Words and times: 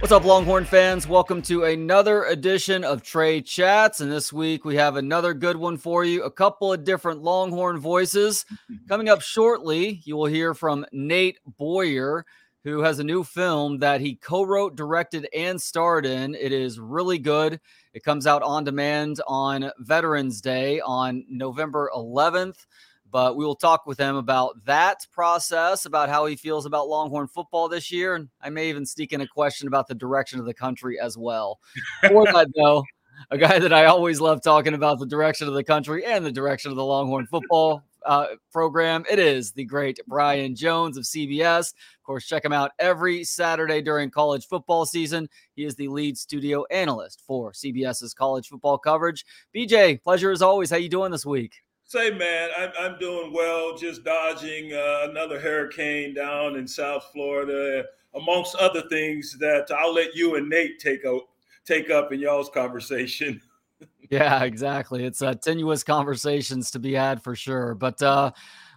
What's 0.00 0.12
up, 0.12 0.24
Longhorn 0.24 0.64
fans? 0.64 1.08
Welcome 1.08 1.42
to 1.42 1.64
another 1.64 2.22
edition 2.22 2.84
of 2.84 3.02
Trey 3.02 3.42
Chats. 3.42 4.00
And 4.00 4.12
this 4.12 4.32
week 4.32 4.64
we 4.64 4.76
have 4.76 4.94
another 4.94 5.34
good 5.34 5.56
one 5.56 5.76
for 5.76 6.04
you. 6.04 6.22
A 6.22 6.30
couple 6.30 6.72
of 6.72 6.84
different 6.84 7.24
Longhorn 7.24 7.80
voices. 7.80 8.46
Coming 8.88 9.08
up 9.08 9.20
shortly, 9.20 10.00
you 10.04 10.16
will 10.16 10.26
hear 10.26 10.54
from 10.54 10.86
Nate 10.92 11.40
Boyer, 11.58 12.24
who 12.62 12.82
has 12.82 13.00
a 13.00 13.04
new 13.04 13.24
film 13.24 13.80
that 13.80 14.00
he 14.00 14.14
co 14.14 14.44
wrote, 14.44 14.76
directed, 14.76 15.26
and 15.34 15.60
starred 15.60 16.06
in. 16.06 16.36
It 16.36 16.52
is 16.52 16.78
really 16.78 17.18
good. 17.18 17.58
It 17.92 18.04
comes 18.04 18.24
out 18.24 18.44
on 18.44 18.62
demand 18.62 19.20
on 19.26 19.72
Veterans 19.80 20.40
Day 20.40 20.78
on 20.78 21.24
November 21.28 21.90
11th. 21.92 22.66
But 23.10 23.36
we 23.36 23.44
will 23.44 23.56
talk 23.56 23.86
with 23.86 23.98
him 23.98 24.16
about 24.16 24.64
that 24.66 25.06
process, 25.12 25.86
about 25.86 26.08
how 26.08 26.26
he 26.26 26.36
feels 26.36 26.66
about 26.66 26.88
Longhorn 26.88 27.28
football 27.28 27.68
this 27.68 27.90
year. 27.90 28.14
And 28.14 28.28
I 28.40 28.50
may 28.50 28.68
even 28.68 28.84
sneak 28.84 29.12
in 29.12 29.20
a 29.20 29.26
question 29.26 29.68
about 29.68 29.88
the 29.88 29.94
direction 29.94 30.38
of 30.38 30.46
the 30.46 30.54
country 30.54 30.98
as 31.00 31.16
well. 31.16 31.58
For 32.06 32.24
that, 32.24 32.48
though, 32.56 32.84
a 33.30 33.38
guy 33.38 33.58
that 33.58 33.72
I 33.72 33.86
always 33.86 34.20
love 34.20 34.42
talking 34.42 34.74
about 34.74 34.98
the 34.98 35.06
direction 35.06 35.48
of 35.48 35.54
the 35.54 35.64
country 35.64 36.04
and 36.04 36.24
the 36.24 36.32
direction 36.32 36.70
of 36.70 36.76
the 36.76 36.84
Longhorn 36.84 37.26
football 37.26 37.82
uh, 38.06 38.26
program. 38.52 39.04
It 39.10 39.18
is 39.18 39.52
the 39.52 39.64
great 39.64 40.00
Brian 40.06 40.54
Jones 40.54 40.96
of 40.96 41.04
CBS. 41.04 41.72
Of 41.72 42.02
course, 42.04 42.26
check 42.26 42.44
him 42.44 42.52
out 42.52 42.72
every 42.78 43.24
Saturday 43.24 43.82
during 43.82 44.10
college 44.10 44.46
football 44.46 44.86
season. 44.86 45.28
He 45.54 45.64
is 45.64 45.74
the 45.74 45.88
lead 45.88 46.16
studio 46.16 46.64
analyst 46.70 47.22
for 47.26 47.52
CBS's 47.52 48.14
college 48.14 48.48
football 48.48 48.78
coverage. 48.78 49.24
BJ, 49.54 50.02
pleasure 50.02 50.30
as 50.30 50.42
always. 50.42 50.70
How 50.70 50.76
you 50.76 50.88
doing 50.88 51.10
this 51.10 51.26
week? 51.26 51.54
Say, 51.88 52.10
man, 52.10 52.50
I'm, 52.54 52.70
I'm 52.78 52.98
doing 52.98 53.32
well, 53.32 53.74
just 53.74 54.04
dodging 54.04 54.74
uh, 54.74 55.06
another 55.08 55.40
hurricane 55.40 56.12
down 56.12 56.56
in 56.56 56.68
South 56.68 57.08
Florida, 57.14 57.82
amongst 58.14 58.56
other 58.56 58.82
things 58.90 59.38
that 59.38 59.68
I'll 59.70 59.94
let 59.94 60.14
you 60.14 60.34
and 60.34 60.50
Nate 60.50 60.78
take 60.80 61.06
up, 61.06 61.30
take 61.64 61.88
up 61.88 62.12
in 62.12 62.20
y'all's 62.20 62.50
conversation. 62.50 63.40
yeah, 64.10 64.44
exactly. 64.44 65.02
It's 65.02 65.22
uh, 65.22 65.32
tenuous 65.32 65.82
conversations 65.82 66.70
to 66.72 66.78
be 66.78 66.92
had 66.92 67.22
for 67.22 67.34
sure. 67.34 67.74
But 67.74 68.02
uh, 68.02 68.32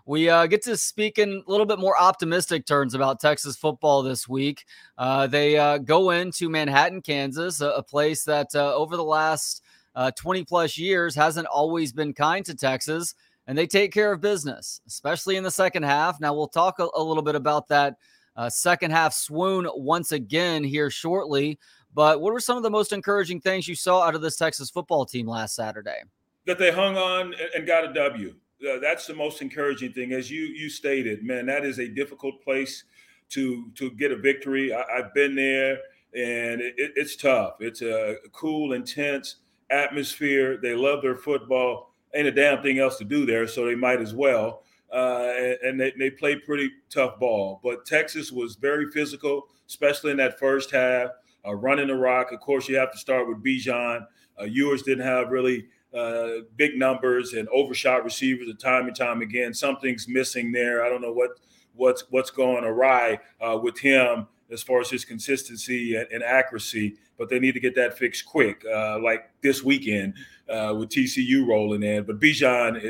we 0.06 0.30
uh, 0.30 0.48
get 0.48 0.64
to 0.64 0.78
speak 0.78 1.20
in 1.20 1.44
a 1.46 1.52
little 1.52 1.66
bit 1.66 1.80
more 1.80 2.00
optimistic 2.00 2.66
terms 2.66 2.94
about 2.94 3.20
Texas 3.20 3.58
football 3.58 4.04
this 4.04 4.30
week. 4.30 4.64
Uh, 4.98 5.28
they 5.28 5.58
uh, 5.58 5.80
go 5.80 6.12
into 6.12 6.50
Manhattan, 6.50 7.02
Kansas, 7.02 7.60
a, 7.60 7.72
a 7.72 7.84
place 7.84 8.24
that 8.24 8.56
uh, 8.56 8.74
over 8.74 8.96
the 8.96 9.04
last– 9.04 9.64
uh, 9.96 10.12
20 10.12 10.44
plus 10.46 10.78
years 10.78 11.16
hasn't 11.16 11.48
always 11.48 11.92
been 11.92 12.14
kind 12.14 12.46
to 12.46 12.56
Texas, 12.56 13.14
and 13.48 13.58
they 13.58 13.68
take 13.68 13.92
care 13.92 14.12
of 14.12 14.22
business, 14.22 14.82
especially 14.88 15.36
in 15.36 15.44
the 15.44 15.52
second 15.52 15.84
half. 15.84 16.20
Now, 16.20 16.34
we'll 16.34 16.48
talk 16.48 16.80
a, 16.80 16.88
a 16.96 17.04
little 17.04 17.24
bit 17.24 17.36
about 17.36 17.68
that 17.70 17.96
uh, 18.36 18.50
second 18.50 18.92
half 18.92 19.14
swoon 19.14 19.68
once 19.74 20.12
again 20.12 20.64
here 20.64 20.90
shortly. 20.90 21.60
But 21.94 22.22
what 22.22 22.32
were 22.32 22.40
some 22.40 22.58
of 22.58 22.64
the 22.64 22.70
most 22.70 22.94
encouraging 22.94 23.42
things 23.42 23.68
you 23.68 23.76
saw 23.76 24.04
out 24.04 24.16
of 24.16 24.22
this 24.22 24.38
Texas 24.38 24.70
football 24.70 25.06
team 25.06 25.28
last 25.28 25.56
Saturday? 25.56 26.02
That 26.46 26.58
they 26.58 26.72
hung 26.72 26.98
on 26.98 27.36
and 27.54 27.68
got 27.68 27.84
a 27.84 27.94
W. 27.94 28.36
Uh, 28.68 28.80
that's 28.80 29.08
the 29.08 29.14
most 29.14 29.42
encouraging 29.42 29.92
thing, 29.92 30.14
as 30.14 30.32
you 30.32 30.42
you 30.42 30.70
stated. 30.70 31.24
Man, 31.24 31.46
that 31.48 31.66
is 31.66 31.80
a 31.80 31.88
difficult 31.88 32.42
place 32.44 32.84
to 33.30 33.70
to 33.76 33.92
get 33.92 34.12
a 34.12 34.16
victory. 34.16 34.74
I, 34.74 34.84
have 34.96 35.14
been 35.14 35.36
there, 35.36 35.80
and 36.16 36.62
it, 36.62 36.76
it's 36.78 37.16
tough. 37.16 37.56
It's 37.60 37.82
a 37.82 38.18
cool, 38.32 38.74
intense 38.74 39.38
atmosphere. 39.72 40.58
They 40.58 40.76
love 40.76 41.02
their 41.02 41.16
football. 41.16 41.94
Ain't 42.14 42.28
a 42.28 42.32
damn 42.32 42.62
thing 42.62 42.80
else 42.80 42.98
to 42.98 43.06
do 43.06 43.26
there, 43.26 43.48
so 43.48 43.66
they 43.66 43.76
might 43.76 44.02
as 44.02 44.14
well. 44.14 44.64
Uh, 44.92 45.32
and 45.64 45.80
they, 45.80 45.94
they 45.98 46.10
play 46.10 46.36
pretty 46.36 46.70
tough 46.90 47.18
ball. 47.20 47.62
But 47.64 47.86
Texas 47.86 48.32
was 48.32 48.56
very 48.56 48.92
physical, 48.92 49.48
especially 49.68 50.12
in 50.12 50.18
that 50.18 50.38
first 50.38 50.72
half, 50.72 51.12
uh, 51.48 51.56
running 51.56 51.88
the 51.88 51.96
rock. 51.96 52.34
Of 52.34 52.42
course, 52.42 52.68
you 52.68 52.76
have 52.76 52.92
to 52.92 52.98
start 52.98 53.28
with 53.30 53.42
Bijan. 53.42 54.06
Uh, 54.40 54.44
Ewers 54.44 54.84
didn't 54.84 55.06
have 55.06 55.30
really 55.30 55.68
uh, 55.94 56.44
big 56.58 56.78
numbers 56.78 57.34
and 57.34 57.48
overshot 57.50 58.04
receivers 58.04 58.50
a 58.50 58.54
time 58.54 58.88
and 58.88 58.96
time 58.96 59.22
again. 59.22 59.54
Something's 59.54 60.08
missing 60.08 60.52
there. 60.52 60.84
I 60.84 60.90
don't 60.90 61.02
know 61.02 61.14
what 61.14 61.32
what's 61.76 62.04
what's 62.10 62.32
going 62.32 62.66
awry 62.66 63.20
uh, 63.40 63.58
with 63.62 63.80
him 63.80 64.28
as 64.52 64.62
far 64.62 64.82
as 64.82 64.90
his 64.90 65.06
consistency 65.06 65.96
and, 65.96 66.08
and, 66.12 66.24
accuracy, 66.24 66.96
but 67.18 67.30
they 67.30 67.40
need 67.40 67.54
to 67.54 67.60
get 67.60 67.76
that 67.76 67.98
fixed 67.98 68.26
quick, 68.26 68.64
uh, 68.74 69.00
like 69.00 69.30
this 69.42 69.64
weekend 69.64 70.14
uh, 70.50 70.76
with 70.78 70.90
TCU 70.90 71.48
rolling 71.48 71.84
in. 71.84 72.04
But 72.04 72.20
Bijan, 72.20 72.82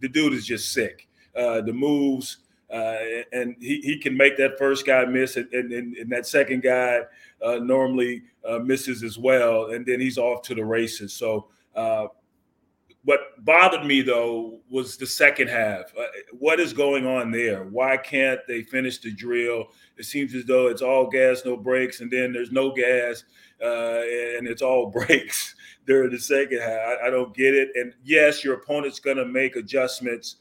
the 0.00 0.08
dude 0.08 0.32
is 0.32 0.46
just 0.46 0.72
sick. 0.72 1.08
Uh, 1.36 1.60
the 1.60 1.72
moves, 1.72 2.38
uh, 2.72 2.96
and 3.32 3.56
he, 3.60 3.80
he 3.80 3.98
can 3.98 4.16
make 4.16 4.36
that 4.36 4.58
first 4.58 4.86
guy 4.86 5.04
miss, 5.04 5.36
and, 5.36 5.52
and, 5.52 5.96
and 5.96 6.10
that 6.10 6.26
second 6.26 6.62
guy 6.62 7.00
uh, 7.42 7.56
normally 7.56 8.22
uh, 8.44 8.58
misses 8.58 9.02
as 9.02 9.18
well, 9.18 9.66
and 9.72 9.86
then 9.86 10.00
he's 10.00 10.18
off 10.18 10.42
to 10.42 10.54
the 10.54 10.64
races. 10.64 11.12
So 11.12 11.48
what 13.08 13.42
bothered 13.42 13.86
me 13.86 14.02
though 14.02 14.60
was 14.68 14.98
the 14.98 15.06
second 15.06 15.48
half. 15.48 15.94
Uh, 15.98 16.04
what 16.38 16.60
is 16.60 16.74
going 16.74 17.06
on 17.06 17.30
there? 17.30 17.64
Why 17.64 17.96
can't 17.96 18.38
they 18.46 18.62
finish 18.62 18.98
the 18.98 19.10
drill? 19.10 19.68
It 19.96 20.04
seems 20.04 20.34
as 20.34 20.44
though 20.44 20.66
it's 20.66 20.82
all 20.82 21.08
gas, 21.08 21.40
no 21.42 21.56
brakes, 21.56 22.02
and 22.02 22.10
then 22.10 22.34
there's 22.34 22.52
no 22.52 22.70
gas 22.70 23.24
uh, 23.62 24.02
and 24.36 24.46
it's 24.46 24.60
all 24.60 24.90
brakes 24.90 25.54
during 25.86 26.10
the 26.10 26.18
second 26.18 26.60
half. 26.60 26.98
I, 27.02 27.06
I 27.06 27.10
don't 27.10 27.34
get 27.34 27.54
it. 27.54 27.70
And 27.76 27.94
yes, 28.04 28.44
your 28.44 28.56
opponent's 28.56 29.00
going 29.00 29.16
to 29.16 29.24
make 29.24 29.56
adjustments. 29.56 30.36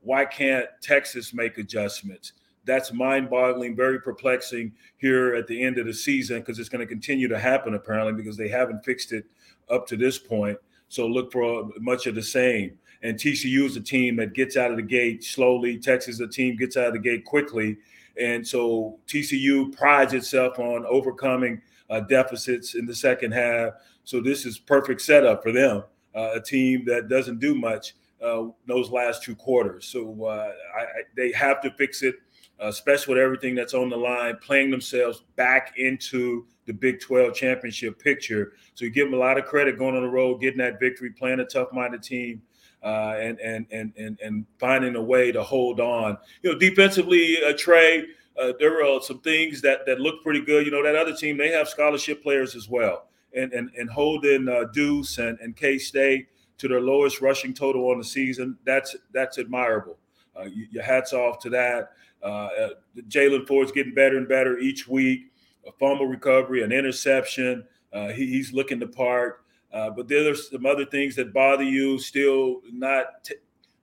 Why 0.00 0.24
can't 0.24 0.68
Texas 0.80 1.34
make 1.34 1.58
adjustments? 1.58 2.32
That's 2.64 2.94
mind 2.94 3.28
boggling, 3.28 3.76
very 3.76 4.00
perplexing 4.00 4.72
here 4.96 5.34
at 5.34 5.46
the 5.48 5.62
end 5.62 5.76
of 5.76 5.84
the 5.84 5.92
season 5.92 6.38
because 6.38 6.58
it's 6.58 6.70
going 6.70 6.80
to 6.80 6.86
continue 6.86 7.28
to 7.28 7.38
happen 7.38 7.74
apparently 7.74 8.14
because 8.14 8.38
they 8.38 8.48
haven't 8.48 8.86
fixed 8.86 9.12
it 9.12 9.26
up 9.68 9.86
to 9.88 9.98
this 9.98 10.18
point. 10.18 10.56
So 10.88 11.06
look 11.06 11.32
for 11.32 11.70
much 11.78 12.06
of 12.06 12.14
the 12.14 12.22
same. 12.22 12.78
And 13.02 13.16
TCU 13.16 13.64
is 13.64 13.76
a 13.76 13.80
team 13.80 14.16
that 14.16 14.32
gets 14.32 14.56
out 14.56 14.70
of 14.70 14.76
the 14.76 14.82
gate 14.82 15.22
slowly. 15.22 15.78
Texas 15.78 16.20
a 16.20 16.26
team 16.26 16.56
gets 16.56 16.76
out 16.76 16.88
of 16.88 16.92
the 16.94 16.98
gate 16.98 17.24
quickly. 17.24 17.76
And 18.20 18.46
so 18.46 18.98
TCU 19.06 19.76
prides 19.76 20.14
itself 20.14 20.58
on 20.58 20.86
overcoming 20.86 21.60
uh, 21.90 22.00
deficits 22.00 22.74
in 22.74 22.86
the 22.86 22.94
second 22.94 23.32
half. 23.32 23.74
So 24.04 24.20
this 24.20 24.46
is 24.46 24.58
perfect 24.58 25.02
setup 25.02 25.42
for 25.42 25.52
them. 25.52 25.84
Uh, 26.14 26.30
a 26.34 26.40
team 26.40 26.84
that 26.86 27.08
doesn't 27.08 27.40
do 27.40 27.54
much 27.54 27.94
uh, 28.22 28.44
those 28.66 28.90
last 28.90 29.22
two 29.22 29.36
quarters. 29.36 29.86
So 29.86 30.24
uh, 30.24 30.52
I, 30.76 30.80
I, 30.80 31.02
they 31.16 31.32
have 31.32 31.60
to 31.62 31.70
fix 31.72 32.02
it, 32.02 32.16
especially 32.60 33.14
with 33.14 33.22
everything 33.22 33.54
that's 33.54 33.74
on 33.74 33.88
the 33.88 33.96
line, 33.96 34.36
playing 34.40 34.70
themselves 34.70 35.24
back 35.36 35.74
into 35.76 36.46
the 36.66 36.72
Big 36.72 37.00
12 37.00 37.34
championship 37.34 37.98
picture. 37.98 38.54
So 38.74 38.84
you 38.84 38.90
give 38.90 39.06
them 39.06 39.14
a 39.14 39.22
lot 39.22 39.38
of 39.38 39.44
credit 39.44 39.78
going 39.78 39.94
on 39.94 40.02
the 40.02 40.08
road, 40.08 40.40
getting 40.40 40.58
that 40.58 40.80
victory, 40.80 41.10
playing 41.10 41.40
a 41.40 41.44
tough-minded 41.44 42.02
team, 42.02 42.42
uh, 42.82 43.16
and, 43.18 43.38
and 43.40 43.66
and 43.70 43.92
and 43.96 44.18
and 44.22 44.46
finding 44.58 44.96
a 44.96 45.02
way 45.02 45.32
to 45.32 45.42
hold 45.42 45.80
on. 45.80 46.16
You 46.42 46.52
know, 46.52 46.58
defensively, 46.58 47.38
uh, 47.44 47.52
Trey, 47.56 48.04
uh, 48.40 48.52
there 48.58 48.72
were 48.72 49.00
some 49.00 49.20
things 49.20 49.60
that 49.62 49.86
that 49.86 50.00
looked 50.00 50.22
pretty 50.22 50.40
good. 50.40 50.66
You 50.66 50.72
know, 50.72 50.82
that 50.82 50.94
other 50.94 51.14
team 51.14 51.36
they 51.36 51.50
have 51.50 51.68
scholarship 51.68 52.22
players 52.22 52.54
as 52.54 52.68
well, 52.68 53.08
and 53.34 53.52
and 53.52 53.70
and 53.76 53.90
holding 53.90 54.48
uh, 54.48 54.64
Deuce 54.72 55.18
and 55.18 55.38
and 55.40 55.56
K 55.56 55.78
State 55.78 56.28
to 56.58 56.68
their 56.68 56.80
lowest 56.80 57.20
rushing 57.20 57.52
total 57.52 57.90
on 57.90 57.98
the 57.98 58.04
season. 58.04 58.56
That's 58.64 58.94
that's 59.12 59.38
admirable. 59.38 59.98
Uh, 60.38 60.48
your 60.70 60.82
hats 60.82 61.12
off 61.12 61.38
to 61.40 61.50
that. 61.50 61.92
Uh, 62.22 62.26
uh, 62.26 62.68
Jaylan 63.08 63.46
Ford's 63.46 63.72
getting 63.72 63.94
better 63.94 64.16
and 64.16 64.28
better 64.28 64.58
each 64.58 64.88
week 64.88 65.30
a 65.66 65.72
fumble 65.72 66.06
recovery, 66.06 66.62
an 66.62 66.72
interception. 66.72 67.64
Uh, 67.92 68.08
he, 68.08 68.26
he's 68.26 68.52
looking 68.52 68.78
the 68.78 68.86
part. 68.86 69.42
Uh, 69.72 69.90
but 69.90 70.08
there's 70.08 70.50
some 70.50 70.64
other 70.64 70.86
things 70.86 71.16
that 71.16 71.32
bother 71.32 71.64
you. 71.64 71.98
Still 71.98 72.60
not 72.72 73.24
t- 73.24 73.34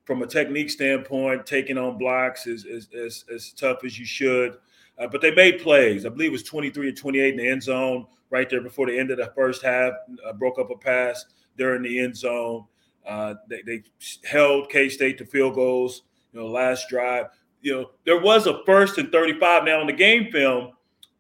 from 0.06 0.22
a 0.22 0.28
technique 0.28 0.70
standpoint, 0.70 1.46
taking 1.46 1.78
on 1.78 1.98
blocks 1.98 2.48
is 2.48 2.66
as, 2.66 3.26
as, 3.30 3.52
tough 3.52 3.84
as 3.84 4.00
you 4.00 4.06
should. 4.06 4.58
Uh, 4.98 5.08
but 5.08 5.22
they 5.22 5.34
made 5.34 5.62
plays. 5.62 6.06
I 6.06 6.10
believe 6.10 6.30
it 6.30 6.34
was 6.34 6.44
23 6.44 6.90
or 6.90 6.92
28 6.92 7.32
in 7.32 7.38
the 7.38 7.48
end 7.48 7.64
zone 7.64 8.06
right 8.30 8.50
there 8.50 8.62
before 8.62 8.88
the 8.88 8.98
end 8.98 9.12
of 9.12 9.18
the 9.18 9.32
first 9.36 9.64
half. 9.64 9.94
Uh, 10.26 10.34
broke 10.34 10.60
up 10.60 10.72
a 10.72 10.78
pass 10.78 11.26
in 11.60 11.84
the 11.84 12.00
end 12.00 12.16
zone. 12.18 12.66
Uh, 13.06 13.36
they, 13.50 13.62
they 13.62 13.84
held 14.24 14.70
K 14.70 14.90
State 14.90 15.18
to 15.18 15.26
field 15.26 15.56
goals. 15.56 16.04
You 16.32 16.40
know, 16.40 16.48
last 16.48 16.90
drive. 16.90 17.28
You 17.64 17.74
know, 17.74 17.92
there 18.06 18.20
was 18.20 18.46
a 18.46 18.64
first 18.66 18.98
and 18.98 19.12
35. 19.12 19.64
Now 19.64 19.82
in 19.82 19.88
the 19.88 19.94
game 19.94 20.32
film, 20.32 20.74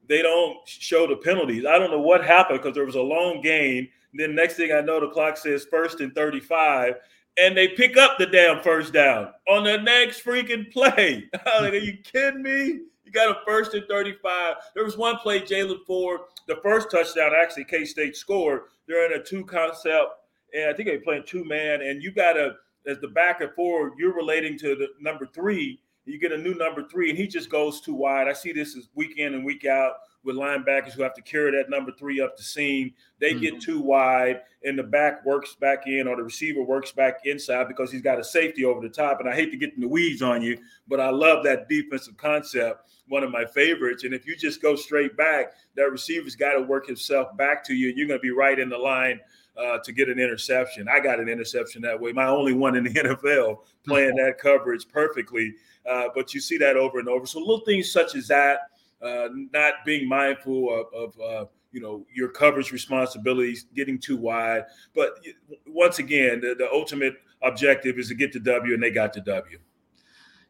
they 0.07 0.22
don't 0.22 0.57
show 0.68 1.07
the 1.07 1.16
penalties. 1.16 1.66
I 1.66 1.80
don't 1.80 1.90
know 1.90 2.01
what 2.01 2.24
happened 2.24 2.60
because 2.62 2.75
there 2.75 2.86
was 2.86 2.95
a 2.95 3.01
long 3.01 3.42
game. 3.42 3.88
Then 4.13 4.36
next 4.36 4.56
thing 4.56 4.72
I 4.72 4.81
know, 4.81 5.00
the 5.00 5.07
clock 5.07 5.38
says 5.38 5.66
first 5.66 6.01
and 6.01 6.13
35, 6.13 6.95
and 7.38 7.57
they 7.57 7.69
pick 7.69 7.98
up 7.98 8.18
the 8.19 8.28
damn 8.28 8.62
first 8.62 8.94
down 8.94 9.31
on 9.48 9.63
the 9.63 9.78
next 9.78 10.24
freaking 10.24 10.72
play. 10.72 11.30
like, 11.45 11.74
are 11.74 11.78
you 11.78 11.98
kidding 12.04 12.44
me? 12.44 12.81
You 13.06 13.12
got 13.12 13.31
a 13.31 13.39
first 13.48 13.74
and 13.74 13.88
35. 13.88 14.56
There 14.75 14.84
was 14.84 14.98
one 14.98 15.18
play, 15.18 15.39
Jaylan 15.39 15.84
Ford, 15.88 16.22
the 16.48 16.57
first 16.62 16.92
touchdown, 16.92 17.31
actually, 17.36 17.63
K 17.63 17.86
State 17.86 18.16
scored. 18.16 18.63
They're 18.86 19.12
in 19.12 19.19
a 19.19 19.24
two 19.24 19.46
concept, 19.46 20.10
and 20.54 20.69
I 20.69 20.74
think 20.74 20.89
they're 20.89 21.00
playing 21.00 21.24
two 21.25 21.46
man, 21.46 21.81
and 21.81 22.04
you 22.04 22.12
got 22.12 22.34
to, 22.34 22.56
as 22.86 23.00
the 23.00 23.07
back 23.07 23.39
and 23.39 23.51
forward, 23.54 23.94
you're 23.98 24.13
relating 24.13 24.60
to 24.60 24.75
the 24.75 24.89
number 25.00 25.25
three 25.25 25.80
You 26.06 26.20
get 26.20 26.32
a 26.32 26.38
new 26.38 26.54
number 26.56 26.84
three, 26.90 27.10
and 27.10 27.18
he 27.18 27.28
just 27.28 27.50
goes 27.50 27.80
too 27.82 27.94
wide. 27.94 28.28
I 28.28 28.34
see 28.34 28.52
this 28.52 28.76
as 28.76 28.90
week 28.94 29.18
in 29.18 29.34
and 29.34 29.46
week 29.46 29.66
out 29.66 29.94
with 30.24 30.36
linebackers 30.36 30.92
who 30.94 31.04
have 31.04 31.14
to 31.14 31.22
carry 31.22 31.52
that 31.52 31.70
number 31.70 31.92
three 31.92 32.22
up 32.22 32.38
the 32.38 32.44
seam. 32.44 32.94
They 33.20 33.32
mm-hmm. 33.32 33.42
get 33.42 33.62
too 33.62 33.80
wide, 33.80 34.42
and 34.64 34.78
the 34.78 34.84
back 34.84 35.26
works 35.26 35.56
back 35.56 35.88
in, 35.88 36.08
or 36.08 36.16
the 36.16 36.24
receiver 36.24 36.64
works 36.64 36.92
back 36.92 37.20
inside 37.26 37.68
because 37.68 37.92
he's 37.92 38.02
got 38.02 38.20
a 38.20 38.24
safety 38.24 38.66
over 38.66 38.82
the 38.82 38.90
top. 38.90 39.20
And 39.20 39.30
I 39.30 39.36
hate 39.36 39.52
to 39.52 39.58
get 39.58 39.74
in 39.74 39.82
the 39.82 39.88
weeds 39.88 40.22
on 40.22 40.42
you, 40.42 40.58
but 40.88 41.00
I 41.00 41.10
love 41.10 41.44
that 41.44 41.70
defensive 41.70 42.18
concept, 42.18 42.90
one 43.08 43.24
of 43.24 43.32
my 43.32 43.46
favorites. 43.46 44.04
And 44.04 44.14
if 44.14 44.26
you 44.26 44.36
just 44.36 44.62
go 44.62 44.76
straight 44.76 45.16
back, 45.18 45.54
that 45.76 45.92
receiver's 45.92 46.36
got 46.36 46.54
to 46.54 46.62
work 46.62 46.88
himself 46.88 47.36
back 47.38 47.64
to 47.66 47.74
you, 47.74 47.94
you're 47.96 48.08
going 48.08 48.20
to 48.20 48.24
be 48.24 48.32
right 48.32 48.60
in 48.60 48.70
the 48.70 48.78
line. 48.78 49.20
Uh, 49.56 49.78
to 49.84 49.92
get 49.92 50.10
an 50.10 50.18
interception. 50.18 50.88
I 50.92 51.00
got 51.00 51.20
an 51.20 51.30
interception 51.30 51.84
that 51.84 52.02
way, 52.02 52.12
my 52.12 52.26
only 52.26 52.54
one 52.54 52.76
in 52.76 52.86
the 52.86 52.90
NFL, 52.94 53.60
playing 53.86 54.16
that 54.16 54.40
coverage 54.40 54.88
perfectly. 54.88 55.54
Uh, 55.88 56.06
but 56.16 56.34
you 56.34 56.40
see 56.40 56.58
that 56.58 56.76
over 56.76 56.98
and 56.98 57.08
over. 57.08 57.28
So 57.28 57.38
little 57.38 57.60
things 57.60 57.92
such 57.92 58.16
as 58.16 58.28
that, 58.30 58.62
uh, 59.00 59.28
not 59.54 59.74
being 59.86 60.10
mindful 60.10 60.74
of, 60.74 60.88
of 60.92 61.20
uh, 61.20 61.46
you 61.72 61.82
know 61.82 62.06
your 62.14 62.30
coverage 62.30 62.72
responsibilities, 62.72 63.66
getting 63.76 64.00
too 64.00 64.18
wide. 64.18 64.64
But 64.96 65.20
once 65.68 66.00
again, 66.00 66.42
the, 66.42 66.56
the 66.58 66.70
ultimate 66.72 67.16
objective 67.42 68.00
is 68.00 68.08
to 68.08 68.16
get 68.16 68.32
the 68.32 68.40
W, 68.40 68.74
and 68.74 68.82
they 68.82 68.92
got 68.92 69.14
the 69.14 69.22
W. 69.22 69.60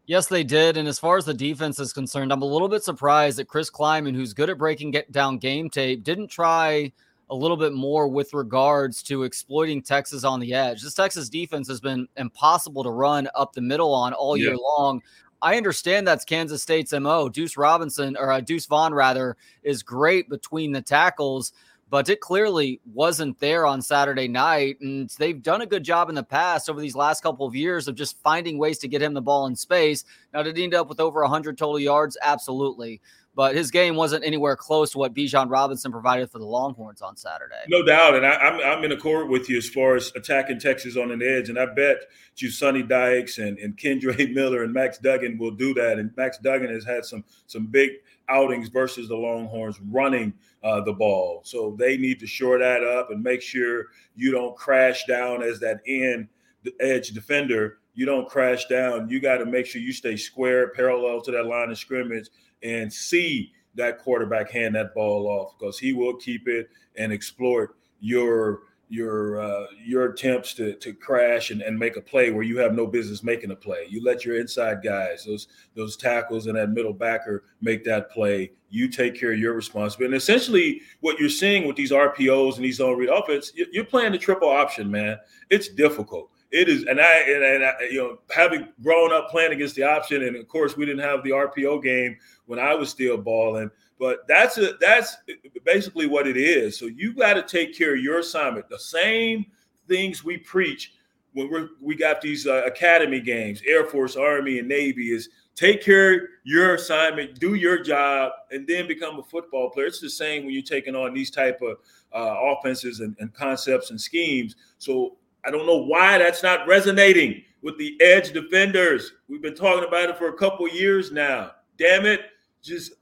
Yes, 0.05 0.27
they 0.27 0.43
did. 0.43 0.75
And 0.75 0.87
as 0.87 0.99
far 0.99 1.17
as 1.17 1.25
the 1.25 1.33
defense 1.33 1.79
is 1.79 1.93
concerned, 1.93 2.33
I'm 2.33 2.41
a 2.41 2.45
little 2.45 2.67
bit 2.67 2.83
surprised 2.83 3.37
that 3.37 3.47
Chris 3.47 3.71
Klieman, 3.71 4.13
who's 4.13 4.33
good 4.33 4.49
at 4.49 4.57
breaking 4.57 4.95
down 5.11 5.37
game 5.37 5.69
tape, 5.69 6.03
didn't 6.03 6.27
try 6.27 6.91
a 7.29 7.35
little 7.35 7.57
bit 7.57 7.73
more 7.73 8.07
with 8.07 8.33
regards 8.33 9.01
to 9.03 9.23
exploiting 9.23 9.81
Texas 9.81 10.23
on 10.23 10.39
the 10.39 10.53
edge. 10.53 10.81
This 10.81 10.93
Texas 10.93 11.29
defense 11.29 11.67
has 11.67 11.79
been 11.79 12.07
impossible 12.17 12.83
to 12.83 12.91
run 12.91 13.27
up 13.35 13.53
the 13.53 13.61
middle 13.61 13.93
on 13.93 14.13
all 14.13 14.37
yeah. 14.37 14.49
year 14.49 14.57
long. 14.57 15.01
I 15.41 15.57
understand 15.57 16.07
that's 16.07 16.25
Kansas 16.25 16.61
State's 16.61 16.93
MO. 16.93 17.27
Deuce 17.29 17.57
Robinson 17.57 18.15
or 18.17 18.31
uh, 18.31 18.39
Deuce 18.39 18.65
Vaughn 18.65 18.93
rather 18.93 19.35
is 19.61 19.83
great 19.83 20.29
between 20.29 20.71
the 20.71 20.81
tackles, 20.81 21.51
but 21.89 22.07
it 22.07 22.21
clearly 22.21 22.79
wasn't 22.93 23.37
there 23.39 23.65
on 23.65 23.81
Saturday 23.81 24.29
night. 24.29 24.79
And 24.79 25.09
they've 25.19 25.41
done 25.41 25.61
a 25.61 25.65
good 25.65 25.83
job 25.83 26.07
in 26.07 26.15
the 26.15 26.23
past 26.23 26.69
over 26.69 26.79
these 26.79 26.95
last 26.95 27.23
couple 27.23 27.45
of 27.45 27.55
years 27.55 27.89
of 27.89 27.95
just 27.95 28.21
finding 28.21 28.57
ways 28.57 28.77
to 28.79 28.87
get 28.87 29.01
him 29.01 29.13
the 29.13 29.21
ball 29.21 29.47
in 29.47 29.55
space. 29.55 30.05
Now, 30.33 30.43
did 30.43 30.55
he 30.55 30.63
end 30.63 30.75
up 30.75 30.87
with 30.87 31.01
over 31.01 31.21
100 31.21 31.57
total 31.57 31.79
yards? 31.79 32.17
Absolutely 32.21 33.01
but 33.35 33.55
his 33.55 33.71
game 33.71 33.95
wasn't 33.95 34.23
anywhere 34.23 34.55
close 34.55 34.91
to 34.91 34.97
what 34.97 35.13
Bijan 35.13 35.49
Robinson 35.49 35.91
provided 35.91 36.29
for 36.29 36.39
the 36.39 36.45
Longhorns 36.45 37.01
on 37.01 37.15
Saturday. 37.15 37.55
No 37.67 37.83
doubt, 37.83 38.15
and 38.15 38.25
I, 38.25 38.33
am 38.35 38.53
I'm, 38.55 38.77
I'm 38.77 38.83
in 38.83 38.91
accord 38.91 39.29
with 39.29 39.49
you 39.49 39.57
as 39.57 39.67
far 39.67 39.95
as 39.95 40.11
attacking 40.15 40.59
Texas 40.59 40.97
on 40.97 41.11
an 41.11 41.21
edge, 41.21 41.49
and 41.49 41.57
I 41.57 41.65
bet 41.65 41.97
you 42.37 42.49
Sonny 42.49 42.83
Dykes 42.83 43.37
and, 43.37 43.57
and 43.57 43.77
Kendre 43.77 44.33
Miller 44.33 44.63
and 44.63 44.73
Max 44.73 44.97
Duggan 44.97 45.37
will 45.37 45.51
do 45.51 45.73
that. 45.75 45.99
And 45.99 46.11
Max 46.15 46.37
Duggan 46.37 46.69
has 46.69 46.85
had 46.85 47.05
some 47.05 47.23
some 47.47 47.67
big 47.67 47.91
outings 48.29 48.69
versus 48.69 49.07
the 49.07 49.15
Longhorns 49.15 49.79
running 49.81 50.33
uh, 50.63 50.81
the 50.81 50.93
ball, 50.93 51.41
so 51.43 51.75
they 51.77 51.97
need 51.97 52.19
to 52.19 52.27
shore 52.27 52.59
that 52.59 52.83
up 52.83 53.11
and 53.11 53.21
make 53.21 53.41
sure 53.41 53.87
you 54.15 54.31
don't 54.31 54.55
crash 54.55 55.05
down 55.05 55.41
as 55.43 55.59
that 55.59 55.81
end 55.87 56.27
the 56.63 56.73
edge 56.79 57.09
defender. 57.09 57.79
You 57.95 58.05
don't 58.05 58.27
crash 58.27 58.65
down. 58.65 59.09
You 59.09 59.19
got 59.19 59.37
to 59.37 59.45
make 59.45 59.65
sure 59.65 59.81
you 59.81 59.93
stay 59.93 60.15
square, 60.15 60.69
parallel 60.69 61.21
to 61.21 61.31
that 61.31 61.45
line 61.45 61.69
of 61.69 61.77
scrimmage, 61.77 62.29
and 62.63 62.91
see 62.91 63.51
that 63.75 63.99
quarterback 63.99 64.49
hand 64.51 64.75
that 64.75 64.93
ball 64.93 65.27
off 65.27 65.57
because 65.57 65.79
he 65.79 65.93
will 65.93 66.15
keep 66.15 66.47
it 66.47 66.69
and 66.95 67.11
exploit 67.11 67.69
your 67.99 68.61
your 68.89 69.41
uh, 69.41 69.65
your 69.83 70.05
attempts 70.11 70.53
to 70.53 70.75
to 70.75 70.93
crash 70.93 71.49
and, 71.49 71.63
and 71.63 71.77
make 71.77 71.97
a 71.97 72.01
play 72.01 72.29
where 72.29 72.43
you 72.43 72.59
have 72.59 72.75
no 72.75 72.85
business 72.85 73.23
making 73.23 73.49
a 73.49 73.55
play. 73.55 73.87
You 73.89 74.03
let 74.03 74.23
your 74.23 74.39
inside 74.39 74.83
guys, 74.83 75.23
those 75.25 75.47
those 75.75 75.97
tackles 75.97 76.45
and 76.45 76.55
that 76.57 76.69
middle 76.69 76.93
backer 76.93 77.45
make 77.59 77.83
that 77.85 78.11
play. 78.11 78.51
You 78.69 78.87
take 78.87 79.19
care 79.19 79.31
of 79.31 79.39
your 79.39 79.53
responsibility. 79.53 80.13
And 80.13 80.21
essentially, 80.21 80.81
what 80.99 81.19
you're 81.19 81.29
seeing 81.29 81.65
with 81.65 81.75
these 81.75 81.91
RPOs 81.91 82.57
and 82.57 82.65
these 82.65 82.77
zone 82.77 82.97
read 82.97 83.09
offense, 83.09 83.51
you're 83.55 83.83
playing 83.83 84.11
the 84.11 84.17
triple 84.17 84.49
option, 84.49 84.91
man. 84.91 85.17
It's 85.49 85.69
difficult 85.69 86.29
it 86.53 86.69
is, 86.69 86.83
and 86.83 87.01
I, 87.01 87.17
and, 87.21 87.43
and 87.43 87.65
I, 87.65 87.73
you 87.89 87.97
know, 87.97 88.19
having 88.29 88.67
grown 88.83 89.11
up 89.11 89.29
playing 89.29 89.53
against 89.53 89.75
the 89.75 89.83
option, 89.83 90.21
and 90.21 90.35
of 90.35 90.47
course 90.47 90.77
we 90.77 90.85
didn't 90.85 91.01
have 91.01 91.23
the 91.23 91.31
RPO 91.31 91.81
game 91.81 92.15
when 92.45 92.59
I 92.59 92.75
was 92.75 92.89
still 92.89 93.17
balling. 93.17 93.71
But 93.99 94.27
that's 94.27 94.59
a 94.59 94.73
that's 94.79 95.17
basically 95.65 96.05
what 96.05 96.27
it 96.27 96.37
is. 96.37 96.77
So 96.77 96.85
you 96.85 97.13
got 97.13 97.33
to 97.33 97.41
take 97.41 97.75
care 97.75 97.95
of 97.95 98.01
your 98.01 98.19
assignment. 98.19 98.69
The 98.69 98.77
same 98.77 99.47
things 99.87 100.23
we 100.23 100.37
preach 100.37 100.93
when 101.33 101.51
we 101.51 101.67
we 101.81 101.95
got 101.95 102.21
these 102.21 102.45
uh, 102.45 102.61
academy 102.65 103.19
games, 103.19 103.63
Air 103.65 103.85
Force, 103.85 104.15
Army, 104.15 104.59
and 104.59 104.67
Navy 104.67 105.11
is 105.11 105.29
take 105.55 105.81
care 105.81 106.13
of 106.13 106.21
your 106.43 106.75
assignment, 106.75 107.39
do 107.39 107.55
your 107.55 107.81
job, 107.81 108.31
and 108.51 108.67
then 108.67 108.87
become 108.87 109.17
a 109.17 109.23
football 109.23 109.71
player. 109.71 109.87
It's 109.87 109.99
the 109.99 110.09
same 110.09 110.45
when 110.45 110.53
you're 110.53 110.61
taking 110.61 110.95
on 110.95 111.15
these 111.15 111.31
type 111.31 111.61
of 111.63 111.77
uh, 112.13 112.35
offenses 112.39 112.99
and, 112.99 113.15
and 113.19 113.33
concepts 113.33 113.89
and 113.89 113.99
schemes. 113.99 114.55
So 114.77 115.17
I 115.45 115.51
don't 115.51 115.65
know 115.65 115.83
why 115.83 116.17
that's 116.17 116.43
not 116.43 116.67
resonating 116.67 117.43
with 117.61 117.77
the 117.77 117.97
edge 118.01 118.31
defenders. 118.31 119.13
We've 119.27 119.41
been 119.41 119.55
talking 119.55 119.87
about 119.87 120.09
it 120.09 120.17
for 120.17 120.29
a 120.29 120.33
couple 120.33 120.67
years 120.67 121.11
now. 121.11 121.51
Damn 121.77 122.05
it, 122.05 122.21
just 122.61 122.93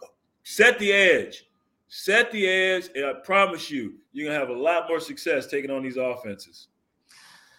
set 0.44 0.80
the 0.80 0.92
edge. 0.92 1.48
Set 1.88 2.32
the 2.32 2.48
edge, 2.48 2.90
and 2.96 3.06
I 3.06 3.14
promise 3.14 3.70
you, 3.70 3.96
you're 4.14 4.28
gonna 4.28 4.40
have 4.40 4.50
a 4.50 4.60
lot 4.60 4.88
more 4.88 5.02
success 5.02 5.48
taking 5.48 5.70
on 5.70 5.84
these 5.84 5.98
offenses. 5.98 6.70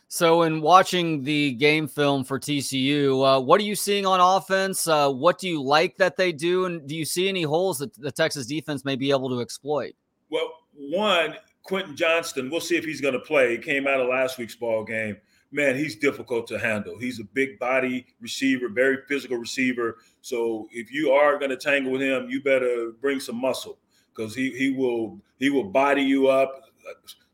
So, 0.08 0.42
in 0.42 0.62
watching 0.62 1.22
the 1.22 1.52
game 1.52 1.86
film 1.86 2.24
for 2.24 2.38
TCU, 2.38 3.22
uh, 3.24 3.40
what 3.40 3.60
are 3.60 3.64
you 3.64 3.74
seeing 3.74 4.06
on 4.06 4.20
offense? 4.20 4.86
Uh, 4.86 5.10
what 5.10 5.38
do 5.38 5.48
you 5.48 5.62
like 5.62 5.96
that 5.98 6.16
they 6.16 6.32
do, 6.32 6.64
and 6.64 6.86
do 6.88 6.96
you 6.96 7.04
see 7.04 7.28
any 7.28 7.42
holes 7.42 7.78
that 7.78 7.94
the 7.94 8.10
Texas 8.10 8.46
defense 8.46 8.86
may 8.86 8.96
be 8.96 9.10
able 9.10 9.28
to 9.28 9.40
exploit? 9.40 9.94
Well, 10.30 10.50
one, 10.76 11.34
Quentin 11.62 11.96
Johnston, 11.96 12.50
we'll 12.50 12.60
see 12.60 12.76
if 12.76 12.84
he's 12.84 13.00
going 13.00 13.14
to 13.14 13.20
play. 13.20 13.52
He 13.52 13.58
came 13.58 13.86
out 13.86 14.00
of 14.00 14.08
last 14.08 14.38
week's 14.38 14.56
ball 14.56 14.84
game. 14.84 15.16
Man, 15.52 15.76
he's 15.76 15.96
difficult 15.96 16.46
to 16.48 16.58
handle. 16.58 16.98
He's 16.98 17.20
a 17.20 17.24
big 17.24 17.58
body 17.58 18.06
receiver, 18.20 18.68
very 18.68 18.98
physical 19.06 19.36
receiver. 19.36 19.98
So 20.22 20.66
if 20.72 20.90
you 20.90 21.12
are 21.12 21.38
going 21.38 21.50
to 21.50 21.56
tangle 21.56 21.92
with 21.92 22.00
him, 22.00 22.28
you 22.30 22.42
better 22.42 22.92
bring 23.00 23.20
some 23.20 23.36
muscle 23.36 23.78
because 24.14 24.34
he 24.34 24.50
he 24.50 24.70
will 24.70 25.20
he 25.38 25.50
will 25.50 25.64
body 25.64 26.02
you 26.02 26.28
up, 26.28 26.62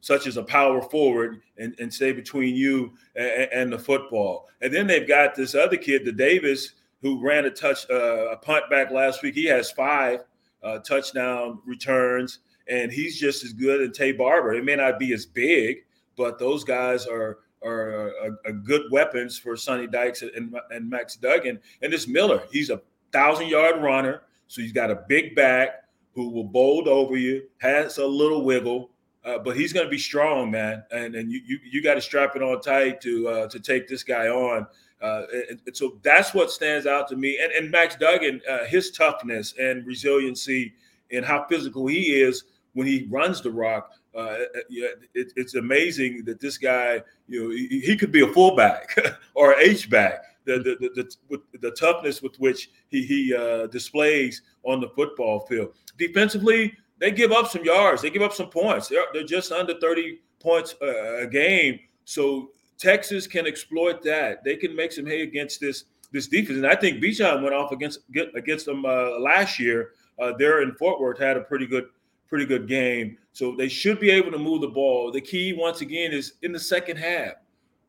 such 0.01 0.27
as 0.27 0.37
a 0.37 0.43
power 0.43 0.83
forward, 0.83 1.41
and, 1.59 1.75
and 1.79 1.95
stay 1.95 2.13
between 2.13 2.57
you 2.57 2.93
and, 3.15 3.49
and 3.53 3.73
the 3.73 3.79
football. 3.79 4.49
And 4.61 4.75
then 4.75 4.87
they've 4.89 5.09
got 5.09 5.37
this 5.37 5.55
other 5.55 5.77
kid, 5.77 6.05
the 6.05 6.13
Davis, 6.13 6.73
who 7.03 7.25
ran 7.25 7.45
a 7.45 7.51
touch 7.51 7.89
uh, 7.89 8.31
a 8.31 8.37
punt 8.37 8.69
back 8.69 8.91
last 8.91 9.23
week. 9.23 9.37
He 9.37 9.45
has 9.47 9.71
five 9.71 10.25
uh, 10.63 10.81
touchdown 10.81 11.61
returns 11.65 12.41
and 12.69 12.93
he's 12.93 13.19
just 13.19 13.45
as 13.45 13.53
good 13.53 13.81
as 13.81 13.97
Tay 13.97 14.13
Barber. 14.13 14.55
It 14.55 14.65
may 14.65 14.77
not 14.77 14.99
be 14.99 15.13
as 15.13 15.27
big, 15.27 15.85
but 16.17 16.39
those 16.39 16.65
guys 16.65 17.07
are 17.07 17.39
are, 17.65 18.13
good 18.65 18.83
weapons 18.91 19.37
for 19.39 19.57
Sonny 19.57 19.87
Dykes 19.87 20.23
and, 20.23 20.55
and 20.71 20.89
Max 20.89 21.17
Duggan. 21.17 21.59
And 21.83 21.93
this 21.93 22.07
Miller, 22.07 22.43
he's 22.53 22.71
a 22.71 22.81
thousand 23.13 23.49
yard 23.49 23.83
runner, 23.83 24.23
so 24.47 24.63
he's 24.63 24.73
got 24.73 24.91
a 24.91 25.05
big 25.09 25.35
back 25.35 25.85
who 26.15 26.31
will 26.31 26.45
bold 26.45 26.89
over 26.89 27.17
you, 27.17 27.43
has 27.59 27.99
a 27.99 28.07
little 28.07 28.45
wiggle. 28.45 28.91
Uh, 29.25 29.39
but 29.39 29.57
he's 29.57 29.73
going 29.73 29.85
to 29.85 29.91
be 29.91 29.99
strong, 29.99 30.51
man, 30.51 30.83
and 30.91 31.15
and 31.15 31.31
you 31.31 31.41
you, 31.45 31.59
you 31.65 31.83
got 31.83 31.95
to 31.95 32.01
strap 32.01 32.37
it 32.37 32.43
on 32.43 32.61
tight 32.61 33.01
to 33.01 33.29
uh, 33.29 33.49
to 33.49 33.61
take 33.61 33.89
this 33.89 34.03
guy 34.03 34.29
on. 34.29 34.67
Uh, 35.03 35.23
and, 35.51 35.61
and 35.67 35.77
so 35.77 35.99
that's 36.03 36.35
what 36.35 36.51
stands 36.51 36.87
out 36.87 37.09
to 37.09 37.17
me. 37.17 37.39
And, 37.41 37.53
and 37.53 37.71
Max 37.71 37.95
Duggan, 37.97 38.41
uh, 38.51 38.65
his 38.65 38.91
toughness 38.91 39.55
and 39.61 39.87
resiliency, 39.87 40.73
and 41.13 41.25
how 41.25 41.45
physical 41.49 41.87
he 41.87 42.21
is 42.21 42.45
when 42.79 42.87
he 42.87 43.09
runs 43.11 43.43
the 43.43 43.51
rock. 43.51 43.91
Uh, 44.15 44.19
uh 44.19 44.39
it, 44.71 45.33
it's 45.35 45.57
amazing 45.57 46.25
that 46.25 46.39
this 46.39 46.57
guy, 46.57 47.03
you 47.27 47.43
know, 47.43 47.51
he, 47.51 47.81
he 47.81 47.97
could 47.97 48.13
be 48.13 48.21
a 48.21 48.33
fullback 48.33 48.97
or 49.35 49.53
an 49.53 49.59
H 49.61 49.91
back. 49.91 50.23
The 50.45 50.59
the, 50.59 50.89
the, 50.95 51.17
the, 51.29 51.59
the 51.59 51.71
toughness 51.73 52.23
with 52.23 52.37
which 52.39 52.71
he 52.89 53.03
he 53.05 53.35
uh, 53.35 53.67
displays 53.67 54.43
on 54.63 54.81
the 54.81 54.91
football 54.91 55.41
field. 55.41 55.75
Defensively, 55.99 56.73
they 57.01 57.11
give 57.11 57.33
up 57.33 57.49
some 57.49 57.65
yards. 57.65 58.01
They 58.01 58.11
give 58.11 58.23
up 58.23 58.33
some 58.33 58.49
points. 58.49 58.87
They're, 58.87 59.07
they're 59.13 59.25
just 59.25 59.51
under 59.51 59.75
30 59.81 60.21
points 60.39 60.77
a, 60.81 61.23
a 61.23 61.27
game. 61.27 61.81
So 62.05 62.51
Texas 62.79 63.27
can 63.27 63.45
exploit 63.45 64.05
that. 64.05 64.45
They 64.45 64.55
can 64.55 64.77
make 64.77 64.93
some 64.93 65.05
hay 65.05 65.23
against 65.23 65.61
this 65.61 65.85
this 66.13 66.29
defense. 66.29 66.59
And 66.59 66.67
I 66.67 66.77
think 66.77 67.03
Bijan 67.03 67.43
went 67.43 67.57
off 67.57 67.73
against 67.73 68.01
against 68.37 68.67
them 68.67 68.85
uh, 68.85 69.19
last 69.19 69.59
year. 69.59 69.91
Uh, 70.21 70.33
there 70.39 70.63
in 70.63 70.73
Fort 70.75 71.01
Worth 71.01 71.19
had 71.19 71.37
a 71.37 71.41
pretty 71.41 71.67
good 71.67 71.89
pretty 72.29 72.47
good 72.47 72.69
game. 72.69 73.19
So 73.33 73.55
they 73.57 73.69
should 73.69 74.01
be 74.01 74.11
able 74.11 74.31
to 74.33 74.39
move 74.39 74.61
the 74.61 74.69
ball. 74.69 75.11
The 75.11 75.21
key, 75.21 75.53
once 75.53 75.81
again, 75.81 76.13
is 76.13 76.35
in 76.43 76.53
the 76.53 76.61
second 76.61 76.99
half. 76.99 77.33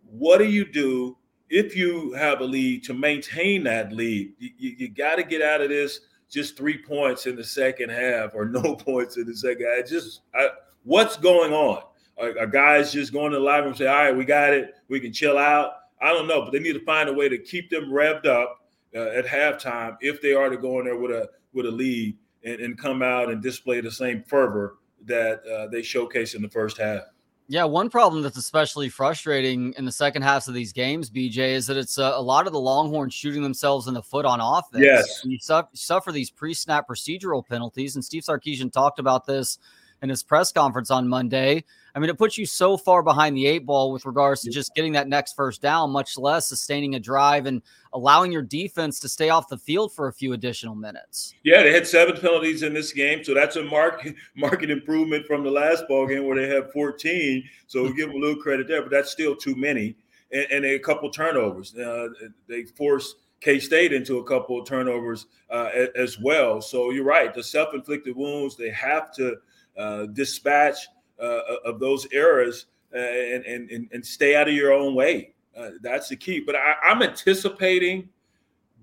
What 0.10 0.38
do 0.38 0.46
you 0.46 0.66
do 0.66 1.18
if 1.50 1.76
you 1.76 2.14
have 2.14 2.42
a 2.42 2.46
lead 2.46 2.84
to 2.86 2.94
maintain 2.94 3.64
that 3.64 3.92
lead? 3.92 4.34
You, 4.40 4.50
you, 4.58 4.76
you 4.78 4.90
got 4.90 5.16
to 5.16 5.24
get 5.24 5.42
out 5.42 5.62
of 5.62 5.70
this 5.70 6.02
just 6.30 6.56
three 6.56 6.78
points 6.78 7.26
in 7.26 7.36
the 7.36 7.44
second 7.44 7.90
half 7.90 8.34
or 8.34 8.46
no 8.50 8.76
points 8.76 9.18
in 9.18 9.26
the 9.26 9.36
second 9.36 9.66
half. 9.66 9.88
Just 9.88 10.22
I, 10.34 10.50
what's 10.84 11.18
going 11.18 11.54
on? 11.54 11.84
Are, 12.18 12.48
guys 12.48 12.92
just 12.92 13.14
going 13.14 13.32
to 13.32 13.38
the 13.38 13.44
live 13.44 13.66
and 13.66 13.76
say, 13.76 13.88
all 13.88 13.96
right, 13.96 14.16
we 14.16 14.26
got 14.26 14.54
it. 14.54 14.76
We 14.90 15.00
can 15.00 15.14
chill 15.14 15.38
out. 15.38 15.72
I 16.02 16.10
don't 16.10 16.28
know, 16.28 16.42
but 16.42 16.52
they 16.52 16.60
need 16.60 16.74
to 16.74 16.84
find 16.84 17.08
a 17.08 17.14
way 17.14 17.30
to 17.30 17.38
keep 17.38 17.70
them 17.70 17.90
revved 17.90 18.26
up 18.26 18.60
uh, 18.94 19.00
at 19.00 19.26
halftime 19.26 19.96
if 20.02 20.22
they 20.22 20.34
are 20.34 20.50
to 20.50 20.58
go 20.58 20.80
in 20.80 20.86
there 20.86 20.98
with 20.98 21.12
a 21.12 21.30
with 21.54 21.66
a 21.66 21.72
lead 21.72 22.18
and, 22.44 22.60
and 22.60 22.78
come 22.78 23.02
out 23.02 23.30
and 23.30 23.42
display 23.42 23.82
the 23.82 23.92
same 23.92 24.24
fervor 24.24 24.78
that 25.06 25.42
uh, 25.46 25.68
they 25.68 25.82
showcased 25.82 26.36
in 26.36 26.42
the 26.42 26.50
first 26.50 26.78
half. 26.78 27.04
Yeah, 27.52 27.64
one 27.64 27.90
problem 27.90 28.22
that's 28.22 28.38
especially 28.38 28.90
frustrating 28.90 29.74
in 29.76 29.84
the 29.84 29.92
second 29.92 30.22
halves 30.22 30.48
of 30.48 30.54
these 30.54 30.72
games, 30.72 31.10
BJ, 31.10 31.54
is 31.54 31.66
that 31.66 31.78
it's 31.78 31.98
uh, 31.98 32.12
a 32.14 32.22
lot 32.22 32.46
of 32.46 32.54
the 32.54 32.60
Longhorns 32.60 33.12
shooting 33.12 33.42
themselves 33.42 33.88
in 33.88 33.96
the 33.96 34.04
foot 34.04 34.24
on 34.24 34.40
offense. 34.40 34.84
Yes, 34.86 35.22
you 35.26 35.40
suffer, 35.40 35.68
suffer 35.74 36.12
these 36.12 36.30
pre-snap 36.30 36.88
procedural 36.88 37.44
penalties, 37.44 37.96
and 37.96 38.06
Steve 38.06 38.22
Sarkisian 38.22 38.72
talked 38.72 39.00
about 39.00 39.26
this 39.26 39.58
in 40.04 40.10
his 40.10 40.22
press 40.22 40.52
conference 40.52 40.92
on 40.92 41.08
Monday. 41.08 41.64
I 41.96 42.00
mean, 42.00 42.10
it 42.10 42.18
puts 42.18 42.38
you 42.38 42.46
so 42.46 42.78
far 42.78 43.04
behind 43.04 43.36
the 43.36 43.46
eight 43.46 43.66
ball 43.66 43.92
with 43.92 44.06
regards 44.06 44.42
to 44.42 44.50
just 44.50 44.74
getting 44.76 44.94
that 44.94 45.08
next 45.08 45.36
first 45.36 45.62
down, 45.62 45.92
much 45.92 46.18
less 46.18 46.48
sustaining 46.48 46.96
a 46.96 47.00
drive 47.00 47.46
and 47.46 47.62
allowing 47.94 48.32
your 48.32 48.42
defense 48.42 49.00
to 49.00 49.10
stay 49.10 49.30
off 49.30 49.48
the 49.48 49.58
field 49.58 49.94
for 49.94 50.08
a 50.08 50.14
few 50.14 50.34
additional 50.34 50.76
minutes. 50.76 51.34
Yeah, 51.44 51.64
they 51.64 51.74
had 51.74 51.88
seven 51.88 52.16
penalties 52.18 52.64
in 52.64 52.74
this 52.74 52.92
game, 52.94 53.24
so 53.24 53.34
that's 53.34 53.56
a 53.56 53.64
mark 53.64 54.08
market 54.36 54.70
improvement 54.70 55.26
from 55.26 55.44
the 55.44 55.52
last 55.52 55.88
ball 55.88 56.08
game 56.08 56.26
where 56.26 56.38
they 56.38 56.54
had 56.54 56.72
14. 56.72 57.44
So 57.68 57.84
we 57.84 57.94
give 57.94 58.10
them 58.10 58.18
a 58.18 58.20
little 58.20 58.42
credit 58.42 58.68
there, 58.68 58.82
but 58.82 58.92
that's 58.92 59.12
still 59.12 59.36
too 59.36 59.56
many, 59.56 59.96
and, 60.32 60.48
and 60.52 60.66
a 60.66 60.80
couple 60.80 61.10
turnovers. 61.10 61.76
Uh, 61.76 62.10
they 62.48 62.64
forced 62.64 63.16
K 63.42 63.60
State 63.60 63.94
into 63.94 64.18
a 64.18 64.24
couple 64.24 64.60
of 64.60 64.68
turnovers 64.68 65.28
uh, 65.50 65.70
as 65.96 66.20
well. 66.20 66.62
So 66.62 66.92
you're 66.92 67.06
right, 67.06 67.34
the 67.34 67.44
self-inflicted 67.44 68.16
wounds 68.16 68.56
they 68.56 68.70
have 68.70 69.14
to 69.16 69.38
uh, 69.78 70.06
dispatch 70.08 70.88
of 71.26 71.80
those 71.80 72.08
errors 72.12 72.68
uh, 72.94 72.98
and, 72.98 73.70
and, 73.70 73.90
and 73.92 74.06
stay 74.06 74.36
out 74.36 74.48
of 74.48 74.54
your 74.54 74.74
own 74.74 74.96
way. 74.96 75.34
Uh, 75.56 75.72
that's 75.82 76.10
the 76.10 76.16
key. 76.16 76.40
But 76.40 76.56
I, 76.56 76.76
I'm 76.84 77.02
anticipating 77.02 78.10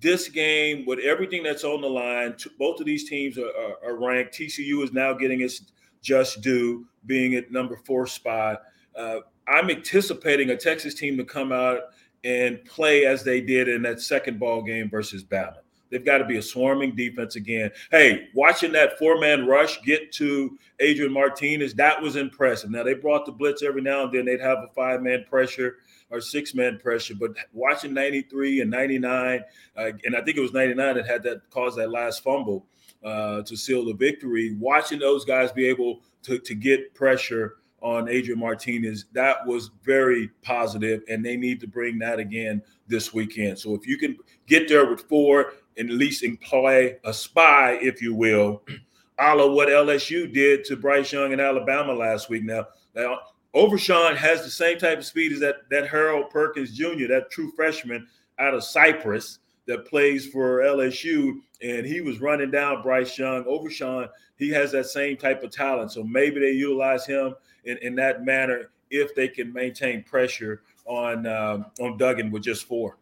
this 0.01 0.29
game 0.29 0.85
with 0.87 0.99
everything 1.01 1.43
that's 1.43 1.65
on 1.65 1.81
the 1.81 1.89
line. 1.89 2.35
Both 2.59 2.81
of 2.81 2.87
these 2.87 3.09
teams 3.09 3.39
are, 3.39 3.49
are, 3.49 3.77
are, 3.85 3.97
ranked. 3.97 4.35
TCU 4.35 4.85
is 4.85 4.93
now 4.93 5.13
getting 5.13 5.41
its 5.41 5.63
just 6.03 6.41
due, 6.43 6.87
being 7.07 7.35
at 7.35 7.51
number 7.51 7.77
four 7.85 8.07
spot. 8.07 8.63
Uh, 8.95 9.19
I'm 9.49 9.71
anticipating 9.71 10.51
a 10.51 10.57
Texas 10.57 10.95
team 10.95 11.17
to 11.17 11.25
come 11.25 11.53
out 11.53 11.81
and 12.25 12.65
play 12.65 13.07
as 13.07 13.23
they 13.23 13.41
did 13.41 13.69
in 13.69 13.83
that 13.83 14.01
second 14.01 14.39
ball 14.39 14.63
game 14.63 14.91
versus 14.91 15.25
Bama. 15.25 15.59
They've 15.91 16.05
got 16.05 16.19
to 16.19 16.25
be 16.25 16.37
a 16.37 16.43
swarming 16.43 16.95
defense 16.95 17.37
again. 17.37 17.71
Hey, 17.91 18.29
watching 18.35 18.73
that 18.73 18.99
four 18.99 19.19
man 19.21 19.47
rush 19.47 19.81
get 19.83 20.13
to 20.13 20.59
Adrian 20.81 21.13
Martinez, 21.13 21.75
that 21.75 22.01
was 22.01 22.17
impressive. 22.17 22.71
Now, 22.71 22.83
they 22.83 22.95
brought 22.95 23.27
the 23.27 23.33
blitz 23.33 23.63
every 23.63 23.83
now 23.83 24.05
and 24.05 24.13
then, 24.13 24.25
they'd 24.25 24.41
have 24.41 24.59
a 24.59 24.69
five 24.75 25.03
man 25.03 25.25
pressure 25.29 25.77
or 26.11 26.21
six 26.21 26.55
man 26.55 26.79
pressure, 26.79 27.15
but 27.15 27.33
watching 27.53 27.93
93 27.93 28.61
and 28.61 28.71
99, 28.71 29.41
uh, 29.77 29.91
and 30.05 30.17
I 30.17 30.23
think 30.23 30.37
it 30.37 30.41
was 30.41 30.53
99 30.53 30.97
that 30.97 31.07
had 31.07 31.23
that 31.25 31.49
caused 31.51 31.79
that 31.79 31.91
last 31.91 32.23
fumble 32.23 32.67
uh, 33.05 33.43
to 33.43 33.57
seal 33.57 33.85
the 33.85 33.95
victory, 33.95 34.57
watching 34.59 34.99
those 34.99 35.25
guys 35.25 35.53
be 35.53 35.67
able 35.67 36.03
to, 36.23 36.39
to 36.39 36.55
get 36.55 36.95
pressure 36.95 37.57
on 37.83 38.09
Adrian 38.09 38.41
Martinez, 38.41 39.05
that 39.13 39.47
was 39.47 39.71
very 39.85 40.31
positive, 40.43 41.03
and 41.09 41.25
they 41.25 41.37
need 41.37 41.61
to 41.61 41.69
bring 41.69 41.99
that 41.99 42.19
again 42.19 42.63
this 42.89 43.13
weekend. 43.13 43.59
So 43.59 43.75
if 43.75 43.87
you 43.87 43.99
can 43.99 44.17
get 44.47 44.69
there 44.69 44.91
with 44.91 45.03
four 45.03 45.53
at 45.79 45.87
least 45.87 46.23
employ 46.23 46.97
a 47.05 47.13
spy, 47.13 47.79
if 47.83 48.01
you 48.01 48.15
will, 48.15 48.63
a 49.19 49.35
la 49.35 49.47
what 49.51 49.69
LSU 49.69 50.33
did 50.33 50.65
to 50.65 50.77
Bryce 50.77 51.13
Young 51.13 51.33
in 51.33 51.41
Alabama 51.41 51.93
last 51.93 52.29
week. 52.29 52.45
Now, 52.45 52.67
now 52.95 53.19
Overshown 53.55 54.17
has 54.17 54.45
the 54.45 54.51
same 54.51 54.79
type 54.79 54.99
of 54.99 55.07
speed 55.07 55.33
as 55.33 55.41
that, 55.41 55.69
that 55.71 55.89
Harold 55.89 56.31
Perkins 56.31 56.77
Jr., 56.77 57.07
that 57.09 57.31
true 57.31 57.51
freshman 57.57 58.07
out 58.39 58.55
of 58.55 58.63
Cypress 58.63 59.39
that 59.67 59.87
plays 59.87 60.27
for 60.27 60.61
LSU, 60.61 61.41
and 61.63 61.87
he 61.87 62.01
was 62.01 62.21
running 62.21 62.51
down 62.51 62.83
Bryce 62.83 63.19
Young. 63.19 63.45
Overshown, 63.47 64.09
he 64.37 64.51
has 64.51 64.73
that 64.73 64.87
same 64.87 65.17
type 65.17 65.43
of 65.43 65.51
talent. 65.51 65.93
So 65.93 66.05
maybe 66.05 66.39
they 66.39 66.53
utilize 66.53 67.07
him 67.07 67.35
in, 67.65 67.79
in 67.79 67.95
that 67.97 68.25
manner 68.25 68.71
if 68.91 69.15
they 69.15 69.29
can 69.29 69.53
maintain 69.53 70.05
pressure 70.05 70.63
on 70.85 71.27
um, 71.27 71.67
on 71.81 71.97
Duggan 71.97 72.31
with 72.31 72.43
just 72.43 72.65
four. 72.65 72.99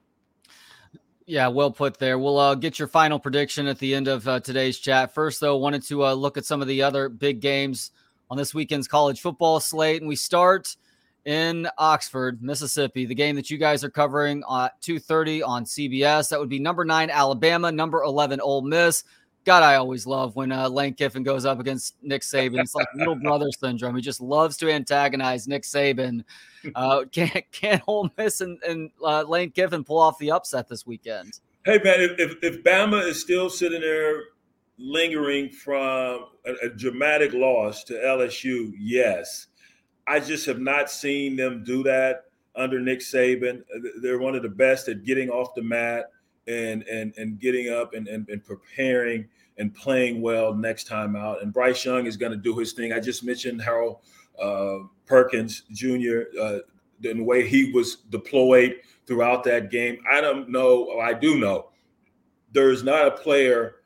Yeah, 1.27 1.49
well 1.49 1.71
put 1.71 1.99
there. 1.99 2.19
We'll 2.19 2.39
uh, 2.39 2.55
get 2.55 2.79
your 2.79 2.87
final 2.89 3.19
prediction 3.19 3.67
at 3.67 3.79
the 3.79 3.95
end 3.95 4.09
of 4.09 4.29
uh, 4.29 4.41
today's 4.41 4.79
chat. 4.79 5.15
First, 5.15 5.41
though, 5.41 5.57
wanted 5.57 5.83
to 5.85 6.05
uh, 6.05 6.13
look 6.13 6.37
at 6.37 6.45
some 6.45 6.61
of 6.61 6.69
the 6.69 6.83
other 6.83 7.09
big 7.09 7.41
games 7.41 7.93
on 8.31 8.37
this 8.37 8.53
weekend's 8.53 8.87
college 8.87 9.23
football 9.23 9.59
slate, 9.59 10.03
and 10.03 10.09
we 10.09 10.17
start 10.17 10.77
in 11.25 11.67
Oxford, 11.79 12.43
Mississippi. 12.43 13.07
The 13.07 13.15
game 13.15 13.37
that 13.37 13.49
you 13.49 13.57
guys 13.57 13.83
are 13.83 13.91
covering 13.91 14.43
at 14.51 14.79
2:30 14.83 15.43
on 15.43 15.65
CBS. 15.65 16.29
That 16.29 16.41
would 16.41 16.51
be 16.51 16.59
number 16.59 16.85
nine 16.85 17.09
Alabama, 17.09 17.73
number 17.73 18.03
11 18.03 18.43
Ole 18.43 18.61
Miss. 18.61 19.05
God, 19.45 19.63
I 19.63 19.75
always 19.75 20.07
love 20.07 20.37
when 20.37 20.51
uh, 20.53 20.69
Lane 20.69 20.95
Kiffin 20.95 21.23
goes 21.23 21.45
up 21.45 21.61
against 21.61 21.97
Nick 22.03 22.23
Saban. 22.23 22.61
It's 22.61 22.75
like 22.75 22.89
little 22.95 23.15
brother 23.15 23.51
syndrome. 23.51 23.95
He 23.95 24.03
just 24.03 24.21
loves 24.21 24.57
to 24.59 24.71
antagonize 24.71 25.47
Nick 25.47 25.63
Saban. 25.63 26.25
Uh, 26.75 27.05
can't 27.13 27.45
can't 27.53 27.83
Ole 27.87 28.11
Miss 28.17 28.41
and, 28.41 28.59
and 28.67 28.91
uh, 29.05 29.21
Lane 29.25 29.51
Kiffin 29.51 29.85
pull 29.85 29.99
off 29.99 30.17
the 30.17 30.31
upset 30.31 30.67
this 30.67 30.87
weekend? 30.87 31.41
Hey 31.67 31.79
man, 31.85 32.01
if, 32.01 32.19
if, 32.19 32.37
if 32.43 32.65
Bama 32.65 33.07
is 33.07 33.21
still 33.21 33.51
sitting 33.51 33.83
there 33.83 34.23
lingering 34.79 35.51
from 35.51 36.29
a, 36.47 36.53
a 36.63 36.71
dramatic 36.71 37.35
loss 37.35 37.85
to 37.85 37.93
LSU, 37.93 38.73
yes. 38.79 39.49
I 40.07 40.21
just 40.21 40.47
have 40.47 40.59
not 40.59 40.91
seen 40.91 41.37
them 41.37 41.63
do 41.65 41.83
that 41.83 42.25
under 42.57 42.81
Nick 42.81 43.01
Saban. 43.01 43.63
They're 44.01 44.19
one 44.19 44.35
of 44.35 44.43
the 44.43 44.49
best 44.49 44.89
at 44.89 45.05
getting 45.05 45.29
off 45.29 45.55
the 45.55 45.63
mat 45.63 46.07
and 46.47 46.83
and 46.85 47.15
and 47.17 47.39
getting 47.39 47.73
up 47.73 47.95
and, 47.95 48.09
and, 48.09 48.29
and 48.29 48.45
preparing 48.45 49.27
and 49.59 49.75
playing 49.75 50.21
well 50.21 50.55
next 50.55 50.85
time 50.85 51.17
out. 51.17 51.43
And 51.43 51.53
Bryce 51.53 51.85
Young 51.85 52.07
is 52.07 52.17
going 52.17 52.33
to 52.33 52.39
do 52.39 52.57
his 52.59 52.73
thing. 52.73 52.93
I 52.93 53.01
just 53.01 53.25
mentioned 53.25 53.63
Harold 53.63 53.99
uh, 54.41 54.79
Perkins 55.07 55.63
Jr. 55.73 56.23
Uh, 56.41 56.59
the 57.01 57.21
way 57.21 57.47
he 57.47 57.71
was 57.73 57.97
deployed 58.11 58.77
throughout 59.07 59.45
that 59.45 59.71
game. 59.71 59.99
I 60.11 60.21
don't 60.21 60.49
know. 60.49 60.99
I 61.01 61.13
do 61.13 61.39
know 61.39 61.71
there's 62.53 62.83
not 62.83 63.07
a 63.07 63.11
player 63.11 63.77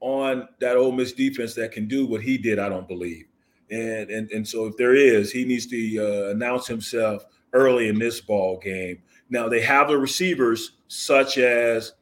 on 0.00 0.48
that 0.60 0.76
Ole 0.76 0.92
Miss 0.92 1.12
defense 1.12 1.54
that 1.54 1.72
can 1.72 1.88
do 1.88 2.06
what 2.06 2.20
he 2.20 2.36
did. 2.36 2.58
I 2.58 2.68
don't 2.68 2.86
believe. 2.88 3.24
And 3.70 4.10
and 4.10 4.30
and 4.30 4.46
so 4.46 4.66
if 4.66 4.76
there 4.76 4.94
is, 4.94 5.32
he 5.32 5.44
needs 5.44 5.66
to 5.68 5.98
uh, 5.98 6.30
announce 6.30 6.66
himself 6.66 7.24
early 7.52 7.88
in 7.88 7.98
this 7.98 8.20
ball 8.20 8.58
game. 8.58 9.02
Now 9.30 9.48
they 9.48 9.60
have 9.62 9.88
the 9.88 9.98
receivers 9.98 10.72
such 10.88 11.38
as 11.38 11.94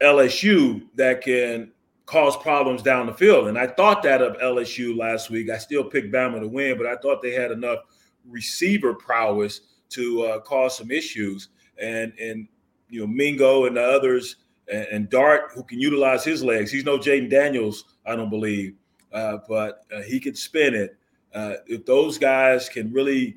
LSU 0.00 0.82
that 0.94 1.22
can 1.22 1.70
cause 2.06 2.36
problems 2.36 2.82
down 2.82 3.06
the 3.06 3.14
field. 3.14 3.48
And 3.48 3.58
I 3.58 3.66
thought 3.66 4.02
that 4.02 4.20
of 4.20 4.36
LSU 4.38 4.96
last 4.96 5.30
week. 5.30 5.50
I 5.50 5.58
still 5.58 5.84
picked 5.84 6.12
Bama 6.12 6.40
to 6.40 6.48
win, 6.48 6.76
but 6.76 6.86
I 6.86 6.96
thought 6.96 7.22
they 7.22 7.32
had 7.32 7.50
enough 7.50 7.80
receiver 8.28 8.94
prowess 8.94 9.60
to 9.90 10.22
uh, 10.22 10.40
cause 10.40 10.76
some 10.76 10.90
issues. 10.90 11.48
And 11.80 12.12
and 12.20 12.46
you 12.88 13.00
know 13.00 13.06
Mingo 13.06 13.66
and 13.66 13.76
the 13.76 13.82
others 13.82 14.36
and, 14.70 14.86
and 14.86 15.10
Dart 15.10 15.52
who 15.54 15.62
can 15.62 15.80
utilize 15.80 16.24
his 16.24 16.42
legs. 16.42 16.70
He's 16.70 16.84
no 16.84 16.98
Jayden 16.98 17.30
Daniels, 17.30 17.84
I 18.06 18.16
don't 18.16 18.30
believe, 18.30 18.74
uh, 19.12 19.38
but 19.48 19.84
uh, 19.94 20.02
he 20.02 20.20
can 20.20 20.34
spin 20.34 20.74
it. 20.74 20.96
Uh, 21.34 21.54
if 21.66 21.84
those 21.84 22.16
guys 22.18 22.68
can 22.68 22.92
really 22.92 23.36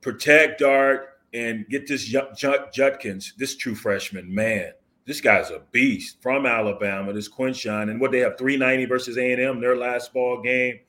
protect 0.00 0.60
Dart 0.60 1.20
and 1.32 1.68
get 1.68 1.86
this 1.86 2.12
Judkins, 2.72 3.34
this 3.38 3.56
true 3.56 3.74
freshman, 3.74 4.32
man, 4.32 4.72
this 5.06 5.20
guy's 5.20 5.50
a 5.50 5.62
beast 5.70 6.20
from 6.20 6.46
Alabama. 6.46 7.12
This 7.12 7.28
Quinshon, 7.28 7.90
and 7.90 8.00
what 8.00 8.10
they 8.10 8.18
have 8.18 8.36
390 8.36 8.84
versus 8.86 9.16
A&M 9.16 9.60
their 9.60 9.76
last 9.76 10.12
ball 10.12 10.42
game. 10.42 10.80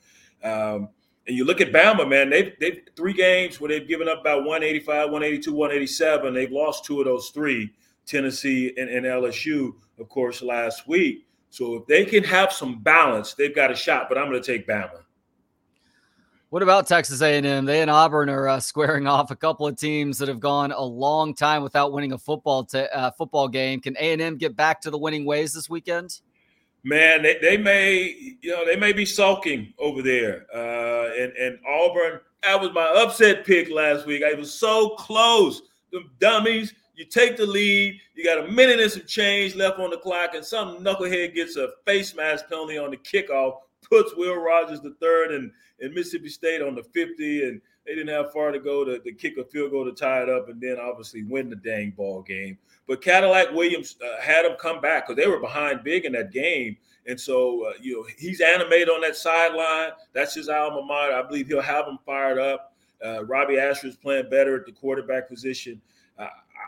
Um, 0.43 0.89
and 1.27 1.36
you 1.36 1.45
look 1.45 1.62
at 1.62 1.71
Bama, 1.71 2.07
man, 2.07 2.29
they've, 2.29 2.53
they've 2.59 2.81
three 2.95 3.13
games 3.13 3.59
where 3.59 3.69
they've 3.69 3.88
given 3.88 4.07
up 4.07 4.21
about 4.21 4.39
185, 4.39 5.12
182, 5.12 5.53
187. 5.53 6.33
They've 6.33 6.51
lost 6.51 6.86
two 6.86 7.00
of 7.00 7.05
those 7.05 7.29
three, 7.29 7.74
Tennessee 8.05 8.74
and, 8.77 8.89
and 8.89 9.05
LSU, 9.05 9.74
of 10.00 10.09
course, 10.09 10.41
last 10.41 10.88
week. 10.88 11.27
So 11.50 11.75
if 11.75 11.86
they 11.86 12.05
can 12.05 12.24
have 12.24 12.51
some 12.51 12.81
balance, 12.81 13.33
they've 13.33 13.55
got 13.55 13.71
a 13.71 13.75
shot. 13.75 14.07
But 14.09 14.17
I'm 14.17 14.29
going 14.29 14.41
to 14.41 14.51
take 14.51 14.67
Bama. 14.67 15.03
What 16.50 16.63
about 16.63 16.88
Texas 16.88 17.22
A&M? 17.22 17.66
They 17.66 17.82
and 17.82 17.92
Auburn 17.92 18.30
are 18.30 18.48
uh, 18.48 18.60
squaring 18.62 19.06
off 19.08 19.32
a 19.32 19.36
couple 19.36 19.68
of 19.68 19.75
teams 19.75 20.18
that 20.20 20.30
have 20.30 20.39
gone 20.39 20.72
a 20.72 20.82
long 20.82 21.34
time 21.34 21.62
without 21.62 21.92
winning 21.92 22.13
a 22.13 22.18
football 22.18 22.63
t- 22.63 22.80
uh, 22.80 23.12
football 23.12 23.50
game. 23.50 23.82
Can 23.82 23.98
A&M 23.98 24.38
get 24.38 24.56
back 24.56 24.80
to 24.82 24.89
the 24.89 24.98
winning 24.98 25.25
ways 25.25 25.54
this 25.54 25.70
weekend? 25.70 26.22
Man, 26.84 27.22
they, 27.22 27.38
they 27.42 27.58
may 27.58 28.16
you 28.42 28.51
know 28.51 28.66
they 28.66 28.77
may 28.77 28.94
be 28.94 29.06
sulking 29.06 29.74
over 29.77 30.01
there. 30.01 30.46
Uh, 30.56 31.10
and 31.20 31.34
and 31.34 31.60
Auburn, 31.68 32.22
that 32.44 32.62
was 32.62 32.72
my 32.74 32.86
upset 32.96 33.46
pick 33.46 33.70
last 33.70 34.06
week. 34.06 34.24
I 34.24 34.34
was 34.34 34.54
so 34.54 34.92
close. 34.92 35.63
The 35.92 36.04
dummies, 36.20 36.74
You 36.96 37.04
take 37.04 37.36
the 37.36 37.46
lead. 37.46 38.00
You 38.16 38.24
got 38.24 38.46
a 38.46 38.50
minute 38.50 38.80
and 38.80 38.92
some 38.92 39.06
change 39.06 39.56
left 39.56 39.80
on 39.80 39.89
the 39.89 39.98
clock, 39.98 40.34
and 40.34 40.46
some 40.46 40.77
knucklehead 40.77 41.36
gets 41.36 41.58
a 41.58 41.70
face 41.86 42.16
mask 42.16 42.48
penalty 42.48 42.77
on 42.77 42.92
the 42.92 42.98
kickoff, 42.98 43.58
puts 43.89 44.15
Will 44.15 44.36
Rogers 44.36 44.82
the 44.82 44.96
third 45.00 45.32
and, 45.32 45.51
and 45.79 45.94
Mississippi 45.94 46.29
State 46.29 46.62
on 46.62 46.75
the 46.75 46.84
50, 46.84 47.48
and 47.48 47.62
they 47.86 47.96
didn't 47.96 48.13
have 48.13 48.32
far 48.32 48.51
to 48.51 48.60
go 48.60 48.84
to, 48.84 49.00
to 49.00 49.12
kick 49.12 49.38
a 49.38 49.46
field 49.46 49.72
goal 49.72 49.86
to 49.86 49.91
tie 49.91 50.24
it 50.24 50.29
up, 50.29 50.50
and 50.50 50.60
then 50.60 50.77
obviously 50.79 51.24
win 51.24 51.50
the 51.50 51.56
dang 51.56 51.91
ball 51.91 52.22
game. 52.22 52.58
But 52.88 53.01
Cadillac 53.01 53.51
Williams 53.53 53.98
uh, 54.03 54.22
had 54.22 54.46
them 54.46 54.56
come 54.60 54.82
back 54.82 55.08
because 55.08 55.22
they 55.22 55.29
were 55.29 55.39
behind 55.39 55.84
big 55.84 56.06
in 56.06 56.13
that 56.13 56.32
game. 56.32 56.77
And 57.06 57.20
so, 57.20 57.65
uh, 57.67 57.74
you 57.82 57.96
know, 57.96 58.08
he's 58.17 58.41
animated 58.41 58.89
on 58.89 59.01
that 59.01 59.15
sideline. 59.15 59.91
That's 60.13 60.34
his 60.34 60.50
alma 60.50 60.86
mater. 60.86 61.13
I 61.13 61.24
believe 61.24 61.48
he'll 61.48 61.62
have 61.62 61.86
them 61.86 62.00
fired 62.06 62.39
up. 62.39 62.74
Uh, 63.03 63.24
Robby 63.25 63.58
Ashford 63.58 63.91
is 63.91 63.96
playing 63.96 64.29
better 64.29 64.56
at 64.56 64.65
the 64.65 64.72
quarterback 64.72 65.29
position. 65.29 65.79
Uh, 66.17 66.27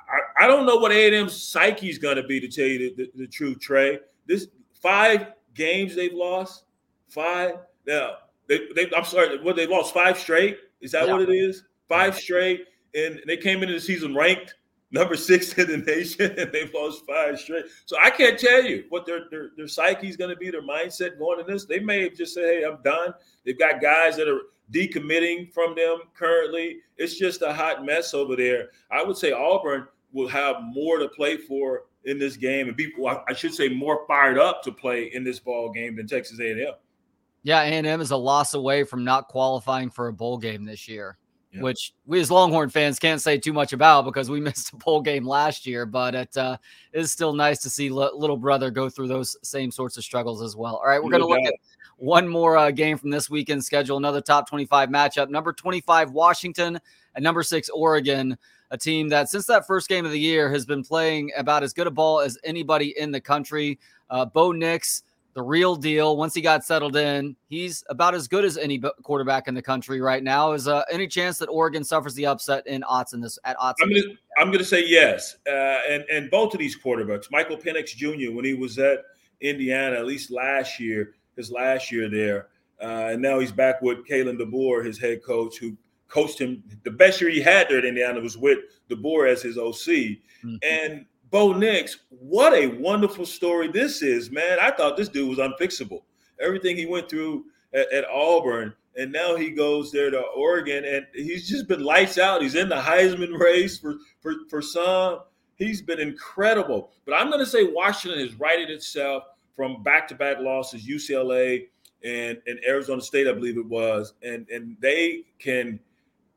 I, 0.09 0.45
I, 0.45 0.47
don't 0.47 0.65
know 0.65 0.77
what 0.77 0.91
A&M's 0.91 1.41
psyche 1.41 1.89
is 1.89 1.97
going 1.97 2.17
to 2.17 2.23
be, 2.23 2.39
to 2.39 2.47
tell 2.47 2.65
you 2.65 2.95
the, 2.95 3.03
the, 3.03 3.11
the, 3.15 3.27
truth, 3.27 3.59
Trey. 3.59 3.99
This 4.27 4.47
five 4.73 5.33
games 5.55 5.95
they've 5.95 6.13
lost, 6.13 6.65
five. 7.09 7.55
Now, 7.85 8.17
they, 8.47 8.67
they, 8.75 8.89
I'm 8.95 9.05
sorry, 9.05 9.41
what 9.41 9.55
they 9.55 9.67
lost 9.67 9.93
five 9.93 10.17
straight. 10.17 10.57
Is 10.81 10.91
that 10.91 11.07
yeah. 11.07 11.13
what 11.13 11.21
it 11.21 11.29
is? 11.29 11.63
Five 11.87 12.15
straight, 12.15 12.65
and 12.95 13.19
they 13.27 13.37
came 13.37 13.61
into 13.61 13.73
the 13.73 13.79
season 13.79 14.15
ranked 14.15 14.55
number 14.91 15.15
six 15.15 15.53
in 15.57 15.67
the 15.67 15.77
nation, 15.77 16.31
and 16.37 16.51
they've 16.51 16.73
lost 16.73 17.05
five 17.07 17.39
straight. 17.39 17.65
So 17.85 17.97
I 18.01 18.09
can't 18.09 18.39
tell 18.39 18.63
you 18.63 18.85
what 18.89 19.05
their 19.05 19.29
their, 19.29 19.49
their 19.57 19.67
psyche 19.67 20.07
is 20.07 20.17
going 20.17 20.29
to 20.29 20.35
be, 20.35 20.49
their 20.49 20.61
mindset 20.61 21.17
going 21.17 21.39
in 21.39 21.47
this. 21.47 21.65
They 21.65 21.79
may 21.79 22.03
have 22.03 22.15
just 22.15 22.33
said, 22.33 22.45
"Hey, 22.45 22.63
I'm 22.63 22.81
done." 22.83 23.13
They've 23.45 23.59
got 23.59 23.81
guys 23.81 24.15
that 24.17 24.27
are 24.27 24.41
decommitting 24.71 25.51
from 25.51 25.75
them 25.75 25.99
currently. 26.15 26.79
It's 26.97 27.17
just 27.17 27.41
a 27.41 27.53
hot 27.53 27.85
mess 27.85 28.13
over 28.13 28.35
there. 28.35 28.69
I 28.91 29.03
would 29.03 29.17
say 29.17 29.31
Auburn 29.31 29.87
will 30.11 30.27
have 30.27 30.57
more 30.61 30.97
to 30.99 31.07
play 31.07 31.37
for 31.37 31.83
in 32.05 32.17
this 32.17 32.37
game, 32.37 32.67
and 32.67 32.77
be 32.77 32.91
I 33.27 33.33
should 33.33 33.53
say 33.53 33.69
more 33.69 34.05
fired 34.07 34.37
up 34.37 34.63
to 34.63 34.71
play 34.71 35.11
in 35.13 35.23
this 35.23 35.39
ball 35.39 35.71
game 35.71 35.95
than 35.95 36.07
Texas 36.07 36.39
A&M. 36.39 36.73
Yeah, 37.43 37.62
A&M 37.62 38.01
is 38.01 38.12
a 38.12 38.17
loss 38.17 38.53
away 38.53 38.84
from 38.84 39.03
not 39.03 39.27
qualifying 39.27 39.89
for 39.89 40.08
a 40.08 40.13
bowl 40.13 40.38
game 40.38 40.65
this 40.65 40.88
year 40.88 41.17
yep. 41.51 41.63
which 41.63 41.93
we 42.05 42.19
as 42.19 42.31
Longhorn 42.31 42.69
fans 42.69 43.00
can't 43.00 43.22
say 43.22 43.38
too 43.38 43.53
much 43.53 43.74
about 43.74 44.05
because 44.05 44.29
we 44.29 44.39
missed 44.39 44.74
a 44.74 44.77
bowl 44.77 45.01
game 45.01 45.25
last 45.25 45.65
year. 45.65 45.86
But 45.86 46.15
it 46.15 46.38
uh, 46.38 46.58
is 46.93 47.12
still 47.12 47.34
nice 47.34 47.60
to 47.62 47.69
see 47.69 47.89
l- 47.89 48.17
little 48.17 48.38
brother 48.38 48.72
go 48.72 48.89
through 48.89 49.08
those 49.08 49.36
same 49.43 49.72
sorts 49.72 49.98
of 49.98 50.03
struggles 50.03 50.41
as 50.41 50.55
well. 50.55 50.77
All 50.77 50.88
right, 50.88 51.01
we're 51.03 51.12
going 51.12 51.22
to 51.22 51.27
look 51.27 51.46
at 51.46 51.55
one 51.98 52.27
more 52.27 52.58
uh, 52.58 52.72
game 52.72 52.98
from 52.98 53.10
this 53.10 53.29
weekend 53.29 53.63
schedule, 53.63 53.98
another 53.98 54.22
top 54.22 54.48
25 54.48 54.89
matchup. 54.89 55.29
Number 55.29 55.51
25, 55.51 56.12
Washington, 56.12 56.79
and 57.15 57.24
number 57.24 57.43
six, 57.43 57.69
Oregon, 57.69 58.38
a 58.72 58.77
team 58.77 59.10
that 59.10 59.29
since 59.29 59.46
that 59.48 59.67
first 59.67 59.89
game 59.89 60.05
of 60.05 60.12
the 60.12 60.19
year 60.19 60.50
has 60.51 60.65
been 60.65 60.84
playing 60.84 61.31
about 61.36 61.63
as 61.63 61.74
good 61.74 61.88
a 61.88 61.91
ball 61.91 62.19
as 62.19 62.38
anybody 62.43 62.93
in 62.98 63.12
the 63.12 63.19
country. 63.19 63.79
Uh, 64.10 64.25
Bo 64.25 64.51
Nix 64.51 65.03
the 65.33 65.41
real 65.41 65.75
deal. 65.75 66.17
Once 66.17 66.33
he 66.33 66.41
got 66.41 66.63
settled 66.63 66.95
in, 66.95 67.36
he's 67.48 67.83
about 67.89 68.15
as 68.15 68.27
good 68.27 68.45
as 68.45 68.57
any 68.57 68.81
quarterback 69.03 69.48
in 69.48 69.53
the 69.53 69.62
country 69.62 70.01
right 70.01 70.24
now. 70.24 70.53
Is 70.53 70.67
uh, 70.67 70.83
any 70.91 71.07
chance 71.07 71.38
that 71.38 71.48
Oregon 71.48 71.83
suffers 71.83 72.13
the 72.15 72.25
upset 72.25 72.65
in 72.67 72.81
Autzen 72.81 73.21
this 73.21 73.38
at 73.43 73.57
Autzen? 73.57 73.75
I'm 73.83 73.89
gonna, 73.89 74.01
I'm 74.38 74.51
gonna 74.51 74.63
say 74.63 74.86
yes, 74.86 75.38
uh, 75.48 75.79
and 75.89 76.03
and 76.12 76.31
both 76.31 76.53
of 76.53 76.59
these 76.59 76.77
quarterbacks, 76.77 77.31
Michael 77.31 77.57
Penix 77.57 77.95
Jr. 77.95 78.33
when 78.33 78.45
he 78.45 78.53
was 78.53 78.77
at 78.79 79.00
Indiana, 79.41 79.95
at 79.98 80.05
least 80.05 80.31
last 80.31 80.79
year, 80.79 81.13
his 81.36 81.51
last 81.51 81.91
year 81.91 82.09
there, 82.09 82.48
uh, 82.81 83.12
and 83.12 83.21
now 83.21 83.39
he's 83.39 83.51
back 83.51 83.81
with 83.81 84.07
Kalen 84.07 84.39
DeBoer, 84.39 84.86
his 84.86 84.98
head 84.98 85.24
coach, 85.24 85.57
who 85.57 85.77
coached 86.07 86.39
him. 86.39 86.63
The 86.83 86.91
best 86.91 87.21
year 87.21 87.29
he 87.29 87.41
had 87.41 87.69
there 87.69 87.77
at 87.77 87.86
Indiana 87.86 88.19
was 88.19 88.38
with 88.38 88.59
DeBoer 88.89 89.31
as 89.31 89.41
his 89.41 89.57
OC, 89.57 89.74
mm-hmm. 89.74 90.55
and 90.63 91.05
Bo 91.31 91.53
Nix, 91.53 92.00
what 92.09 92.53
a 92.53 92.67
wonderful 92.67 93.25
story 93.25 93.67
this 93.67 94.01
is, 94.01 94.31
man. 94.31 94.57
I 94.59 94.71
thought 94.71 94.98
this 94.98 95.09
dude 95.09 95.29
was 95.29 95.38
unfixable. 95.38 96.01
Everything 96.39 96.75
he 96.75 96.86
went 96.86 97.09
through 97.09 97.45
at, 97.74 97.91
at, 97.91 98.05
Auburn, 98.09 98.74
and 98.95 99.12
now 99.12 99.36
he 99.36 99.51
goes 99.51 99.91
there 99.91 100.09
to 100.09 100.19
Oregon, 100.19 100.86
and 100.86 101.05
he's 101.13 101.48
just 101.48 101.67
been 101.67 101.83
lights 101.83 102.17
out. 102.17 102.41
He's 102.41 102.55
in 102.55 102.69
the 102.69 102.75
Heisman 102.75 103.38
race 103.38 103.77
for 103.77 103.98
for, 104.21 104.33
for 104.50 104.62
some. 104.62 105.19
He's 105.55 105.81
been 105.81 106.00
incredible. 106.00 106.91
But 107.05 107.15
I'm 107.15 107.27
going 107.27 107.41
to 107.41 107.45
say 107.45 107.63
Washington 107.63 108.21
has 108.21 108.33
righted 108.39 108.69
itself 108.69 109.25
from 109.55 109.83
back-to-back 109.83 110.38
losses, 110.39 110.88
UCLA 110.88 111.67
and, 112.03 112.38
and 112.48 112.59
Arizona 112.65 113.01
State, 113.01 113.27
I 113.27 113.33
believe 113.33 113.57
it 113.57 113.65
was, 113.65 114.13
and 114.23 114.47
and 114.49 114.77
they 114.80 115.25
can 115.38 115.80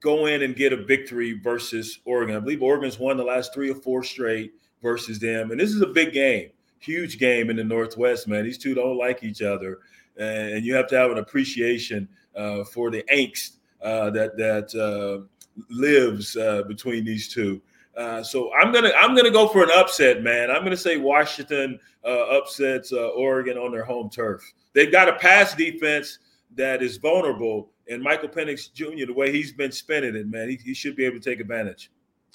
go 0.02 0.26
in 0.26 0.42
and 0.42 0.56
get 0.56 0.72
a 0.72 0.84
victory 0.84 1.38
versus 1.38 2.00
Oregon. 2.04 2.36
I 2.36 2.40
believe 2.40 2.62
Oregon's 2.62 2.98
won 2.98 3.16
the 3.16 3.24
last 3.24 3.54
three 3.54 3.70
or 3.70 3.76
four 3.76 4.02
straight 4.02 4.52
versus 4.82 5.18
them. 5.18 5.50
And 5.50 5.60
this 5.60 5.70
is 5.70 5.80
a 5.80 5.86
big 5.86 6.12
game, 6.12 6.50
huge 6.80 7.18
game 7.18 7.48
in 7.48 7.56
the 7.56 7.64
Northwest, 7.64 8.28
man. 8.28 8.44
These 8.44 8.58
two 8.58 8.74
don't 8.74 8.98
like 8.98 9.22
each 9.22 9.40
other. 9.40 9.78
And 10.18 10.64
you 10.64 10.74
have 10.74 10.88
to 10.88 10.98
have 10.98 11.10
an 11.10 11.18
appreciation 11.18 12.08
uh, 12.36 12.64
for 12.64 12.90
the 12.90 13.02
angst 13.04 13.56
uh, 13.82 14.10
that 14.10 14.36
that 14.36 14.74
uh, 14.74 15.26
lives 15.70 16.36
uh, 16.36 16.62
between 16.64 17.04
these 17.04 17.28
two. 17.28 17.60
Uh, 17.96 18.22
so 18.22 18.52
I'm 18.54 18.72
gonna 18.72 18.92
I'm 18.98 19.14
gonna 19.14 19.30
go 19.30 19.48
for 19.48 19.62
an 19.62 19.70
upset, 19.74 20.22
man. 20.22 20.50
I'm 20.50 20.62
gonna 20.62 20.76
say 20.76 20.96
Washington 20.96 21.78
uh, 22.04 22.38
upsets 22.38 22.92
Oregon 22.92 23.58
on 23.58 23.72
their 23.72 23.84
home 23.84 24.08
turf. 24.10 24.42
They've 24.72 24.92
got 24.92 25.08
a 25.08 25.14
pass 25.14 25.54
defense 25.54 26.18
that 26.54 26.82
is 26.82 26.96
vulnerable, 26.96 27.70
and 27.88 28.02
Michael 28.02 28.28
Penix 28.28 28.72
Jr. 28.72 29.06
The 29.06 29.14
way 29.14 29.32
he's 29.32 29.52
been 29.52 29.72
spinning 29.72 30.16
it, 30.16 30.28
man, 30.28 30.48
he, 30.48 30.56
he 30.56 30.74
should 30.74 30.96
be 30.96 31.04
able 31.04 31.18
to 31.18 31.30
take 31.30 31.40
advantage. 31.40 31.90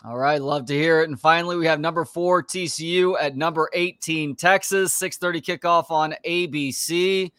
All 0.05 0.17
right, 0.17 0.39
love 0.39 0.65
to 0.67 0.73
hear 0.73 1.01
it. 1.01 1.10
And 1.10 1.19
finally, 1.19 1.57
we 1.57 1.65
have 1.65 1.79
number 1.79 2.05
four 2.05 2.43
TCU 2.43 3.15
at 3.19 3.36
number 3.36 3.69
18 3.73 4.36
Texas. 4.36 4.93
6:30 4.93 5.41
kickoff 5.41 5.89
on 5.89 6.13
ABC. 6.23 7.31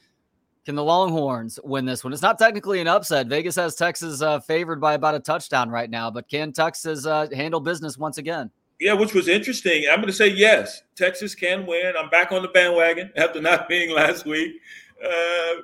Can 0.66 0.75
the 0.75 0.85
Longhorns 0.85 1.59
win 1.62 1.87
this 1.87 2.05
one? 2.05 2.12
It's 2.12 2.21
not 2.21 2.38
technically 2.38 2.81
an 2.81 2.88
upset. 2.88 3.29
Vegas 3.29 3.57
has 3.57 3.75
Texas 3.75 4.21
uh, 4.21 4.40
favored 4.40 4.81
by 4.81 4.94
about 4.94 5.14
a 5.14 5.21
touchdown 5.21 5.71
right 5.71 5.88
now, 5.88 6.11
but 6.11 6.29
can 6.29 6.53
Texas 6.53 7.07
uh, 7.07 7.27
handle 7.33 7.61
business 7.61 7.97
once 7.97 8.18
again? 8.18 8.51
Yeah, 8.81 8.92
which 8.92 9.14
was 9.14 9.29
interesting. 9.29 9.87
I'm 9.88 9.97
going 9.97 10.09
to 10.09 10.12
say 10.12 10.29
yes. 10.29 10.83
Texas 10.94 11.35
can 11.35 11.64
win. 11.64 11.94
I'm 11.99 12.11
back 12.11 12.33
on 12.33 12.42
the 12.42 12.49
bandwagon 12.49 13.12
after 13.16 13.40
not 13.40 13.68
being 13.68 13.94
last 13.94 14.27
week. 14.27 14.61
Uh, 15.03 15.62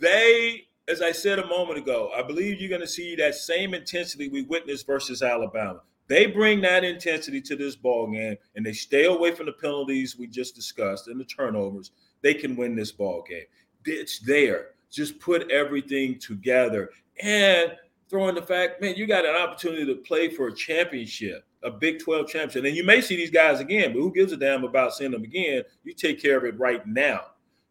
they, 0.00 0.66
as 0.88 1.02
I 1.02 1.12
said 1.12 1.38
a 1.38 1.46
moment 1.46 1.78
ago, 1.78 2.10
I 2.16 2.22
believe 2.22 2.60
you're 2.60 2.68
going 2.68 2.80
to 2.80 2.86
see 2.86 3.16
that 3.16 3.34
same 3.34 3.74
intensity 3.74 4.28
we 4.28 4.42
witnessed 4.42 4.86
versus 4.86 5.22
Alabama. 5.22 5.82
They 6.08 6.26
bring 6.26 6.60
that 6.60 6.84
intensity 6.84 7.40
to 7.42 7.56
this 7.56 7.74
ball 7.74 8.06
game, 8.10 8.36
and 8.54 8.64
they 8.64 8.72
stay 8.72 9.06
away 9.06 9.32
from 9.32 9.46
the 9.46 9.52
penalties 9.52 10.16
we 10.16 10.26
just 10.26 10.54
discussed 10.54 11.08
and 11.08 11.18
the 11.18 11.24
turnovers. 11.24 11.90
They 12.22 12.34
can 12.34 12.56
win 12.56 12.76
this 12.76 12.92
ball 12.92 13.24
game. 13.28 13.44
It's 13.84 14.20
there. 14.20 14.68
Just 14.90 15.18
put 15.18 15.50
everything 15.50 16.18
together 16.18 16.90
and 17.20 17.72
throw 18.08 18.28
in 18.28 18.34
the 18.34 18.42
fact, 18.42 18.80
man, 18.80 18.94
you 18.96 19.06
got 19.06 19.24
an 19.24 19.34
opportunity 19.34 19.84
to 19.86 19.96
play 19.96 20.28
for 20.28 20.48
a 20.48 20.54
championship, 20.54 21.44
a 21.62 21.70
Big 21.70 21.98
12 21.98 22.28
championship. 22.28 22.64
And 22.64 22.76
you 22.76 22.84
may 22.84 23.00
see 23.00 23.16
these 23.16 23.30
guys 23.30 23.60
again, 23.60 23.92
but 23.92 24.00
who 24.00 24.12
gives 24.12 24.32
a 24.32 24.36
damn 24.36 24.64
about 24.64 24.94
seeing 24.94 25.10
them 25.10 25.24
again? 25.24 25.62
You 25.82 25.92
take 25.92 26.20
care 26.20 26.36
of 26.36 26.44
it 26.44 26.58
right 26.58 26.86
now. 26.86 27.22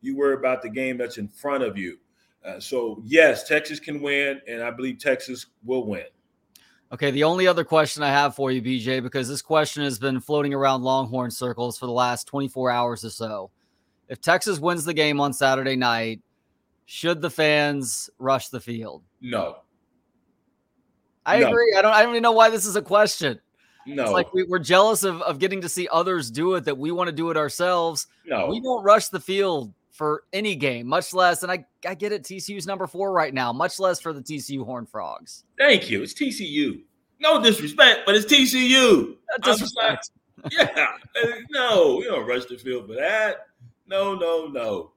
You 0.02 0.18
worry 0.18 0.36
about 0.36 0.62
the 0.62 0.70
game 0.70 0.98
that's 0.98 1.18
in 1.18 1.28
front 1.28 1.64
of 1.64 1.78
you. 1.78 1.98
Uh, 2.44 2.60
so, 2.60 3.02
yes, 3.04 3.48
Texas 3.48 3.80
can 3.80 4.02
win, 4.02 4.40
and 4.48 4.62
I 4.62 4.70
believe 4.70 5.00
Texas 5.00 5.48
will 5.64 5.88
win. 5.88 6.06
Okay, 6.92 7.12
the 7.12 7.24
only 7.24 7.48
other 7.48 7.64
question 7.64 8.04
I 8.04 8.10
have 8.10 8.36
for 8.36 8.52
you, 8.52 8.62
BJ, 8.62 9.02
because 9.02 9.28
this 9.28 9.42
question 9.42 9.84
has 9.84 9.98
been 9.98 10.20
floating 10.20 10.54
around 10.54 10.84
Longhorn 10.84 11.32
circles 11.32 11.78
for 11.78 11.88
the 11.88 11.92
last 11.92 12.28
24 12.28 12.70
hours 12.70 13.04
or 13.04 13.10
so. 13.10 13.50
If 14.08 14.22
Texas 14.22 14.60
wins 14.60 14.86
the 14.86 14.94
game 14.94 15.20
on 15.20 15.34
Saturday 15.34 15.76
night, 15.76 16.22
should 16.86 17.22
the 17.22 17.30
fans 17.30 18.10
rush 18.20 18.50
the 18.50 18.60
field? 18.60 19.04
No. 19.20 19.58
I 21.26 21.40
no. 21.40 21.48
agree. 21.48 21.74
I 21.76 21.82
don't 21.82 21.92
I 21.92 22.04
don't 22.04 22.12
even 22.12 22.22
know 22.22 22.34
why 22.34 22.52
this 22.52 22.68
is 22.68 22.76
a 22.76 22.82
question. 22.82 23.40
No. 23.88 24.04
It's 24.04 24.12
like 24.12 24.32
we, 24.34 24.46
are 24.52 24.60
jealous 24.60 25.04
of, 25.04 25.22
of 25.24 25.40
getting 25.40 25.62
to 25.62 25.70
see 25.70 25.88
others 25.92 26.30
do 26.30 26.56
it 26.56 26.66
that 26.66 26.78
we 26.78 26.92
want 26.92 27.08
to 27.08 27.16
do 27.16 27.30
it 27.32 27.38
ourselves. 27.38 28.08
No. 28.26 28.48
We 28.48 28.60
don't 28.60 28.84
rush 28.84 29.08
the 29.10 29.20
field 29.20 29.74
for 29.96 30.24
any 30.34 30.56
game, 30.56 30.88
much 30.88 31.14
less, 31.14 31.42
and 31.42 31.52
I, 31.52 31.66
I 31.88 31.96
get 31.96 32.12
it, 32.12 32.24
TCU's 32.24 32.68
number 32.68 32.86
four 32.86 33.14
right 33.14 33.34
now, 33.34 33.54
much 33.54 33.80
less 33.80 34.02
for 34.02 34.12
the 34.12 34.22
TCU 34.22 34.66
Horn 34.66 34.86
Frogs. 34.86 35.46
Thank 35.58 35.90
you. 35.90 36.04
It's 36.04 36.14
TCU. 36.14 36.82
No 37.22 37.42
disrespect, 37.42 38.02
but 38.06 38.14
it's 38.14 38.26
TCU. 38.26 39.16
disrespect. 39.42 40.12
yeah. 40.52 40.88
No, 41.50 41.96
we 41.98 42.04
don't 42.04 42.28
rush 42.28 42.46
the 42.46 42.58
field 42.58 42.88
for 42.88 42.96
that. 42.96 43.48
No, 43.88 44.16
no, 44.16 44.48
no. 44.48 44.92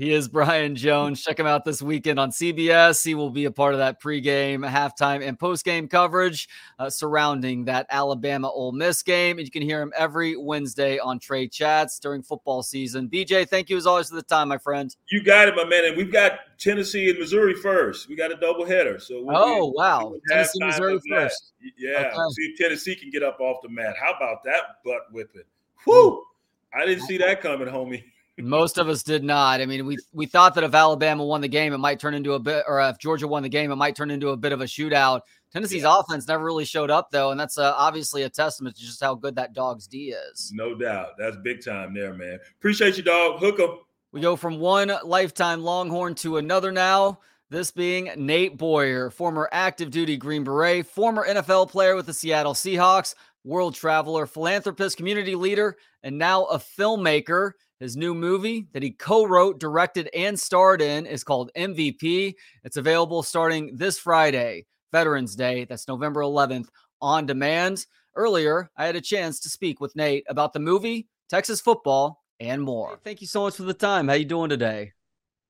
He 0.00 0.14
is 0.14 0.28
Brian 0.28 0.76
Jones. 0.76 1.22
Check 1.22 1.38
him 1.38 1.46
out 1.46 1.66
this 1.66 1.82
weekend 1.82 2.18
on 2.18 2.30
CBS. 2.30 3.04
He 3.04 3.14
will 3.14 3.28
be 3.28 3.44
a 3.44 3.50
part 3.50 3.74
of 3.74 3.80
that 3.80 4.00
pregame, 4.00 4.66
halftime, 4.66 5.22
and 5.22 5.38
postgame 5.38 5.90
coverage 5.90 6.48
uh, 6.78 6.88
surrounding 6.88 7.66
that 7.66 7.84
Alabama 7.90 8.48
Ole 8.48 8.72
Miss 8.72 9.02
game. 9.02 9.36
And 9.36 9.46
you 9.46 9.50
can 9.50 9.60
hear 9.60 9.82
him 9.82 9.92
every 9.94 10.38
Wednesday 10.38 10.98
on 10.98 11.18
Trey 11.18 11.48
Chats 11.48 11.98
during 11.98 12.22
football 12.22 12.62
season. 12.62 13.10
BJ, 13.10 13.46
thank 13.46 13.68
you 13.68 13.76
as 13.76 13.84
always 13.86 14.08
for 14.08 14.14
the 14.14 14.22
time, 14.22 14.48
my 14.48 14.56
friend. 14.56 14.96
You 15.10 15.22
got 15.22 15.48
it, 15.48 15.54
my 15.54 15.66
man. 15.66 15.84
And 15.84 15.98
we've 15.98 16.10
got 16.10 16.38
Tennessee 16.58 17.10
and 17.10 17.18
Missouri 17.18 17.52
first. 17.52 18.08
We 18.08 18.16
got 18.16 18.32
a 18.32 18.36
double 18.36 18.64
header. 18.64 18.98
So 19.00 19.22
we'll 19.22 19.36
oh 19.36 19.70
be, 19.70 19.74
wow, 19.76 20.14
Tennessee, 20.30 20.64
Missouri 20.64 20.98
first. 21.10 21.52
Yeah, 21.76 21.90
okay. 22.06 22.16
see 22.30 22.42
if 22.44 22.58
Tennessee 22.58 22.94
can 22.94 23.10
get 23.10 23.22
up 23.22 23.38
off 23.38 23.60
the 23.60 23.68
mat. 23.68 23.96
How 24.00 24.14
about 24.14 24.44
that 24.44 24.82
butt 24.82 25.12
whipping? 25.12 25.42
Whoo! 25.86 26.24
I 26.72 26.86
didn't 26.86 27.04
see 27.04 27.18
that 27.18 27.42
coming, 27.42 27.68
homie. 27.68 28.02
Most 28.40 28.78
of 28.78 28.88
us 28.88 29.02
did 29.02 29.24
not. 29.24 29.60
I 29.60 29.66
mean, 29.66 29.86
we 29.86 29.98
we 30.12 30.26
thought 30.26 30.54
that 30.54 30.64
if 30.64 30.74
Alabama 30.74 31.24
won 31.24 31.40
the 31.40 31.48
game, 31.48 31.72
it 31.72 31.78
might 31.78 32.00
turn 32.00 32.14
into 32.14 32.34
a 32.34 32.38
bit, 32.38 32.64
or 32.66 32.80
if 32.80 32.98
Georgia 32.98 33.28
won 33.28 33.42
the 33.42 33.48
game, 33.48 33.70
it 33.70 33.76
might 33.76 33.96
turn 33.96 34.10
into 34.10 34.30
a 34.30 34.36
bit 34.36 34.52
of 34.52 34.60
a 34.60 34.64
shootout. 34.64 35.20
Tennessee's 35.52 35.82
yeah. 35.82 35.98
offense 35.98 36.28
never 36.28 36.44
really 36.44 36.64
showed 36.64 36.90
up 36.90 37.10
though, 37.10 37.30
and 37.30 37.40
that's 37.40 37.58
uh, 37.58 37.74
obviously 37.76 38.22
a 38.22 38.30
testament 38.30 38.76
to 38.76 38.82
just 38.82 39.02
how 39.02 39.14
good 39.14 39.34
that 39.36 39.52
dog's 39.52 39.86
D 39.86 40.14
is. 40.32 40.52
No 40.54 40.74
doubt, 40.74 41.10
that's 41.18 41.36
big 41.38 41.64
time 41.64 41.94
there, 41.94 42.14
man. 42.14 42.38
Appreciate 42.58 42.96
you, 42.96 43.02
dog. 43.02 43.40
Hook 43.40 43.60
'em. 43.60 43.78
We 44.12 44.20
go 44.20 44.36
from 44.36 44.58
one 44.58 44.92
lifetime 45.04 45.62
Longhorn 45.62 46.14
to 46.16 46.38
another 46.38 46.72
now. 46.72 47.20
This 47.48 47.72
being 47.72 48.10
Nate 48.16 48.56
Boyer, 48.56 49.10
former 49.10 49.48
active 49.50 49.90
duty 49.90 50.16
Green 50.16 50.44
Beret, 50.44 50.86
former 50.86 51.26
NFL 51.26 51.68
player 51.68 51.96
with 51.96 52.06
the 52.06 52.14
Seattle 52.14 52.54
Seahawks, 52.54 53.16
world 53.44 53.74
traveler, 53.74 54.26
philanthropist, 54.26 54.96
community 54.96 55.34
leader, 55.34 55.76
and 56.02 56.16
now 56.16 56.44
a 56.44 56.58
filmmaker. 56.58 57.52
His 57.80 57.96
new 57.96 58.14
movie 58.14 58.66
that 58.74 58.82
he 58.82 58.90
co 58.90 59.24
wrote, 59.24 59.58
directed, 59.58 60.10
and 60.14 60.38
starred 60.38 60.82
in 60.82 61.06
is 61.06 61.24
called 61.24 61.50
MVP. 61.56 62.34
It's 62.62 62.76
available 62.76 63.22
starting 63.22 63.74
this 63.74 63.98
Friday, 63.98 64.66
Veterans 64.92 65.34
Day. 65.34 65.64
That's 65.64 65.88
November 65.88 66.20
11th 66.20 66.68
on 67.00 67.24
demand. 67.24 67.86
Earlier, 68.14 68.70
I 68.76 68.84
had 68.84 68.96
a 68.96 69.00
chance 69.00 69.40
to 69.40 69.48
speak 69.48 69.80
with 69.80 69.96
Nate 69.96 70.24
about 70.28 70.52
the 70.52 70.58
movie, 70.58 71.08
Texas 71.30 71.62
football, 71.62 72.22
and 72.38 72.62
more. 72.62 72.90
Hey, 72.90 72.96
thank 73.02 73.22
you 73.22 73.26
so 73.26 73.44
much 73.44 73.56
for 73.56 73.62
the 73.62 73.72
time. 73.72 74.08
How 74.08 74.14
you 74.14 74.26
doing 74.26 74.50
today? 74.50 74.92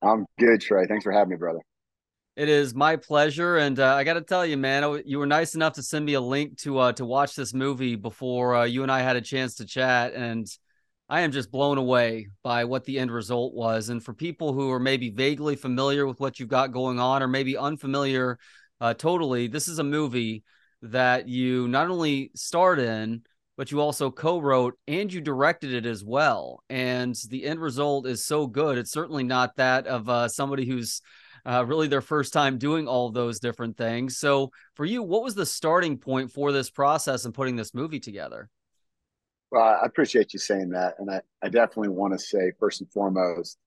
I'm 0.00 0.24
good, 0.38 0.60
Trey. 0.60 0.86
Thanks 0.86 1.02
for 1.02 1.10
having 1.10 1.30
me, 1.30 1.36
brother. 1.36 1.58
It 2.36 2.48
is 2.48 2.76
my 2.76 2.94
pleasure, 2.94 3.56
and 3.56 3.80
uh, 3.80 3.96
I 3.96 4.04
got 4.04 4.14
to 4.14 4.20
tell 4.20 4.46
you, 4.46 4.56
man, 4.56 5.02
you 5.04 5.18
were 5.18 5.26
nice 5.26 5.56
enough 5.56 5.72
to 5.74 5.82
send 5.82 6.06
me 6.06 6.14
a 6.14 6.20
link 6.20 6.58
to 6.58 6.78
uh, 6.78 6.92
to 6.92 7.04
watch 7.04 7.34
this 7.34 7.52
movie 7.52 7.96
before 7.96 8.54
uh, 8.54 8.64
you 8.66 8.84
and 8.84 8.92
I 8.92 9.00
had 9.00 9.16
a 9.16 9.20
chance 9.20 9.56
to 9.56 9.66
chat, 9.66 10.14
and 10.14 10.46
I 11.10 11.22
am 11.22 11.32
just 11.32 11.50
blown 11.50 11.76
away 11.76 12.28
by 12.44 12.64
what 12.64 12.84
the 12.84 13.00
end 13.00 13.10
result 13.10 13.52
was. 13.52 13.88
And 13.88 14.00
for 14.00 14.14
people 14.14 14.52
who 14.52 14.70
are 14.70 14.78
maybe 14.78 15.10
vaguely 15.10 15.56
familiar 15.56 16.06
with 16.06 16.20
what 16.20 16.38
you've 16.38 16.48
got 16.48 16.70
going 16.70 17.00
on, 17.00 17.20
or 17.20 17.26
maybe 17.26 17.56
unfamiliar 17.56 18.38
uh, 18.80 18.94
totally, 18.94 19.48
this 19.48 19.66
is 19.66 19.80
a 19.80 19.84
movie 19.84 20.44
that 20.82 21.28
you 21.28 21.66
not 21.66 21.90
only 21.90 22.30
starred 22.36 22.78
in, 22.78 23.22
but 23.56 23.72
you 23.72 23.80
also 23.80 24.12
co-wrote 24.12 24.78
and 24.86 25.12
you 25.12 25.20
directed 25.20 25.74
it 25.74 25.84
as 25.84 26.04
well. 26.04 26.62
And 26.70 27.16
the 27.28 27.44
end 27.44 27.60
result 27.60 28.06
is 28.06 28.24
so 28.24 28.46
good. 28.46 28.78
It's 28.78 28.92
certainly 28.92 29.24
not 29.24 29.56
that 29.56 29.88
of 29.88 30.08
uh, 30.08 30.28
somebody 30.28 30.64
who's 30.64 31.02
uh, 31.44 31.64
really 31.66 31.88
their 31.88 32.00
first 32.00 32.32
time 32.32 32.56
doing 32.56 32.86
all 32.86 33.10
those 33.10 33.40
different 33.40 33.76
things. 33.76 34.16
So 34.18 34.52
for 34.76 34.84
you, 34.84 35.02
what 35.02 35.24
was 35.24 35.34
the 35.34 35.44
starting 35.44 35.98
point 35.98 36.30
for 36.30 36.52
this 36.52 36.70
process 36.70 37.24
and 37.24 37.34
putting 37.34 37.56
this 37.56 37.74
movie 37.74 38.00
together? 38.00 38.48
Well, 39.50 39.62
I 39.62 39.84
appreciate 39.84 40.32
you 40.32 40.38
saying 40.38 40.70
that. 40.70 40.94
And 40.98 41.10
I, 41.10 41.20
I 41.42 41.48
definitely 41.48 41.88
want 41.88 42.12
to 42.12 42.18
say, 42.18 42.52
first 42.58 42.80
and 42.80 42.90
foremost, 42.92 43.58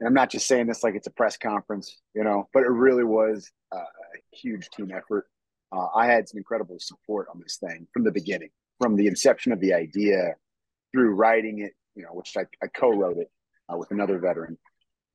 and 0.00 0.06
I'm 0.06 0.14
not 0.14 0.30
just 0.30 0.46
saying 0.46 0.66
this 0.66 0.82
like 0.82 0.94
it's 0.94 1.06
a 1.06 1.12
press 1.12 1.36
conference, 1.36 2.00
you 2.14 2.24
know, 2.24 2.48
but 2.52 2.62
it 2.62 2.70
really 2.70 3.04
was 3.04 3.50
a 3.72 3.82
huge 4.32 4.68
team 4.70 4.90
effort. 4.94 5.26
Uh, 5.72 5.86
I 5.94 6.06
had 6.06 6.28
some 6.28 6.38
incredible 6.38 6.76
support 6.78 7.28
on 7.32 7.40
this 7.40 7.56
thing 7.56 7.86
from 7.92 8.04
the 8.04 8.12
beginning, 8.12 8.50
from 8.80 8.96
the 8.96 9.06
inception 9.06 9.52
of 9.52 9.60
the 9.60 9.72
idea 9.72 10.34
through 10.92 11.14
writing 11.14 11.60
it, 11.60 11.72
you 11.94 12.02
know, 12.02 12.10
which 12.10 12.34
I, 12.36 12.42
I 12.62 12.68
co 12.68 12.90
wrote 12.90 13.18
it 13.18 13.30
uh, 13.72 13.76
with 13.76 13.90
another 13.90 14.18
veteran. 14.18 14.58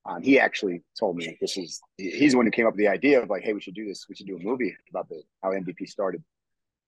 Um, 0.05 0.23
he 0.23 0.39
actually 0.39 0.81
told 0.99 1.15
me 1.15 1.37
this 1.39 1.57
is 1.57 1.79
he's 1.97 2.31
the 2.31 2.37
one 2.37 2.47
who 2.47 2.51
came 2.51 2.65
up 2.65 2.73
with 2.73 2.79
the 2.79 2.87
idea 2.87 3.21
of 3.21 3.29
like, 3.29 3.43
hey, 3.43 3.53
we 3.53 3.61
should 3.61 3.75
do 3.75 3.85
this. 3.85 4.07
We 4.09 4.15
should 4.15 4.25
do 4.25 4.37
a 4.37 4.43
movie 4.43 4.75
about 4.89 5.09
the 5.09 5.21
how 5.43 5.51
MVP 5.51 5.87
started. 5.87 6.23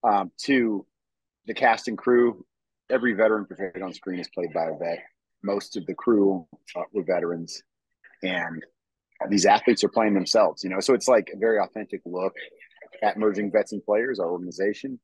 Um, 0.03 0.31
to 0.41 0.85
the 1.45 1.53
cast 1.53 1.87
and 1.87 1.97
crew, 1.97 2.43
every 2.89 3.13
veteran 3.13 3.45
portrayed 3.45 3.81
on 3.81 3.93
screen 3.93 4.19
is 4.19 4.29
played 4.33 4.53
by 4.53 4.65
a 4.65 4.77
vet. 4.77 5.03
Most 5.43 5.75
of 5.77 5.85
the 5.85 5.93
crew 5.93 6.47
uh, 6.75 6.83
were 6.93 7.03
veterans, 7.03 7.61
and 8.21 8.63
these 9.29 9.45
athletes 9.45 9.83
are 9.83 9.89
playing 9.89 10.13
themselves. 10.13 10.63
You 10.63 10.69
know, 10.69 10.79
so 10.79 10.93
it's 10.93 11.07
like 11.07 11.29
a 11.33 11.37
very 11.37 11.59
authentic 11.59 12.01
look 12.05 12.33
at 13.01 13.17
merging 13.17 13.51
vets 13.51 13.73
and 13.73 13.83
players, 13.83 14.19
our 14.19 14.31
organization, 14.31 14.99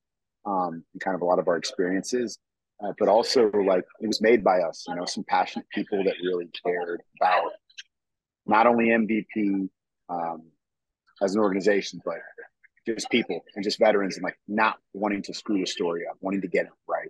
um, 0.46 0.84
and 0.94 1.02
kind 1.02 1.16
of 1.16 1.22
a 1.22 1.26
lot 1.26 1.40
of 1.40 1.48
our 1.48 1.58
experiences. 1.58 2.40
Uh, 2.82 2.94
but 2.98 3.10
also, 3.10 3.52
like 3.52 3.84
it 4.02 4.08
was 4.08 4.22
made 4.22 4.44
by 4.44 4.60
us. 4.60 4.86
You 4.88 4.96
know, 4.96 5.06
some 5.06 5.26
passionate 5.26 5.68
people 5.70 6.02
that 6.06 6.16
really 6.24 6.48
cared 6.66 7.02
about 7.20 7.52
not 8.46 8.66
only 8.66 8.86
MVP 8.86 9.70
um, 10.10 10.44
as 11.22 11.36
an 11.36 11.42
organization, 11.42 12.00
but 12.06 12.16
just 12.86 13.10
people 13.10 13.42
and 13.56 13.64
just 13.64 13.80
veterans 13.80 14.16
and 14.16 14.24
like 14.24 14.40
not 14.48 14.78
wanting 14.94 15.22
to 15.24 15.34
screw 15.34 15.60
the 15.60 15.66
story 15.66 16.04
up, 16.10 16.18
wanting 16.22 16.42
to 16.42 16.48
get 16.48 16.66
it 16.66 16.72
right. 16.88 17.10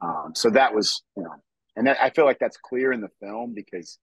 Um, 0.00 0.32
so 0.34 0.50
that 0.50 0.74
was, 0.74 1.02
you 1.16 1.22
know, 1.22 1.34
and 1.76 1.86
that, 1.86 1.98
I 2.00 2.10
feel 2.10 2.24
like 2.24 2.38
that's 2.38 2.56
clear 2.56 2.92
in 2.92 3.00
the 3.00 3.10
film 3.20 3.52
because 3.54 3.98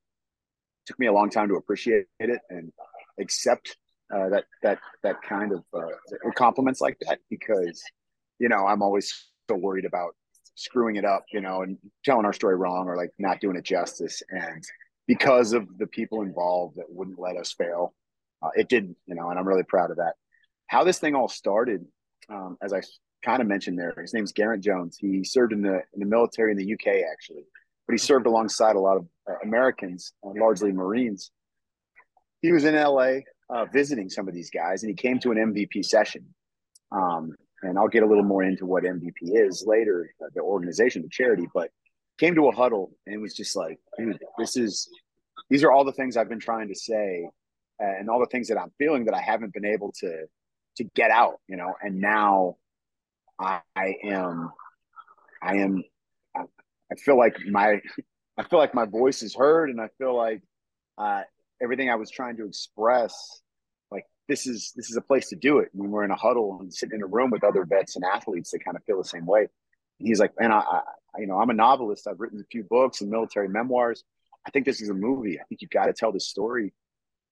it 0.85 0.87
took 0.87 0.99
me 0.99 1.07
a 1.07 1.13
long 1.13 1.29
time 1.29 1.49
to 1.49 1.55
appreciate 1.55 2.05
it 2.19 2.39
and 2.49 2.71
accept 3.19 3.77
uh, 4.13 4.29
that 4.29 4.45
that 4.63 4.79
that 5.03 5.21
kind 5.21 5.51
of 5.51 5.63
uh, 5.73 6.31
compliments 6.35 6.79
like 6.79 6.97
that 7.01 7.19
because 7.29 7.83
you 8.39 8.47
know 8.47 8.65
I'm 8.65 8.81
always 8.81 9.29
so 9.49 9.55
worried 9.55 9.83
about 9.83 10.15
screwing 10.57 10.95
it 10.95 11.05
up, 11.05 11.25
you 11.31 11.39
know, 11.39 11.61
and 11.61 11.77
telling 12.03 12.25
our 12.25 12.33
story 12.33 12.55
wrong 12.55 12.87
or 12.87 12.97
like 12.97 13.11
not 13.19 13.39
doing 13.39 13.55
it 13.55 13.63
justice. 13.63 14.21
And 14.29 14.63
because 15.07 15.53
of 15.53 15.65
the 15.77 15.87
people 15.87 16.23
involved 16.23 16.77
that 16.77 16.89
wouldn't 16.89 17.19
let 17.19 17.37
us 17.37 17.53
fail, 17.53 17.93
uh, 18.41 18.49
it 18.55 18.67
did, 18.67 18.93
you 19.05 19.15
know, 19.15 19.29
and 19.29 19.39
I'm 19.39 19.47
really 19.47 19.63
proud 19.63 19.91
of 19.91 19.97
that. 19.97 20.15
How 20.65 20.83
this 20.83 20.99
thing 20.99 21.15
all 21.15 21.29
started, 21.29 21.85
um, 22.29 22.57
as 22.61 22.73
I 22.73 22.81
kind 23.27 23.41
of 23.41 23.47
mentioned 23.47 23.77
there. 23.77 23.93
His 23.99 24.13
name's 24.13 24.31
Garrett 24.31 24.61
Jones. 24.61 24.97
He 24.97 25.23
served 25.23 25.51
in 25.51 25.61
the 25.61 25.81
in 25.93 25.99
the 25.99 26.05
military 26.05 26.51
in 26.51 26.57
the 26.57 26.73
UK 26.73 27.03
actually, 27.11 27.43
but 27.85 27.91
he 27.93 27.97
served 27.97 28.25
alongside 28.25 28.77
a 28.77 28.79
lot 28.79 28.95
of 28.95 29.05
uh, 29.29 29.33
Americans, 29.43 30.13
uh, 30.25 30.31
largely 30.39 30.71
Marines. 30.71 31.31
He 32.41 32.53
was 32.53 32.63
in 32.63 32.75
LA 32.75 33.19
uh, 33.49 33.65
visiting 33.65 34.09
some 34.09 34.29
of 34.29 34.33
these 34.33 34.49
guys, 34.49 34.83
and 34.83 34.89
he 34.89 34.95
came 34.95 35.19
to 35.19 35.31
an 35.31 35.37
MVP 35.37 35.83
session. 35.83 36.23
Um, 36.91 37.35
and 37.63 37.77
I'll 37.77 37.89
get 37.89 38.03
a 38.03 38.05
little 38.05 38.23
more 38.23 38.43
into 38.43 38.65
what 38.65 38.83
MVP 38.83 39.23
is 39.23 39.65
later, 39.67 40.09
uh, 40.23 40.27
the 40.33 40.41
organization, 40.41 41.01
the 41.01 41.09
charity. 41.09 41.47
But 41.53 41.69
came 42.17 42.35
to 42.35 42.47
a 42.47 42.55
huddle 42.55 42.91
and 43.05 43.21
was 43.21 43.33
just 43.33 43.57
like, 43.57 43.77
dude, 43.97 44.19
this 44.37 44.55
is 44.55 44.87
these 45.49 45.65
are 45.65 45.71
all 45.71 45.83
the 45.83 45.91
things 45.91 46.15
I've 46.15 46.29
been 46.29 46.39
trying 46.39 46.69
to 46.69 46.75
say, 46.75 47.27
and 47.79 48.09
all 48.09 48.21
the 48.21 48.31
things 48.31 48.47
that 48.47 48.57
I'm 48.57 48.71
feeling 48.77 49.03
that 49.05 49.13
I 49.13 49.21
haven't 49.21 49.53
been 49.53 49.65
able 49.65 49.91
to 49.99 50.27
to 50.77 50.83
get 50.95 51.11
out, 51.11 51.41
you 51.49 51.57
know. 51.57 51.73
And 51.81 51.99
now 51.99 52.55
I, 53.39 53.61
am, 54.03 54.51
I 55.41 55.55
am, 55.57 55.83
I, 56.35 56.95
feel 56.95 57.17
like 57.17 57.35
my, 57.49 57.79
I 58.37 58.43
feel 58.43 58.59
like 58.59 58.73
my 58.73 58.85
voice 58.85 59.21
is 59.21 59.35
heard, 59.35 59.69
and 59.69 59.79
I 59.79 59.89
feel 59.97 60.15
like 60.15 60.41
uh, 60.97 61.21
everything 61.61 61.89
I 61.89 61.95
was 61.95 62.09
trying 62.09 62.37
to 62.37 62.45
express, 62.45 63.41
like 63.91 64.05
this 64.27 64.47
is 64.47 64.73
this 64.75 64.89
is 64.89 64.97
a 64.97 65.01
place 65.01 65.29
to 65.29 65.35
do 65.35 65.59
it. 65.59 65.69
When 65.73 65.91
we're 65.91 66.03
in 66.03 66.11
a 66.11 66.15
huddle 66.15 66.57
and 66.61 66.73
sitting 66.73 66.95
in 66.95 67.03
a 67.03 67.07
room 67.07 67.29
with 67.29 67.43
other 67.43 67.65
vets 67.65 67.95
and 67.95 68.05
athletes 68.05 68.51
that 68.51 68.63
kind 68.63 68.75
of 68.77 68.83
feel 68.83 68.97
the 68.97 69.07
same 69.07 69.25
way. 69.25 69.41
And 69.99 70.07
he's 70.07 70.19
like, 70.19 70.33
man, 70.39 70.51
I, 70.51 70.59
I, 70.59 70.81
you 71.19 71.27
know, 71.27 71.39
I'm 71.39 71.49
a 71.49 71.53
novelist. 71.53 72.07
I've 72.07 72.19
written 72.19 72.39
a 72.39 72.47
few 72.51 72.63
books 72.63 73.01
and 73.01 73.09
military 73.09 73.49
memoirs. 73.49 74.03
I 74.45 74.51
think 74.51 74.65
this 74.65 74.81
is 74.81 74.89
a 74.89 74.93
movie. 74.93 75.39
I 75.39 75.43
think 75.49 75.61
you've 75.61 75.71
got 75.71 75.85
to 75.85 75.93
tell 75.93 76.11
this 76.11 76.27
story, 76.27 76.73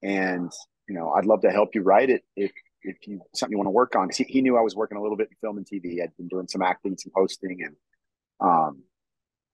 and 0.03 0.51
you 0.87 0.95
know, 0.95 1.11
I'd 1.11 1.25
love 1.25 1.41
to 1.41 1.51
help 1.51 1.73
you 1.73 1.81
write 1.81 2.09
it 2.09 2.23
if 2.35 2.51
if 2.85 3.07
you 3.07 3.21
something 3.33 3.51
you 3.51 3.57
want 3.57 3.67
to 3.67 3.71
work 3.71 3.95
on. 3.95 4.09
He, 4.15 4.23
he, 4.25 4.41
knew 4.41 4.57
I 4.57 4.61
was 4.61 4.75
working 4.75 4.97
a 4.97 5.01
little 5.01 5.17
bit 5.17 5.29
in 5.29 5.35
film 5.41 5.57
and 5.57 5.65
TV. 5.65 6.01
I'd 6.01 6.15
been 6.17 6.27
doing 6.27 6.47
some 6.47 6.61
acting, 6.61 6.97
some 6.97 7.11
hosting, 7.15 7.63
and 7.63 7.75
um, 8.39 8.83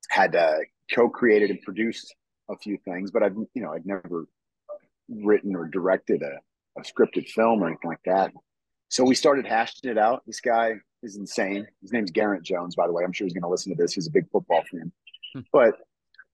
had 0.09 0.35
uh, 0.35 0.57
co-created 0.93 1.49
and 1.49 1.61
produced 1.61 2.13
a 2.49 2.57
few 2.57 2.77
things. 2.85 3.11
But 3.11 3.23
I've 3.23 3.35
you 3.53 3.61
know 3.61 3.73
I'd 3.73 3.85
never 3.85 4.27
written 5.09 5.55
or 5.55 5.67
directed 5.67 6.21
a, 6.21 6.39
a 6.79 6.83
scripted 6.83 7.27
film 7.29 7.63
or 7.63 7.67
anything 7.67 7.89
like 7.89 8.03
that. 8.05 8.31
So 8.89 9.03
we 9.03 9.15
started 9.15 9.45
hashing 9.45 9.89
it 9.89 9.97
out. 9.97 10.23
This 10.27 10.41
guy 10.41 10.73
is 11.01 11.15
insane. 11.15 11.65
His 11.81 11.93
name's 11.93 12.11
Garrett 12.11 12.43
Jones, 12.43 12.75
by 12.75 12.87
the 12.87 12.93
way. 12.93 13.03
I'm 13.03 13.13
sure 13.13 13.25
he's 13.25 13.33
going 13.33 13.43
to 13.43 13.49
listen 13.49 13.75
to 13.75 13.81
this. 13.81 13.93
He's 13.93 14.07
a 14.07 14.11
big 14.11 14.29
football 14.29 14.63
fan, 14.69 14.91
hmm. 15.33 15.41
but 15.53 15.75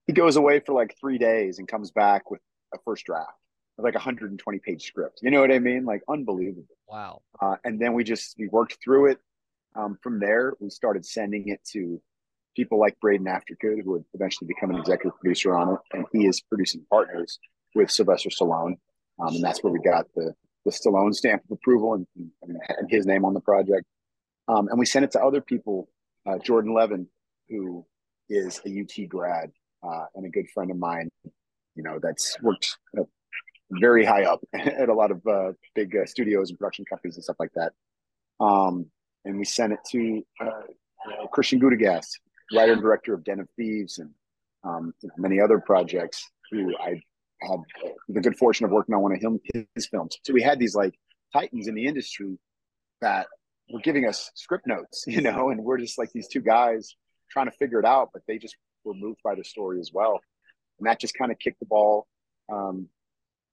he 0.08 0.14
goes 0.14 0.38
away 0.38 0.60
for 0.60 0.74
like 0.74 0.96
three 1.00 1.18
days 1.18 1.60
and 1.60 1.68
comes 1.68 1.92
back 1.92 2.32
with 2.32 2.42
a 2.74 2.78
first 2.84 3.06
draft 3.06 3.32
like 3.78 3.94
a 3.94 3.98
120 3.98 4.60
page 4.60 4.84
script. 4.84 5.20
You 5.22 5.32
know 5.32 5.42
what 5.42 5.52
I 5.52 5.60
mean? 5.60 5.86
Like 5.86 6.02
unbelievable. 6.10 6.66
Wow. 6.88 7.22
Uh, 7.42 7.56
and 7.64 7.80
then 7.80 7.94
we 7.94 8.04
just 8.04 8.36
we 8.38 8.48
worked 8.48 8.78
through 8.84 9.12
it. 9.12 9.20
Um, 9.76 9.98
from 10.02 10.20
there, 10.20 10.54
we 10.60 10.70
started 10.70 11.06
sending 11.06 11.50
it 11.50 11.62
to 11.74 12.02
people 12.56 12.80
like 12.80 13.00
Braden 13.00 13.28
Aftergood, 13.28 13.84
who 13.84 13.92
would 13.92 14.06
eventually 14.14 14.48
become 14.48 14.72
an 14.72 14.78
executive 14.78 15.20
producer 15.20 15.56
on 15.56 15.74
it, 15.74 15.80
and 15.94 16.06
he 16.12 16.26
is 16.26 16.42
producing 16.42 16.84
partners 16.90 17.38
with 17.76 17.92
Sylvester 17.92 18.30
Stallone, 18.30 18.78
um, 19.20 19.36
and 19.36 19.44
that's 19.44 19.64
where 19.64 19.72
we 19.72 19.80
got 19.80 20.08
the 20.16 20.34
the 20.66 20.72
Stallone 20.72 21.16
stamp 21.16 21.44
of 21.46 21.52
approval 21.52 21.94
and, 21.94 22.06
and, 22.18 22.58
and 22.78 22.92
his 22.92 23.06
name 23.06 23.24
on 23.24 23.34
the 23.34 23.40
project. 23.40 23.86
Um, 24.50 24.68
and 24.68 24.78
we 24.78 24.86
sent 24.86 25.06
it 25.06 25.12
to 25.12 25.24
other 25.24 25.40
people. 25.40 25.90
Uh, 26.26 26.38
Jordan 26.40 26.74
Levin, 26.74 27.08
who 27.48 27.86
is 28.30 28.60
a 28.66 28.82
UT 28.82 29.08
grad 29.08 29.50
uh, 29.82 30.06
and 30.16 30.26
a 30.26 30.30
good 30.30 30.50
friend 30.54 30.70
of 30.70 30.78
mine, 30.78 31.10
you 31.76 31.84
know, 31.84 32.00
that's 32.02 32.36
worked 32.42 32.78
very 33.72 34.06
high 34.06 34.24
up 34.24 34.40
at 34.54 34.90
a 34.90 34.94
lot 34.94 35.12
of 35.12 35.26
uh, 35.28 35.54
big 35.76 35.96
uh, 35.96 36.06
studios 36.06 36.50
and 36.50 36.60
production 36.60 36.86
companies 36.86 37.16
and 37.16 37.24
stuff 37.24 37.38
like 37.40 37.52
that. 37.56 37.74
Um, 38.40 38.88
and 39.26 39.38
we 39.38 39.46
sent 39.46 39.74
it 39.74 39.80
to 39.92 40.24
uh, 40.40 41.28
Christian 41.32 41.60
Gudegast, 41.60 42.08
writer 42.54 42.74
and 42.74 42.82
director 42.82 43.14
of 43.14 43.24
Den 43.24 43.40
of 43.40 43.50
Thieves 43.58 43.98
and 44.00 44.12
um, 44.64 44.94
you 45.02 45.10
know, 45.10 45.16
many 45.18 45.40
other 45.40 45.60
projects 45.60 46.30
who 46.52 46.76
I 46.78 47.02
had 47.42 47.60
the 48.10 48.22
good 48.22 48.38
fortune 48.38 48.66
of 48.66 48.72
working 48.72 48.96
on 48.96 49.02
one 49.02 49.14
of 49.14 49.22
him, 49.22 49.40
his 49.76 49.88
films. 49.88 50.18
So 50.24 50.34
we 50.34 50.42
had 50.42 50.60
these 50.60 50.76
like 50.76 50.94
titans 51.34 51.68
in 51.68 51.76
the 51.76 51.86
industry 51.86 52.38
that 53.02 53.28
were 53.70 53.80
giving 53.80 54.08
us 54.08 54.32
script 54.36 54.66
notes, 54.68 55.04
you 55.08 55.22
know, 55.22 55.50
and 55.50 55.64
we're 55.64 55.78
just 55.78 55.98
like 55.98 56.12
these 56.12 56.28
two 56.28 56.42
guys 56.42 56.96
trying 57.30 57.46
to 57.48 57.58
figure 57.58 57.80
it 57.80 57.86
out, 57.86 58.10
but 58.14 58.22
they 58.28 58.38
just 58.38 58.56
were 58.84 58.94
moved 58.94 59.20
by 59.24 59.36
the 59.36 59.44
story 59.44 59.80
as 59.80 59.92
well. 59.94 60.20
And 60.80 60.88
that 60.88 61.00
just 61.00 61.18
kind 61.18 61.32
of 61.32 61.40
kicked 61.40 61.60
the 61.60 61.66
ball, 61.66 62.08
um, 62.52 62.88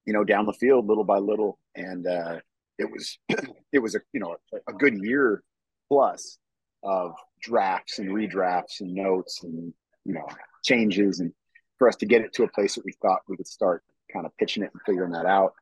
you 0.05 0.13
know, 0.13 0.23
down 0.23 0.45
the 0.45 0.53
field 0.53 0.87
little 0.87 1.03
by 1.03 1.17
little. 1.17 1.59
And 1.75 2.05
uh, 2.07 2.39
it 2.77 2.89
was, 2.91 3.17
it 3.71 3.79
was 3.79 3.95
a, 3.95 3.99
you 4.13 4.19
know, 4.19 4.35
a, 4.53 4.71
a 4.71 4.73
good 4.73 4.97
year 4.97 5.43
plus 5.89 6.37
of 6.83 7.15
drafts 7.41 7.99
and 7.99 8.09
redrafts 8.09 8.81
and 8.81 8.93
notes 8.93 9.43
and, 9.43 9.73
you 10.05 10.13
know, 10.13 10.27
changes 10.63 11.19
and 11.19 11.31
for 11.77 11.87
us 11.87 11.95
to 11.97 12.05
get 12.05 12.21
it 12.21 12.33
to 12.33 12.43
a 12.43 12.47
place 12.47 12.75
that 12.75 12.85
we 12.85 12.93
thought 13.01 13.19
we 13.27 13.37
could 13.37 13.47
start 13.47 13.83
kind 14.13 14.25
of 14.25 14.35
pitching 14.37 14.63
it 14.63 14.71
and 14.73 14.81
figuring 14.85 15.11
that 15.11 15.25
out. 15.25 15.53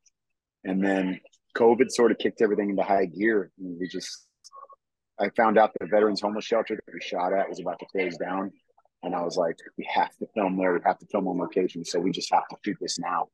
And 0.64 0.84
then 0.84 1.20
COVID 1.56 1.92
sort 1.92 2.12
of 2.12 2.18
kicked 2.18 2.42
everything 2.42 2.70
into 2.70 2.84
high 2.84 3.06
gear. 3.06 3.52
And 3.60 3.80
we 3.80 3.88
just, 3.88 4.28
I 5.20 5.30
found 5.30 5.58
out 5.58 5.72
the 5.80 5.88
veterans 5.88 6.22
homeless 6.22 6.46
shelter 6.46 6.76
that 6.76 6.94
we 6.94 7.02
shot 7.02 7.34
at 7.34 7.50
was 7.50 7.60
about 7.60 7.80
to 7.80 7.86
close 7.92 8.18
down. 8.18 8.52
And 9.04 9.14
I 9.14 9.22
was 9.22 9.36
like, 9.36 9.58
we 9.78 9.88
have 9.94 10.16
to 10.18 10.28
film 10.34 10.58
there. 10.58 10.74
We 10.74 10.80
have 10.86 11.00
to 11.00 11.06
film 11.08 11.28
on 11.28 11.38
location. 11.38 11.84
So 11.84 12.00
we 12.00 12.12
just 12.12 12.32
have 12.34 12.48
to 12.50 12.58
shoot 12.64 12.78
this 12.80 13.00
now. 13.00 13.28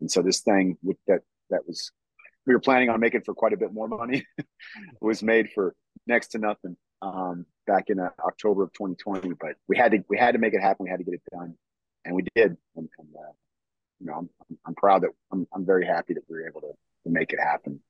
And 0.00 0.10
so 0.10 0.22
this 0.22 0.40
thing 0.40 0.76
with 0.82 0.96
that, 1.06 1.20
that 1.50 1.66
was, 1.66 1.90
we 2.46 2.54
were 2.54 2.60
planning 2.60 2.88
on 2.88 3.00
making 3.00 3.22
for 3.22 3.34
quite 3.34 3.52
a 3.52 3.56
bit 3.56 3.72
more 3.72 3.88
money. 3.88 4.24
was 5.00 5.22
made 5.22 5.50
for 5.54 5.74
next 6.06 6.28
to 6.28 6.38
nothing 6.38 6.76
um, 7.02 7.46
back 7.66 7.84
in 7.88 7.98
uh, 7.98 8.10
October 8.26 8.64
of 8.64 8.72
2020. 8.72 9.34
But 9.40 9.56
we 9.68 9.76
had 9.76 9.92
to, 9.92 10.04
we 10.08 10.18
had 10.18 10.32
to 10.32 10.38
make 10.38 10.54
it 10.54 10.60
happen. 10.60 10.84
We 10.84 10.90
had 10.90 10.98
to 10.98 11.04
get 11.04 11.14
it 11.14 11.22
done 11.32 11.54
and 12.04 12.14
we 12.14 12.22
did. 12.34 12.56
And, 12.76 12.88
and 12.98 13.08
uh, 13.14 13.32
you 14.00 14.06
know, 14.06 14.14
I'm, 14.14 14.30
I'm 14.66 14.74
proud 14.74 15.02
that 15.02 15.10
I'm, 15.32 15.46
I'm 15.54 15.64
very 15.64 15.86
happy 15.86 16.14
that 16.14 16.22
we 16.28 16.36
were 16.36 16.46
able 16.46 16.60
to, 16.62 16.72
to 17.04 17.10
make 17.10 17.32
it 17.32 17.38
happen. 17.40 17.80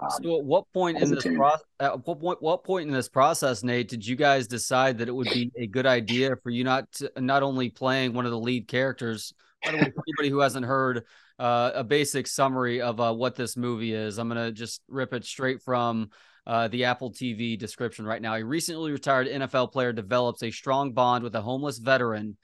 Um, 0.00 0.10
so, 0.22 0.38
at 0.38 0.44
what 0.44 0.64
point 0.72 0.98
in 0.98 1.10
this 1.10 1.24
process? 1.24 1.64
At 1.80 2.06
what 2.06 2.20
point? 2.20 2.40
What 2.40 2.64
point 2.64 2.86
in 2.86 2.94
this 2.94 3.08
process, 3.08 3.64
Nate, 3.64 3.88
did 3.88 4.06
you 4.06 4.14
guys 4.14 4.46
decide 4.46 4.98
that 4.98 5.08
it 5.08 5.12
would 5.12 5.28
be 5.32 5.50
a 5.56 5.66
good 5.66 5.86
idea 5.86 6.36
for 6.42 6.50
you 6.50 6.62
not 6.62 6.90
to, 6.92 7.10
not 7.18 7.42
only 7.42 7.68
playing 7.68 8.12
one 8.12 8.24
of 8.24 8.30
the 8.30 8.38
lead 8.38 8.68
characters? 8.68 9.34
By 9.68 9.72
the 9.72 9.84
way, 9.84 9.90
for 9.94 10.02
anybody 10.08 10.30
who 10.30 10.38
hasn't 10.38 10.64
heard 10.64 11.04
uh, 11.38 11.72
a 11.74 11.84
basic 11.84 12.26
summary 12.26 12.80
of 12.80 13.00
uh, 13.00 13.12
what 13.12 13.36
this 13.36 13.56
movie 13.56 13.92
is, 13.92 14.18
I'm 14.18 14.28
gonna 14.28 14.50
just 14.50 14.82
rip 14.88 15.12
it 15.12 15.24
straight 15.24 15.62
from 15.62 16.10
uh, 16.46 16.68
the 16.68 16.84
Apple 16.84 17.12
TV 17.12 17.58
description 17.58 18.06
right 18.06 18.22
now. 18.22 18.34
A 18.34 18.42
recently 18.42 18.90
retired 18.90 19.28
NFL 19.28 19.72
player 19.72 19.92
develops 19.92 20.42
a 20.42 20.50
strong 20.50 20.92
bond 20.92 21.22
with 21.22 21.34
a 21.34 21.42
homeless 21.42 21.78
veteran 21.78 22.38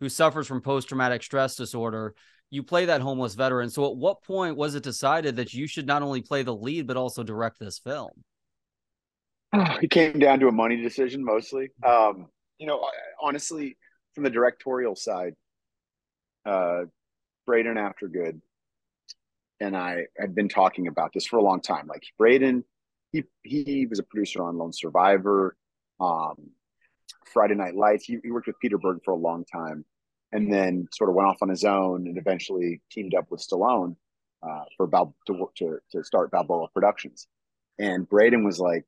who 0.00 0.08
suffers 0.08 0.46
from 0.46 0.62
post 0.62 0.88
traumatic 0.88 1.22
stress 1.22 1.56
disorder. 1.56 2.14
You 2.48 2.62
play 2.62 2.86
that 2.86 3.02
homeless 3.02 3.34
veteran. 3.34 3.68
So, 3.68 3.90
at 3.90 3.96
what 3.96 4.22
point 4.22 4.56
was 4.56 4.74
it 4.74 4.82
decided 4.82 5.36
that 5.36 5.52
you 5.52 5.66
should 5.66 5.86
not 5.86 6.02
only 6.02 6.22
play 6.22 6.42
the 6.42 6.54
lead, 6.54 6.86
but 6.86 6.96
also 6.96 7.22
direct 7.22 7.58
this 7.60 7.78
film? 7.78 8.10
It 9.82 9.90
came 9.90 10.18
down 10.18 10.40
to 10.40 10.48
a 10.48 10.52
money 10.52 10.80
decision 10.80 11.24
mostly. 11.24 11.70
Um, 11.84 12.28
you 12.58 12.66
know, 12.66 12.86
honestly, 13.20 13.76
from 14.14 14.24
the 14.24 14.30
directorial 14.30 14.96
side, 14.96 15.34
uh, 16.46 16.82
Braden 17.46 17.76
Aftergood 17.76 18.40
and 19.60 19.76
I 19.76 20.06
had 20.18 20.34
been 20.34 20.48
talking 20.48 20.88
about 20.88 21.12
this 21.12 21.26
for 21.26 21.36
a 21.36 21.42
long 21.42 21.60
time. 21.60 21.86
Like 21.86 22.02
Braden, 22.18 22.64
he 23.12 23.24
he 23.42 23.86
was 23.86 23.98
a 23.98 24.02
producer 24.02 24.42
on 24.42 24.58
Lone 24.58 24.72
Survivor. 24.72 25.56
Um, 26.00 26.50
Friday 27.26 27.54
Night 27.54 27.74
Lights. 27.74 28.04
He, 28.04 28.18
he, 28.24 28.30
worked 28.30 28.46
with 28.46 28.58
Peter 28.60 28.78
Berg 28.78 29.00
for 29.04 29.12
a 29.12 29.16
long 29.16 29.44
time, 29.44 29.84
and 30.32 30.50
then 30.52 30.88
sort 30.92 31.10
of 31.10 31.16
went 31.16 31.28
off 31.28 31.42
on 31.42 31.48
his 31.48 31.64
own, 31.64 32.06
and 32.06 32.16
eventually 32.16 32.80
teamed 32.90 33.14
up 33.14 33.30
with 33.30 33.46
Stallone 33.46 33.96
uh, 34.42 34.64
for 34.76 34.86
Bal- 34.86 35.14
to, 35.26 35.50
to 35.58 35.78
to 35.92 36.04
start 36.04 36.30
Balboa 36.30 36.68
Productions. 36.72 37.26
And 37.78 38.08
Braden 38.08 38.44
was 38.44 38.58
like, 38.58 38.84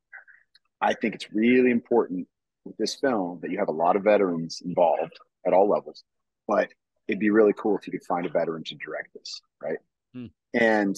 "I 0.81 0.95
think 0.95 1.15
it's 1.15 1.33
really 1.33 1.71
important 1.71 2.27
with 2.65 2.77
this 2.79 2.95
film 2.95 3.41
that 3.43 3.51
you 3.51 3.59
have 3.59 3.69
a 3.69 3.73
lot 3.73 3.97
of 3.97 4.05
veterans 4.05 4.63
involved 4.65 5.19
at 5.47 5.53
all 5.53 5.69
levels, 5.69 6.05
but 6.49 6.71
it'd 7.09 7.21
be 7.21 7.31
really 7.31 7.55
cool 7.57 7.77
if 7.77 7.87
you 7.87 7.93
could 7.93 8.05
find 8.05 8.27
a 8.27 8.31
veteran 8.31 8.65
to 8.65 8.75
direct 8.77 9.15
this, 9.15 9.41
right?" 9.63 9.79
Hmm. 10.15 10.27
And 10.55 10.97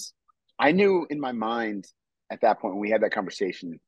I 0.58 0.72
knew 0.72 1.06
in 1.10 1.20
my 1.20 1.32
mind 1.32 1.86
at 2.30 2.40
that 2.42 2.60
point 2.60 2.74
when 2.74 2.80
we 2.80 2.90
had 2.90 3.02
that 3.02 3.12
conversation, 3.12 3.78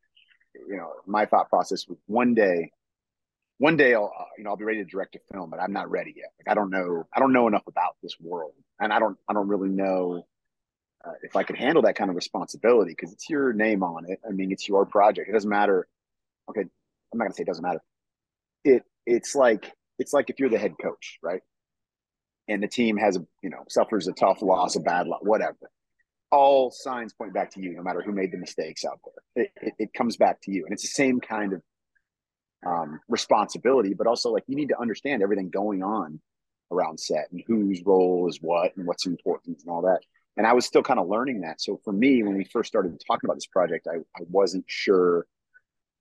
you 0.55 0.77
know, 0.77 0.91
my 1.07 1.27
thought 1.27 1.49
process 1.49 1.87
was 1.89 1.99
one 2.07 2.35
day 2.35 2.71
one 3.59 3.77
day 3.77 3.95
I'll 3.95 4.13
you 4.37 4.45
know 4.45 4.51
I'll 4.51 4.57
be 4.57 4.65
ready 4.65 4.79
to 4.79 4.91
direct 4.91 5.17
a 5.17 5.21
film, 5.33 5.51
but 5.51 5.61
I'm 5.61 5.73
not 5.73 5.91
ready 5.91 6.15
yet. 6.17 6.33
Like 6.39 6.51
I 6.51 6.55
don't 6.55 6.71
know 6.71 7.05
I 7.15 7.21
don't 7.21 7.33
know 7.33 7.49
enough 7.49 7.67
about 7.67 7.97
this 8.03 8.15
world, 8.21 8.53
and 8.81 8.93
I 8.93 8.99
don't 8.99 9.17
I 9.29 9.33
don't 9.33 9.49
really 9.49 9.69
know 9.69 10.27
uh, 11.05 11.13
if 11.23 11.37
I 11.37 11.43
could 11.43 11.57
handle 11.57 11.83
that 11.83 11.97
kind 11.97 12.11
of 12.11 12.17
responsibility 12.17 12.93
because 12.93 13.13
it's 13.13 13.29
your 13.31 13.53
name 13.53 13.83
on 13.83 14.05
it. 14.11 14.21
I 14.27 14.33
mean, 14.33 14.53
it's 14.53 14.69
your 14.69 14.85
project. 14.85 15.29
It 15.29 15.33
doesn't 15.33 15.49
matter. 15.49 15.87
Okay, 16.51 16.63
I'm 16.63 17.19
not 17.19 17.25
gonna 17.25 17.35
say 17.35 17.43
it 17.43 17.47
doesn't 17.47 17.63
matter. 17.63 17.83
It 18.65 18.83
it's 19.07 19.35
like 19.35 19.73
it's 19.99 20.13
like 20.13 20.29
if 20.29 20.39
you're 20.39 20.51
the 20.51 20.59
head 20.59 20.75
coach, 20.81 21.19
right? 21.23 21.41
And 22.49 22.63
the 22.63 22.69
team 22.69 22.97
has 22.97 23.17
a 23.17 23.27
you 23.43 23.51
know 23.51 23.65
suffers 23.69 24.09
a 24.09 24.13
tough 24.13 24.43
loss, 24.43 24.77
a 24.77 24.81
bad 24.81 25.07
whatever. 25.21 25.71
All 26.31 26.71
signs 26.71 27.13
point 27.13 27.33
back 27.33 27.51
to 27.53 27.61
you, 27.61 27.75
no 27.75 27.83
matter 27.83 28.03
who 28.03 28.13
made 28.13 28.33
the 28.33 28.39
mistakes 28.39 28.85
out 28.85 29.01
there. 29.05 29.45
It, 29.45 29.53
it, 29.63 29.75
it 29.79 29.95
comes 29.95 30.17
back 30.17 30.41
to 30.43 30.53
you, 30.53 30.65
and 30.65 30.73
it's 30.73 30.83
the 30.83 30.89
same 30.89 31.21
kind 31.21 31.53
of 31.53 31.63
um, 32.67 33.01
responsibility, 33.09 33.95
but 33.95 34.07
also 34.07 34.31
like 34.31 34.45
you 34.47 34.57
need 34.57 34.69
to 34.69 34.81
understand 34.81 35.23
everything 35.23 35.51
going 35.51 35.83
on 35.83 36.21
around 36.73 36.99
set 36.99 37.29
and 37.31 37.43
whose 37.47 37.83
role 37.85 38.29
is 38.29 38.39
what 38.41 38.77
and 38.77 38.87
what's 38.87 39.07
important 39.07 39.61
and 39.61 39.71
all 39.71 39.83
that. 39.83 40.01
And 40.37 40.47
I 40.47 40.53
was 40.53 40.67
still 40.67 40.83
kind 40.83 41.01
of 41.01 41.09
learning 41.09 41.43
that. 41.43 41.61
So 41.61 41.81
for 41.85 41.93
me, 41.93 42.23
when 42.23 42.37
we 42.37 42.45
first 42.45 42.69
started 42.69 43.01
talking 43.07 43.27
about 43.27 43.37
this 43.37 43.47
project, 43.47 43.87
I, 43.91 43.99
I 43.99 44.25
wasn't 44.29 44.65
sure 44.67 45.27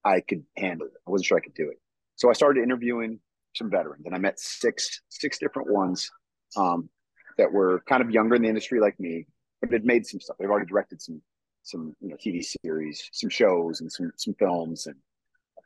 I 0.03 0.19
could 0.21 0.43
handle 0.57 0.87
it. 0.87 0.93
I 1.07 1.11
wasn't 1.11 1.27
sure 1.27 1.37
I 1.37 1.41
could 1.41 1.53
do 1.53 1.69
it. 1.69 1.79
So 2.15 2.29
I 2.29 2.33
started 2.33 2.63
interviewing 2.63 3.19
some 3.55 3.69
veterans, 3.69 4.05
and 4.05 4.13
I 4.13 4.17
met 4.17 4.39
six 4.39 5.01
six 5.09 5.37
different 5.37 5.71
ones 5.71 6.11
um, 6.55 6.89
that 7.37 7.51
were 7.51 7.83
kind 7.87 8.01
of 8.01 8.11
younger 8.11 8.35
in 8.35 8.41
the 8.41 8.49
industry 8.49 8.79
like 8.79 8.99
me, 8.99 9.27
but 9.61 9.71
had 9.71 9.85
made 9.85 10.05
some 10.05 10.19
stuff. 10.19 10.37
They've 10.39 10.49
already 10.49 10.67
directed 10.67 11.01
some 11.01 11.21
some 11.63 11.95
you 11.99 12.09
know 12.09 12.15
TV 12.15 12.45
series, 12.63 13.09
some 13.11 13.29
shows, 13.29 13.81
and 13.81 13.91
some 13.91 14.11
some 14.17 14.35
films, 14.35 14.87
and 14.87 14.95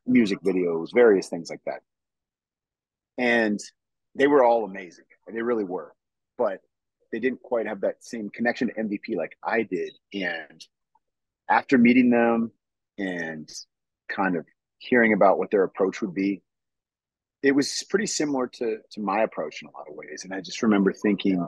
music 0.06 0.40
videos, 0.42 0.94
various 0.94 1.28
things 1.28 1.50
like 1.50 1.62
that. 1.66 1.82
And 3.18 3.60
they 4.16 4.28
were 4.28 4.44
all 4.44 4.66
amazing. 4.66 5.06
They 5.32 5.42
really 5.42 5.64
were. 5.64 5.94
But 6.38 6.62
they 7.12 7.20
didn't 7.20 7.42
quite 7.42 7.68
have 7.68 7.82
that 7.82 8.04
same 8.04 8.30
connection 8.30 8.70
to 8.70 8.74
MVP 8.76 9.16
like 9.16 9.38
I 9.44 9.64
did. 9.64 9.92
And 10.14 10.64
after 11.50 11.78
meeting 11.78 12.10
them 12.10 12.52
and 12.98 13.50
kind 14.08 14.36
of 14.36 14.46
hearing 14.78 15.14
about 15.14 15.38
what 15.38 15.52
their 15.52 15.64
approach 15.64 16.02
would 16.02 16.14
be, 16.14 16.42
it 17.42 17.54
was 17.54 17.84
pretty 17.90 18.08
similar 18.08 18.48
to 18.48 18.78
to 18.92 19.02
my 19.02 19.22
approach 19.22 19.62
in 19.62 19.68
a 19.68 19.72
lot 19.72 19.88
of 19.90 19.96
ways. 19.96 20.24
And 20.24 20.34
I 20.34 20.42
just 20.42 20.62
remember 20.62 20.92
thinking, 20.94 21.46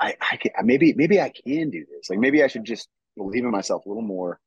I, 0.00 0.16
I 0.20 0.36
can, 0.36 0.52
maybe 0.62 0.92
maybe 0.94 1.20
I 1.20 1.30
can 1.30 1.70
do 1.70 1.84
this. 1.90 2.10
Like 2.10 2.18
maybe 2.18 2.42
I 2.42 2.46
should 2.46 2.64
just 2.64 2.88
believe 3.16 3.44
in 3.44 3.50
myself 3.50 3.86
a 3.86 3.88
little 3.88 4.02
more 4.02 4.40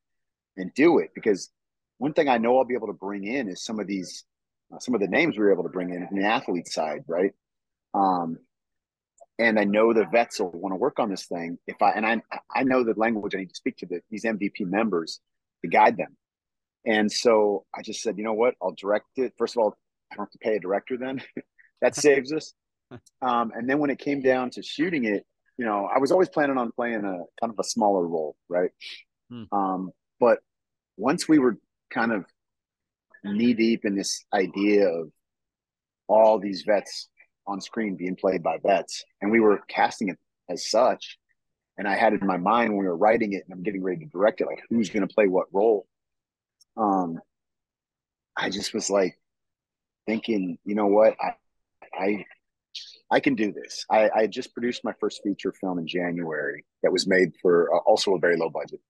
and 0.56 0.72
do 0.74 0.98
it 0.98 1.10
because 1.14 1.50
one 1.98 2.12
thing 2.12 2.28
I 2.28 2.38
know 2.38 2.58
I'll 2.58 2.64
be 2.64 2.74
able 2.74 2.86
to 2.88 2.92
bring 2.92 3.24
in 3.24 3.48
is 3.48 3.64
some 3.64 3.80
of 3.80 3.86
these, 3.86 4.24
uh, 4.72 4.78
some 4.78 4.94
of 4.94 5.00
the 5.00 5.08
names 5.08 5.36
we 5.36 5.44
were 5.44 5.52
able 5.52 5.64
to 5.64 5.68
bring 5.68 5.90
in 5.90 6.06
from 6.06 6.18
the 6.18 6.26
athlete 6.26 6.68
side, 6.68 7.02
right? 7.08 7.32
Um, 7.94 8.38
and 9.38 9.58
I 9.58 9.64
know 9.64 9.92
the 9.92 10.04
vets 10.04 10.40
will 10.40 10.50
want 10.50 10.72
to 10.72 10.76
work 10.76 10.98
on 10.98 11.10
this 11.10 11.26
thing. 11.26 11.58
If 11.66 11.80
I 11.82 11.90
and 11.92 12.06
I, 12.06 12.20
I 12.54 12.64
know 12.64 12.84
the 12.84 12.94
language 12.96 13.34
I 13.34 13.38
need 13.38 13.50
to 13.50 13.54
speak 13.54 13.78
to 13.78 13.86
the, 13.86 14.00
these 14.10 14.24
MVP 14.24 14.60
members 14.60 15.20
to 15.62 15.68
guide 15.68 15.96
them. 15.96 16.16
And 16.84 17.10
so 17.10 17.64
I 17.74 17.82
just 17.82 18.02
said, 18.02 18.18
you 18.18 18.24
know 18.24 18.32
what? 18.32 18.54
I'll 18.62 18.72
direct 18.72 19.06
it. 19.16 19.34
First 19.36 19.56
of 19.56 19.62
all, 19.62 19.76
I 20.10 20.16
don't 20.16 20.24
have 20.26 20.30
to 20.30 20.38
pay 20.38 20.56
a 20.56 20.60
director 20.60 20.96
then. 20.96 21.22
that 21.80 21.94
saves 21.94 22.32
us. 22.32 22.52
Um, 23.20 23.52
and 23.54 23.68
then 23.68 23.80
when 23.80 23.90
it 23.90 23.98
came 23.98 24.22
down 24.22 24.48
to 24.52 24.62
shooting 24.62 25.04
it, 25.04 25.26
you 25.58 25.66
know, 25.66 25.86
I 25.94 25.98
was 25.98 26.10
always 26.10 26.30
planning 26.30 26.56
on 26.56 26.72
playing 26.72 27.04
a 27.04 27.18
kind 27.38 27.52
of 27.52 27.56
a 27.58 27.64
smaller 27.64 28.06
role, 28.06 28.34
right? 28.48 28.70
Hmm. 29.30 29.42
Um, 29.52 29.90
but 30.18 30.38
once 30.96 31.28
we 31.28 31.38
were 31.38 31.58
kind 31.90 32.12
of 32.12 32.24
knee 33.24 33.52
deep 33.52 33.84
in 33.84 33.94
this 33.94 34.24
idea 34.32 34.88
of 34.88 35.10
all 36.06 36.38
these 36.38 36.62
vets 36.66 37.10
on 37.46 37.60
screen 37.60 37.96
being 37.96 38.16
played 38.16 38.42
by 38.42 38.56
vets, 38.64 39.04
and 39.20 39.30
we 39.30 39.40
were 39.40 39.60
casting 39.68 40.08
it 40.08 40.18
as 40.48 40.70
such. 40.70 41.18
And 41.76 41.86
I 41.86 41.94
had 41.94 42.12
it 42.12 42.22
in 42.22 42.26
my 42.26 42.38
mind 42.38 42.70
when 42.70 42.78
we 42.78 42.86
were 42.86 42.96
writing 42.96 43.32
it 43.34 43.44
and 43.44 43.52
I'm 43.52 43.62
getting 43.62 43.82
ready 43.82 44.00
to 44.00 44.10
direct 44.10 44.40
it, 44.40 44.46
like 44.46 44.62
who's 44.70 44.90
going 44.90 45.06
to 45.06 45.14
play 45.14 45.28
what 45.28 45.46
role. 45.52 45.86
Um, 46.76 47.18
I 48.36 48.50
just 48.50 48.72
was 48.72 48.88
like 48.90 49.18
thinking, 50.08 50.58
you 50.64 50.74
know 50.74 50.86
what, 50.86 51.16
I, 51.20 51.34
I, 51.92 52.24
I 53.10 53.20
can 53.20 53.34
do 53.34 53.52
this. 53.52 53.84
I, 53.90 54.08
I 54.08 54.26
just 54.26 54.54
produced 54.54 54.82
my 54.82 54.94
first 54.98 55.20
feature 55.22 55.52
film 55.52 55.78
in 55.78 55.86
January 55.86 56.64
that 56.82 56.92
was 56.92 57.06
made 57.06 57.34
for 57.42 57.74
uh, 57.74 57.78
also 57.80 58.14
a 58.14 58.18
very 58.18 58.38
low 58.38 58.48
budget. 58.48 58.80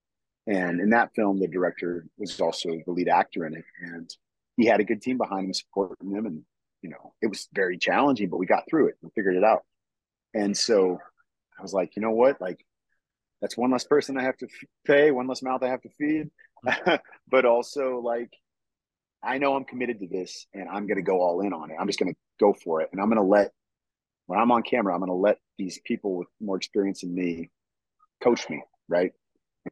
And 0.47 0.79
in 0.79 0.91
that 0.91 1.13
film, 1.15 1.39
the 1.39 1.47
director 1.47 2.05
was 2.17 2.39
also 2.39 2.69
the 2.85 2.91
lead 2.91 3.09
actor 3.09 3.45
in 3.45 3.53
it. 3.53 3.65
And 3.81 4.09
he 4.55 4.65
had 4.65 4.79
a 4.79 4.85
good 4.85 5.01
team 5.01 5.17
behind 5.17 5.45
him 5.45 5.53
supporting 5.53 6.11
him. 6.11 6.25
And, 6.25 6.41
you 6.81 6.89
know, 6.89 7.13
it 7.21 7.27
was 7.27 7.49
very 7.53 7.77
challenging, 7.77 8.29
but 8.29 8.37
we 8.37 8.45
got 8.45 8.63
through 8.69 8.87
it 8.87 8.95
and 9.03 9.11
figured 9.13 9.35
it 9.35 9.43
out. 9.43 9.63
And 10.33 10.57
so 10.57 10.99
I 11.57 11.61
was 11.61 11.73
like, 11.73 11.97
you 11.97 12.01
know 12.01 12.11
what? 12.11 12.39
Like, 12.39 12.65
that's 13.41 13.57
one 13.57 13.71
less 13.71 13.83
person 13.83 14.17
I 14.17 14.23
have 14.23 14.37
to 14.37 14.47
pay, 14.87 15.11
one 15.11 15.27
less 15.27 15.43
mouth 15.43 15.63
I 15.63 15.67
have 15.67 15.81
to 15.81 15.89
feed. 15.97 16.29
but 17.29 17.45
also, 17.45 17.99
like, 17.99 18.31
I 19.23 19.37
know 19.37 19.55
I'm 19.55 19.65
committed 19.65 19.99
to 19.99 20.07
this 20.07 20.45
and 20.53 20.69
I'm 20.69 20.87
going 20.87 20.97
to 20.97 21.03
go 21.03 21.21
all 21.21 21.41
in 21.41 21.53
on 21.53 21.71
it. 21.71 21.77
I'm 21.79 21.87
just 21.87 21.99
going 21.99 22.13
to 22.13 22.17
go 22.39 22.53
for 22.53 22.81
it. 22.81 22.89
And 22.91 23.01
I'm 23.01 23.07
going 23.07 23.17
to 23.17 23.23
let, 23.23 23.51
when 24.27 24.39
I'm 24.39 24.51
on 24.51 24.63
camera, 24.63 24.93
I'm 24.93 24.99
going 24.99 25.09
to 25.09 25.15
let 25.15 25.39
these 25.57 25.79
people 25.85 26.17
with 26.17 26.27
more 26.39 26.55
experience 26.55 27.01
than 27.01 27.13
me 27.13 27.49
coach 28.23 28.49
me, 28.49 28.63
right? 28.87 29.11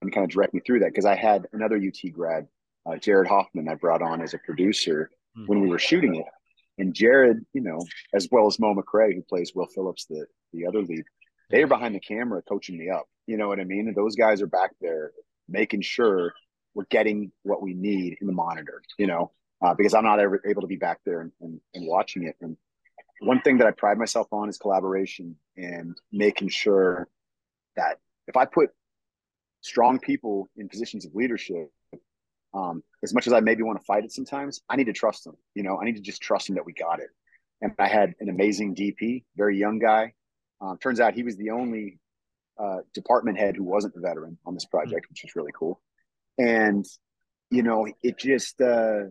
And 0.01 0.11
kind 0.11 0.25
of 0.25 0.31
direct 0.31 0.53
me 0.53 0.61
through 0.65 0.79
that. 0.79 0.89
Because 0.89 1.05
I 1.05 1.15
had 1.15 1.47
another 1.53 1.77
UT 1.77 2.11
grad, 2.11 2.47
uh, 2.85 2.97
Jared 2.97 3.27
Hoffman, 3.27 3.69
I 3.69 3.75
brought 3.75 4.01
on 4.01 4.21
as 4.21 4.33
a 4.33 4.39
producer 4.39 5.11
mm-hmm. 5.37 5.47
when 5.47 5.61
we 5.61 5.69
were 5.69 5.79
shooting 5.79 6.15
it. 6.15 6.25
And 6.77 6.93
Jared, 6.93 7.45
you 7.53 7.61
know, 7.61 7.79
as 8.13 8.27
well 8.31 8.47
as 8.47 8.59
Mo 8.59 8.75
McRae, 8.75 9.15
who 9.15 9.21
plays 9.23 9.53
Will 9.55 9.67
Phillips, 9.67 10.05
the, 10.05 10.25
the 10.53 10.67
other 10.67 10.81
lead, 10.81 11.03
they 11.49 11.63
are 11.63 11.67
behind 11.67 11.95
the 11.95 11.99
camera 11.99 12.41
coaching 12.47 12.77
me 12.77 12.89
up. 12.89 13.07
You 13.25 13.37
know 13.37 13.47
what 13.47 13.59
I 13.59 13.63
mean? 13.63 13.87
And 13.87 13.95
those 13.95 14.15
guys 14.15 14.41
are 14.41 14.47
back 14.47 14.71
there 14.81 15.11
making 15.47 15.81
sure 15.81 16.33
we're 16.73 16.85
getting 16.89 17.31
what 17.43 17.61
we 17.61 17.73
need 17.73 18.17
in 18.21 18.27
the 18.27 18.33
monitor, 18.33 18.81
you 18.97 19.07
know, 19.07 19.31
uh, 19.61 19.73
because 19.73 19.93
I'm 19.93 20.03
not 20.03 20.19
ever 20.19 20.41
able 20.45 20.61
to 20.61 20.67
be 20.67 20.75
back 20.75 20.99
there 21.05 21.21
and, 21.21 21.31
and, 21.41 21.61
and 21.73 21.87
watching 21.87 22.23
it. 22.23 22.35
And 22.41 22.57
one 23.19 23.41
thing 23.41 23.57
that 23.57 23.67
I 23.67 23.71
pride 23.71 23.97
myself 23.97 24.27
on 24.31 24.49
is 24.49 24.57
collaboration 24.57 25.35
and 25.55 25.97
making 26.11 26.49
sure 26.49 27.07
that 27.75 27.99
if 28.27 28.37
I 28.37 28.45
put 28.45 28.69
strong 29.61 29.99
people 29.99 30.49
in 30.55 30.69
positions 30.69 31.05
of 31.05 31.15
leadership, 31.15 31.71
um, 32.53 32.83
as 33.03 33.13
much 33.13 33.27
as 33.27 33.33
I 33.33 33.39
maybe 33.39 33.63
want 33.63 33.79
to 33.79 33.85
fight 33.85 34.03
it 34.03 34.11
sometimes, 34.11 34.61
I 34.69 34.75
need 34.75 34.85
to 34.85 34.93
trust 34.93 35.23
them. 35.23 35.35
You 35.55 35.63
know, 35.63 35.79
I 35.81 35.85
need 35.85 35.95
to 35.95 36.01
just 36.01 36.21
trust 36.21 36.47
them 36.47 36.55
that 36.55 36.65
we 36.65 36.73
got 36.73 36.99
it. 36.99 37.09
And 37.61 37.73
I 37.79 37.87
had 37.87 38.13
an 38.19 38.29
amazing 38.29 38.75
DP, 38.75 39.23
very 39.35 39.57
young 39.57 39.79
guy. 39.79 40.13
Um, 40.61 40.77
turns 40.77 40.99
out 40.99 41.13
he 41.13 41.23
was 41.23 41.37
the 41.37 41.51
only 41.51 41.99
uh, 42.59 42.77
department 42.93 43.37
head 43.37 43.55
who 43.55 43.63
wasn't 43.63 43.95
a 43.95 43.99
veteran 43.99 44.37
on 44.45 44.53
this 44.53 44.65
project, 44.65 45.07
which 45.09 45.23
was 45.23 45.35
really 45.35 45.51
cool. 45.57 45.81
And 46.37 46.85
you 47.49 47.63
know, 47.63 47.87
it 48.03 48.17
just 48.17 48.59
uh, 48.61 49.03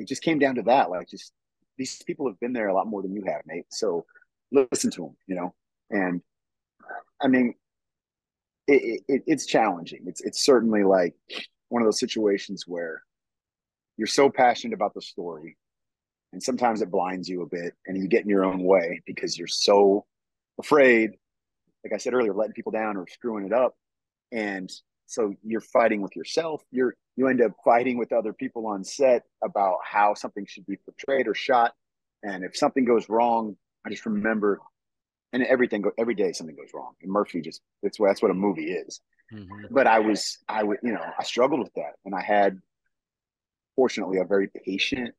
it 0.00 0.08
just 0.08 0.22
came 0.22 0.38
down 0.38 0.56
to 0.56 0.62
that. 0.62 0.90
Like, 0.90 1.08
just 1.08 1.32
these 1.76 2.02
people 2.02 2.26
have 2.26 2.40
been 2.40 2.52
there 2.52 2.68
a 2.68 2.74
lot 2.74 2.86
more 2.86 3.02
than 3.02 3.14
you 3.14 3.22
have, 3.26 3.42
mate. 3.46 3.66
So 3.70 4.04
listen 4.52 4.90
to 4.92 5.02
them, 5.02 5.16
you 5.26 5.34
know. 5.34 5.54
And 5.90 6.22
I 7.22 7.28
mean, 7.28 7.54
it, 8.66 9.02
it, 9.08 9.22
it's 9.26 9.46
challenging. 9.46 10.04
It's 10.06 10.20
it's 10.20 10.44
certainly 10.44 10.84
like 10.84 11.14
one 11.68 11.82
of 11.82 11.86
those 11.86 12.00
situations 12.00 12.64
where 12.66 13.02
you're 13.96 14.06
so 14.06 14.30
passionate 14.30 14.74
about 14.74 14.94
the 14.94 15.02
story, 15.02 15.56
and 16.32 16.42
sometimes 16.42 16.80
it 16.80 16.90
blinds 16.90 17.28
you 17.28 17.42
a 17.42 17.46
bit, 17.46 17.74
and 17.86 17.96
you 17.96 18.08
get 18.08 18.22
in 18.22 18.30
your 18.30 18.44
own 18.44 18.62
way 18.62 19.02
because 19.06 19.38
you're 19.38 19.48
so 19.48 20.06
afraid. 20.58 21.12
Like 21.84 21.94
I 21.94 21.98
said 21.98 22.14
earlier, 22.14 22.34
letting 22.34 22.52
people 22.52 22.72
down 22.72 22.96
or 22.96 23.06
screwing 23.08 23.46
it 23.46 23.52
up, 23.52 23.74
and 24.32 24.70
so 25.06 25.34
you're 25.42 25.60
fighting 25.60 26.02
with 26.02 26.14
yourself. 26.14 26.62
You're 26.70 26.94
you 27.20 27.28
end 27.28 27.42
up 27.42 27.52
fighting 27.62 27.98
with 27.98 28.12
other 28.12 28.32
people 28.32 28.66
on 28.66 28.82
set 28.82 29.24
about 29.44 29.76
how 29.84 30.14
something 30.14 30.46
should 30.46 30.64
be 30.64 30.76
portrayed 30.76 31.28
or 31.28 31.34
shot. 31.34 31.74
And 32.22 32.42
if 32.44 32.56
something 32.56 32.86
goes 32.86 33.10
wrong, 33.10 33.58
I 33.84 33.90
just 33.90 34.06
remember 34.06 34.58
and 35.34 35.42
everything 35.42 35.82
go 35.82 35.92
every 35.98 36.14
day 36.14 36.32
something 36.32 36.56
goes 36.56 36.70
wrong. 36.72 36.94
And 37.02 37.12
Murphy 37.12 37.42
just 37.42 37.60
that's 37.82 38.00
what 38.00 38.08
that's 38.08 38.22
what 38.22 38.30
a 38.30 38.34
movie 38.34 38.72
is. 38.72 39.02
Mm-hmm. 39.34 39.66
But 39.70 39.86
I 39.86 39.98
was 39.98 40.38
I 40.48 40.62
would 40.62 40.78
you 40.82 40.92
know 40.92 41.04
I 41.18 41.22
struggled 41.24 41.60
with 41.60 41.74
that, 41.74 41.92
and 42.06 42.14
I 42.14 42.22
had 42.22 42.58
fortunately 43.76 44.18
a 44.18 44.24
very 44.24 44.48
patient, 44.64 45.14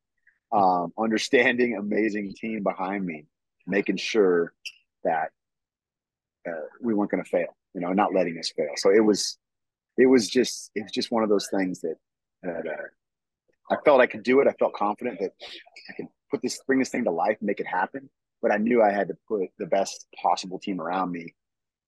um, 0.51 0.91
understanding, 0.97 1.77
amazing 1.77 2.33
team 2.35 2.63
behind 2.63 3.05
me, 3.05 3.25
making 3.67 3.97
sure 3.97 4.53
that 5.03 5.29
uh, 6.49 6.65
we 6.81 6.95
weren't 6.95 7.11
going 7.11 7.23
to 7.23 7.29
fail. 7.29 7.55
You 7.75 7.81
know, 7.81 7.93
not 7.93 8.11
letting 8.11 8.39
us 8.39 8.51
fail. 8.57 8.71
So 8.75 8.89
it 8.89 9.05
was 9.05 9.37
it 10.01 10.07
was 10.07 10.29
just 10.29 10.71
it 10.75 10.83
was 10.83 10.91
just 10.91 11.11
one 11.11 11.23
of 11.23 11.29
those 11.29 11.47
things 11.49 11.81
that 11.81 11.95
that 12.43 12.67
uh, 12.67 13.73
I 13.73 13.77
felt 13.85 14.01
I 14.01 14.07
could 14.07 14.23
do 14.23 14.39
it. 14.41 14.47
I 14.47 14.53
felt 14.53 14.73
confident 14.73 15.19
that 15.19 15.31
I 15.89 15.93
could 15.93 16.07
put 16.29 16.41
this 16.41 16.59
bring 16.65 16.79
this 16.79 16.89
thing 16.89 17.03
to 17.05 17.11
life, 17.11 17.37
make 17.41 17.59
it 17.59 17.67
happen 17.67 18.09
but 18.41 18.51
I 18.51 18.57
knew 18.57 18.81
I 18.81 18.91
had 18.91 19.07
to 19.09 19.17
put 19.27 19.49
the 19.59 19.65
best 19.65 20.07
possible 20.21 20.59
team 20.59 20.81
around 20.81 21.11
me. 21.11 21.35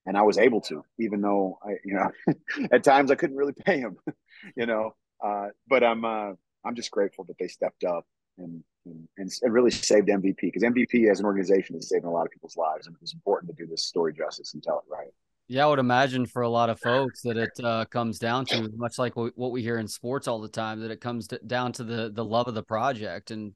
And 0.06 0.18
I 0.18 0.22
was 0.22 0.38
able 0.38 0.62
to, 0.62 0.84
even 1.00 1.22
though 1.22 1.58
I, 1.64 1.76
you 1.84 1.96
know, 1.96 2.36
at 2.72 2.84
times 2.84 3.10
I 3.10 3.16
couldn't 3.16 3.38
really 3.38 3.54
pay 3.54 3.82
them, 3.82 3.98
you 4.56 4.66
know. 4.66 4.96
Uh, 5.24 5.48
but 5.68 5.84
I'm, 5.84 6.04
uh, 6.04 6.32
I'm 6.66 6.76
just 6.76 6.92
grateful 6.92 7.24
that 7.26 7.38
they 7.40 7.48
stepped 7.48 7.84
up 7.84 8.06
and 8.38 8.64
and, 8.86 9.08
and 9.42 9.54
really 9.54 9.72
saved 9.72 10.10
MVP 10.10 10.42
because 10.42 10.64
MVP 10.64 11.10
as 11.10 11.22
an 11.22 11.26
organization 11.26 11.78
is 11.78 11.88
saving 11.88 12.04
a 12.04 12.12
lot 12.12 12.26
of 12.26 12.32
people's 12.32 12.58
lives, 12.58 12.86
and 12.86 12.96
it's 13.02 13.14
important 13.14 13.56
to 13.56 13.64
do 13.64 13.70
this 13.70 13.86
story 13.86 14.12
justice 14.12 14.54
and 14.54 14.62
tell 14.62 14.80
it 14.80 14.92
right. 14.92 15.08
Yeah, 15.54 15.66
I 15.66 15.70
would 15.70 15.78
imagine 15.78 16.26
for 16.26 16.42
a 16.42 16.50
lot 16.50 16.72
of 16.72 16.80
folks 16.80 17.22
that 17.22 17.38
it 17.38 17.52
uh, 17.64 17.86
comes 17.86 18.18
down 18.18 18.48
to 18.48 18.72
much 18.76 18.98
like 18.98 19.16
what 19.16 19.52
we 19.52 19.62
hear 19.62 19.78
in 19.78 19.88
sports 19.88 20.28
all 20.28 20.42
the 20.42 20.48
time 20.48 20.80
that 20.80 20.90
it 20.90 21.00
comes 21.00 21.28
down 21.28 21.74
to 21.74 21.84
the 21.84 22.12
the 22.12 22.26
love 22.26 22.48
of 22.48 22.56
the 22.56 22.64
project 22.64 23.30
and 23.30 23.54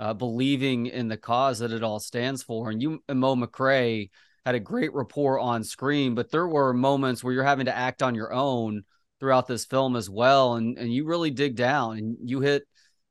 uh, 0.00 0.14
believing 0.14 0.86
in 0.86 1.06
the 1.08 1.18
cause 1.18 1.58
that 1.58 1.70
it 1.70 1.82
all 1.82 2.00
stands 2.00 2.42
for. 2.42 2.70
And 2.70 2.80
you 2.80 3.04
and 3.10 3.20
Mo 3.20 3.36
McRae 3.36 4.08
had 4.46 4.54
a 4.54 4.60
great 4.60 4.94
rapport 4.94 5.38
on 5.38 5.64
screen, 5.64 6.14
but 6.14 6.30
there 6.30 6.48
were 6.48 6.72
moments 6.72 7.22
where 7.22 7.34
you're 7.34 7.44
having 7.44 7.66
to 7.66 7.76
act 7.76 8.02
on 8.02 8.14
your 8.14 8.32
own 8.32 8.84
throughout 9.20 9.46
this 9.46 9.66
film 9.66 9.96
as 9.96 10.08
well. 10.08 10.54
And 10.54 10.78
and 10.78 10.90
you 10.90 11.04
really 11.04 11.30
dig 11.30 11.56
down 11.56 11.98
and 11.98 12.16
you 12.24 12.40
hit 12.40 12.62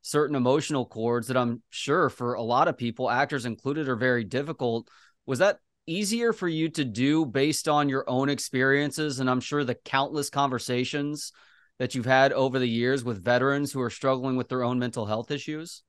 certain 0.02 0.34
emotional 0.34 0.86
chords 0.86 1.28
that 1.28 1.36
I'm 1.36 1.62
sure 1.70 2.10
for 2.10 2.34
a 2.34 2.42
lot 2.42 2.66
of 2.66 2.76
people, 2.76 3.08
actors 3.08 3.46
included, 3.46 3.88
are 3.88 3.94
very 3.94 4.24
difficult. 4.24 4.88
Was 5.24 5.38
that 5.38 5.58
easier 5.86 6.32
for 6.32 6.48
you 6.48 6.68
to 6.70 6.84
do 6.84 7.26
based 7.26 7.68
on 7.68 7.88
your 7.88 8.08
own 8.08 8.28
experiences? 8.28 9.20
And 9.20 9.28
I'm 9.28 9.40
sure 9.40 9.64
the 9.64 9.74
countless 9.74 10.30
conversations 10.30 11.32
that 11.78 11.94
you've 11.94 12.06
had 12.06 12.32
over 12.32 12.58
the 12.58 12.68
years 12.68 13.04
with 13.04 13.24
veterans 13.24 13.72
who 13.72 13.80
are 13.80 13.90
struggling 13.90 14.36
with 14.36 14.48
their 14.48 14.62
own 14.62 14.78
mental 14.78 15.06
health 15.06 15.30
issues? 15.30 15.82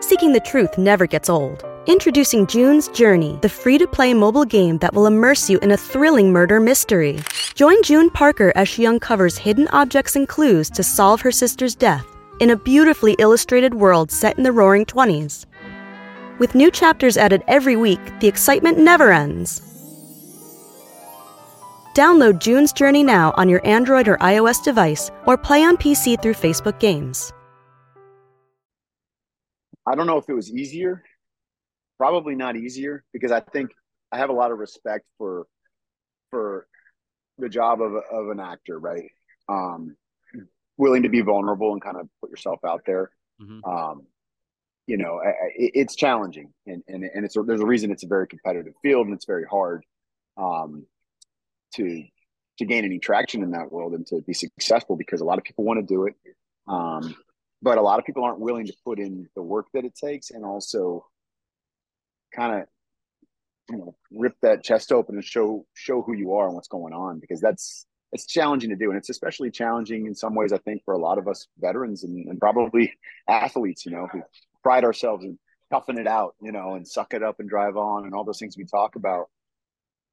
Seeking 0.00 0.32
the 0.32 0.42
truth 0.44 0.78
never 0.78 1.06
gets 1.06 1.28
old. 1.28 1.64
Introducing 1.86 2.46
June's 2.46 2.88
Journey, 2.88 3.38
the 3.42 3.48
free 3.48 3.78
to 3.78 3.86
play 3.86 4.14
mobile 4.14 4.44
game 4.44 4.78
that 4.78 4.94
will 4.94 5.06
immerse 5.06 5.50
you 5.50 5.58
in 5.58 5.72
a 5.72 5.76
thrilling 5.76 6.30
murder 6.32 6.60
mystery. 6.60 7.18
Join 7.54 7.82
June 7.82 8.10
Parker 8.10 8.52
as 8.54 8.68
she 8.68 8.86
uncovers 8.86 9.36
hidden 9.36 9.68
objects 9.68 10.14
and 10.14 10.28
clues 10.28 10.70
to 10.70 10.82
solve 10.82 11.20
her 11.22 11.32
sister's 11.32 11.74
death 11.74 12.06
in 12.40 12.50
a 12.50 12.56
beautifully 12.56 13.16
illustrated 13.18 13.74
world 13.74 14.12
set 14.12 14.38
in 14.38 14.44
the 14.44 14.52
roaring 14.52 14.84
20s. 14.84 15.46
With 16.38 16.54
new 16.54 16.70
chapters 16.70 17.16
added 17.16 17.42
every 17.48 17.76
week, 17.76 18.00
the 18.20 18.28
excitement 18.28 18.78
never 18.78 19.10
ends. 19.10 19.60
Download 21.94 22.38
June's 22.38 22.72
Journey 22.72 23.02
now 23.02 23.34
on 23.36 23.48
your 23.48 23.66
Android 23.66 24.06
or 24.06 24.16
iOS 24.18 24.62
device 24.62 25.10
or 25.26 25.36
play 25.36 25.64
on 25.64 25.76
PC 25.76 26.22
through 26.22 26.34
Facebook 26.34 26.78
Games. 26.78 27.32
I 29.84 29.96
don't 29.96 30.06
know 30.06 30.18
if 30.18 30.28
it 30.28 30.34
was 30.34 30.52
easier. 30.52 31.02
Probably 31.96 32.36
not 32.36 32.54
easier 32.54 33.02
because 33.12 33.32
I 33.32 33.40
think 33.40 33.70
I 34.12 34.18
have 34.18 34.30
a 34.30 34.32
lot 34.32 34.52
of 34.52 34.58
respect 34.58 35.06
for 35.16 35.46
for 36.30 36.68
the 37.38 37.48
job 37.48 37.80
of 37.82 37.94
of 37.94 38.28
an 38.28 38.38
actor, 38.38 38.78
right? 38.78 39.10
Um, 39.48 39.96
willing 40.76 41.02
to 41.02 41.08
be 41.08 41.22
vulnerable 41.22 41.72
and 41.72 41.82
kind 41.82 41.96
of 41.96 42.08
put 42.20 42.30
yourself 42.30 42.60
out 42.64 42.82
there. 42.86 43.10
Mm-hmm. 43.42 43.64
Um, 43.68 44.06
you 44.88 44.96
know, 44.96 45.20
I, 45.22 45.28
I, 45.28 45.52
it's 45.54 45.94
challenging, 45.94 46.52
and 46.66 46.82
and 46.88 47.04
and 47.04 47.24
it's 47.24 47.36
there's 47.46 47.60
a 47.60 47.66
reason 47.66 47.90
it's 47.90 48.04
a 48.04 48.08
very 48.08 48.26
competitive 48.26 48.72
field 48.82 49.06
and 49.06 49.14
it's 49.14 49.26
very 49.26 49.44
hard 49.44 49.84
um, 50.38 50.86
to 51.74 52.04
to 52.56 52.64
gain 52.64 52.86
any 52.86 52.98
traction 52.98 53.42
in 53.42 53.50
that 53.50 53.70
world 53.70 53.92
and 53.92 54.06
to 54.06 54.22
be 54.22 54.32
successful 54.32 54.96
because 54.96 55.20
a 55.20 55.24
lot 55.24 55.36
of 55.36 55.44
people 55.44 55.64
want 55.64 55.78
to 55.78 55.86
do 55.86 56.06
it. 56.06 56.14
Um, 56.66 57.14
but 57.60 57.76
a 57.76 57.82
lot 57.82 57.98
of 57.98 58.06
people 58.06 58.24
aren't 58.24 58.40
willing 58.40 58.66
to 58.66 58.74
put 58.82 58.98
in 58.98 59.28
the 59.36 59.42
work 59.42 59.66
that 59.74 59.84
it 59.84 59.94
takes 59.94 60.30
and 60.30 60.42
also 60.44 61.04
kind 62.34 62.62
of 62.62 62.68
you 63.70 63.76
know 63.76 63.94
rip 64.10 64.36
that 64.40 64.64
chest 64.64 64.90
open 64.90 65.16
and 65.16 65.24
show 65.24 65.66
show 65.74 66.00
who 66.00 66.14
you 66.14 66.32
are 66.32 66.46
and 66.46 66.54
what's 66.54 66.68
going 66.68 66.94
on 66.94 67.18
because 67.18 67.40
that's 67.40 67.86
it's 68.12 68.26
challenging 68.26 68.70
to 68.70 68.76
do 68.76 68.88
and 68.88 68.96
it's 68.96 69.10
especially 69.10 69.50
challenging 69.50 70.06
in 70.06 70.14
some 70.14 70.34
ways 70.34 70.52
i 70.52 70.58
think 70.58 70.82
for 70.84 70.94
a 70.94 70.98
lot 70.98 71.18
of 71.18 71.28
us 71.28 71.46
veterans 71.58 72.04
and, 72.04 72.26
and 72.28 72.38
probably 72.38 72.92
athletes 73.28 73.84
you 73.84 73.92
know 73.92 74.06
who 74.10 74.22
pride 74.62 74.84
ourselves 74.84 75.24
in 75.24 75.38
toughing 75.70 75.98
it 75.98 76.06
out 76.06 76.34
you 76.40 76.52
know 76.52 76.74
and 76.74 76.86
suck 76.86 77.12
it 77.14 77.22
up 77.22 77.40
and 77.40 77.48
drive 77.48 77.76
on 77.76 78.04
and 78.04 78.14
all 78.14 78.24
those 78.24 78.38
things 78.38 78.56
we 78.56 78.64
talk 78.64 78.96
about 78.96 79.28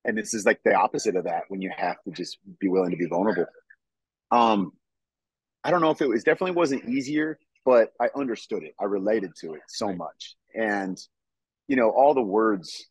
and 0.06 0.18
this 0.18 0.34
is 0.34 0.46
like 0.46 0.62
the 0.64 0.74
opposite 0.74 1.16
of 1.16 1.26
that 1.26 1.44
when 1.50 1.62
you 1.62 1.72
have 1.76 2.02
to 2.04 2.12
just 2.12 2.38
be 2.60 2.70
willing 2.70 2.92
to 2.92 2.98
be 2.98 3.08
vulnerable. 3.08 3.48
Um, 4.32 4.72
I 5.64 5.72
don't 5.72 5.82
know 5.82 5.90
if 5.90 6.02
it 6.02 6.08
was 6.08 6.24
definitely 6.24 6.56
wasn't 6.56 6.88
easier, 6.88 7.40
but 7.66 7.92
I 8.00 8.10
understood 8.16 8.64
it. 8.64 8.76
I 8.80 8.86
related 8.86 9.32
to 9.42 9.56
it 9.56 9.62
so 9.68 9.92
much, 9.92 10.36
and 10.54 10.98
you 11.68 11.76
know 11.76 11.90
all 11.90 12.14
the 12.14 12.22
words 12.22 12.86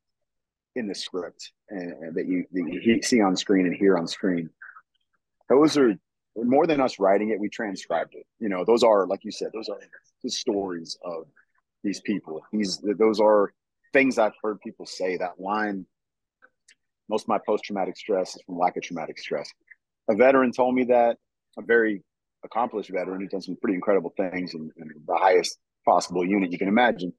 in 0.74 0.88
the 0.88 0.94
script 0.94 1.52
and, 1.70 1.92
and 1.92 2.14
that 2.16 2.26
you 2.26 2.44
that 2.52 2.80
you 2.82 3.00
see 3.02 3.20
on 3.20 3.36
screen 3.36 3.66
and 3.66 3.76
hear 3.76 3.96
on 3.96 4.08
screen. 4.08 4.50
Those 5.48 5.76
are 5.76 5.94
more 6.36 6.66
than 6.66 6.80
us 6.80 6.98
writing 6.98 7.30
it. 7.30 7.38
We 7.38 7.48
transcribed 7.48 8.14
it. 8.14 8.26
You 8.40 8.48
know, 8.48 8.64
those 8.64 8.82
are 8.82 9.06
like 9.06 9.24
you 9.24 9.30
said, 9.30 9.50
those 9.54 9.68
are 9.68 9.78
the 10.24 10.30
stories 10.30 10.98
of 11.04 11.26
these 11.84 12.00
people. 12.00 12.42
These 12.52 12.82
those 12.98 13.20
are 13.20 13.52
things 13.92 14.18
I've 14.18 14.32
heard 14.42 14.60
people 14.60 14.86
say. 14.86 15.16
That 15.16 15.38
line, 15.38 15.86
most 17.08 17.22
of 17.24 17.28
my 17.28 17.38
post 17.46 17.64
traumatic 17.64 17.96
stress 17.96 18.34
is 18.34 18.42
from 18.44 18.58
lack 18.58 18.76
of 18.76 18.82
traumatic 18.82 19.18
stress. 19.18 19.48
A 20.08 20.16
veteran 20.16 20.52
told 20.52 20.74
me 20.74 20.84
that, 20.84 21.18
a 21.56 21.62
very 21.62 22.02
accomplished 22.44 22.90
veteran 22.90 23.20
who's 23.20 23.30
done 23.30 23.40
some 23.40 23.56
pretty 23.56 23.74
incredible 23.74 24.12
things 24.16 24.54
in, 24.54 24.70
in 24.76 24.90
the 25.06 25.16
highest 25.16 25.58
possible 25.84 26.26
unit 26.26 26.52
you 26.52 26.58
can 26.58 26.68
imagine. 26.68 27.12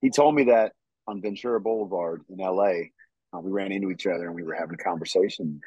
He 0.00 0.10
told 0.10 0.34
me 0.34 0.44
that 0.44 0.72
on 1.06 1.20
Ventura 1.20 1.60
Boulevard 1.60 2.22
in 2.30 2.38
LA, 2.38 2.90
uh, 3.34 3.40
we 3.40 3.50
ran 3.50 3.72
into 3.72 3.90
each 3.90 4.06
other 4.06 4.26
and 4.26 4.34
we 4.34 4.42
were 4.42 4.54
having 4.54 4.74
a 4.74 4.82
conversation. 4.82 5.60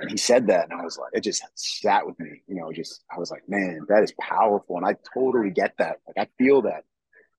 And 0.00 0.10
he 0.10 0.16
said 0.16 0.48
that, 0.48 0.70
and 0.70 0.80
I 0.80 0.84
was 0.84 0.98
like, 0.98 1.10
it 1.12 1.22
just 1.22 1.44
sat 1.54 2.04
with 2.04 2.18
me. 2.18 2.42
You 2.48 2.56
know, 2.56 2.72
just 2.72 3.04
I 3.14 3.18
was 3.18 3.30
like, 3.30 3.48
man, 3.48 3.86
that 3.88 4.02
is 4.02 4.12
powerful, 4.20 4.76
and 4.76 4.84
I 4.84 4.96
totally 5.14 5.50
get 5.50 5.74
that. 5.78 5.98
Like 6.06 6.26
I 6.26 6.28
feel 6.36 6.62
that. 6.62 6.84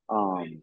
Um, 0.09 0.61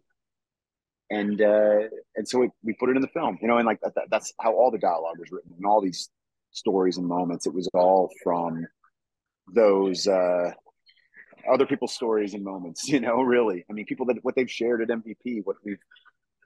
and 1.09 1.41
uh, 1.41 1.87
and 2.15 2.27
so 2.27 2.39
we, 2.39 2.49
we 2.63 2.73
put 2.73 2.89
it 2.89 2.95
in 2.95 3.01
the 3.01 3.07
film, 3.07 3.37
you 3.41 3.47
know, 3.47 3.57
and 3.57 3.65
like 3.65 3.79
that, 3.81 3.93
that's 4.09 4.33
how 4.39 4.53
all 4.53 4.71
the 4.71 4.77
dialogue 4.77 5.19
was 5.19 5.31
written, 5.31 5.53
and 5.55 5.65
all 5.65 5.81
these 5.81 6.09
stories 6.51 6.97
and 6.97 7.07
moments. 7.07 7.45
It 7.45 7.53
was 7.53 7.69
all 7.73 8.09
from 8.23 8.65
those 9.53 10.07
uh, 10.07 10.51
other 11.51 11.65
people's 11.65 11.93
stories 11.93 12.33
and 12.33 12.43
moments, 12.43 12.87
you 12.87 12.99
know. 12.99 13.21
Really, 13.21 13.65
I 13.69 13.73
mean, 13.73 13.85
people 13.85 14.07
that 14.07 14.17
what 14.23 14.35
they've 14.35 14.49
shared 14.49 14.81
at 14.81 14.89
MVP, 14.89 15.41
what 15.43 15.57
we've 15.63 15.79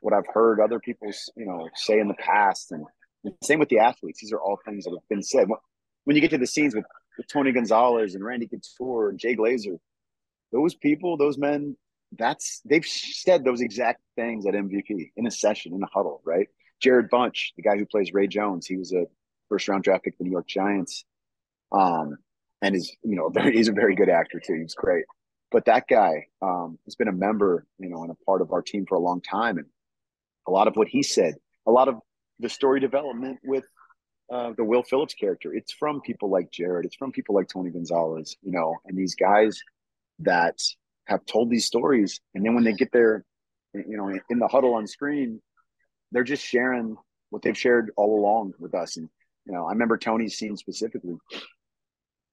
what 0.02 0.14
I've 0.14 0.28
heard 0.34 0.60
other 0.60 0.80
people, 0.80 1.12
you 1.36 1.46
know, 1.46 1.70
say 1.76 2.00
in 2.00 2.08
the 2.08 2.14
past, 2.16 2.72
and, 2.72 2.86
and 3.24 3.34
same 3.44 3.60
with 3.60 3.70
the 3.70 3.80
athletes. 3.80 4.20
These 4.22 4.34
are 4.34 4.40
all 4.40 4.60
things 4.66 4.86
that 4.86 4.92
have 4.92 5.08
been 5.10 5.24
said. 5.24 5.48
When 6.04 6.16
you 6.16 6.22
get 6.22 6.32
to 6.32 6.38
the 6.38 6.48
scenes 6.48 6.76
with, 6.76 6.86
with 7.18 7.28
Tony 7.28 7.52
Gonzalez 7.52 8.16
and 8.16 8.24
Randy 8.24 8.48
Couture 8.48 9.10
and 9.10 9.20
Jay 9.20 9.36
Glazer, 9.36 9.78
those 10.52 10.76
people, 10.76 11.18
those 11.18 11.38
men, 11.38 11.76
that's 12.14 12.62
they've 12.66 12.86
said 12.86 13.44
those 13.44 13.62
exact 13.62 14.02
things 14.16 14.46
at 14.46 14.54
MVP 14.54 15.12
in 15.16 15.28
a 15.28 15.32
session 15.32 15.74
in 15.74 15.84
a 15.84 15.88
huddle, 15.88 16.22
right? 16.24 16.48
Jared 16.82 17.10
Bunch, 17.10 17.54
the 17.56 17.64
guy 17.64 17.78
who 17.78 17.86
plays 17.86 18.14
Ray 18.14 18.28
Jones, 18.28 18.68
he 18.68 18.78
was 18.78 18.94
a 18.94 19.06
first 19.50 19.68
round 19.68 19.84
draft 19.84 20.04
pick 20.04 20.18
the 20.18 20.24
New 20.24 20.32
York 20.32 20.48
Giants, 20.48 21.06
um, 21.72 22.18
and 22.62 22.76
is 22.76 22.96
you 23.04 23.16
know 23.16 23.30
very, 23.30 23.56
he's 23.56 23.68
a 23.68 23.74
very 23.74 23.96
good 23.96 24.10
actor 24.10 24.40
too. 24.40 24.60
He's 24.62 24.76
great, 24.76 25.06
but 25.52 25.66
that 25.66 25.88
guy 25.88 26.28
um, 26.42 26.78
has 26.86 26.96
been 26.96 27.08
a 27.08 27.14
member, 27.14 27.66
you 27.80 27.90
know, 27.90 28.04
and 28.04 28.12
a 28.12 28.26
part 28.26 28.42
of 28.42 28.52
our 28.52 28.62
team 28.62 28.86
for 28.88 28.96
a 28.96 29.02
long 29.02 29.22
time, 29.22 29.58
and 29.58 29.68
a 30.48 30.52
lot 30.52 30.68
of 30.68 30.76
what 30.76 30.88
he 30.88 31.04
said, 31.04 31.36
a 31.66 31.72
lot 31.72 31.88
of 31.88 31.96
the 32.40 32.50
story 32.50 32.80
development 32.80 33.40
with 33.44 33.66
uh, 34.32 34.52
the 34.58 34.64
Will 34.64 34.84
Phillips 34.84 35.14
character, 35.14 35.54
it's 35.54 35.74
from 35.74 36.02
people 36.02 36.30
like 36.30 36.52
Jared, 36.52 36.86
it's 36.86 36.96
from 36.96 37.12
people 37.12 37.36
like 37.36 37.48
Tony 37.48 37.72
Gonzalez, 37.72 38.38
you 38.42 38.52
know, 38.52 38.76
and 38.86 38.98
these 38.98 39.16
guys 39.16 39.60
that 40.20 40.60
have 41.08 41.26
told 41.26 41.50
these 41.50 41.66
stories. 41.66 42.20
And 42.36 42.46
then 42.46 42.56
when 42.56 42.64
they 42.64 42.74
get 42.74 42.92
there, 42.92 43.26
you 43.74 43.98
know, 43.98 44.10
in 44.30 44.40
the 44.40 44.48
huddle 44.48 44.76
on 44.76 44.88
screen, 44.88 45.42
they're 46.12 46.24
just 46.24 46.44
sharing 46.44 46.96
what 47.30 47.42
they've 47.42 47.58
shared 47.58 47.92
all 47.98 48.20
along 48.20 48.54
with 48.60 48.74
us. 48.74 48.98
And, 48.98 49.10
you 49.46 49.54
know, 49.54 49.66
I 49.66 49.72
remember 49.72 49.98
Tony's 49.98 50.38
scene 50.38 50.58
specifically. 50.58 51.16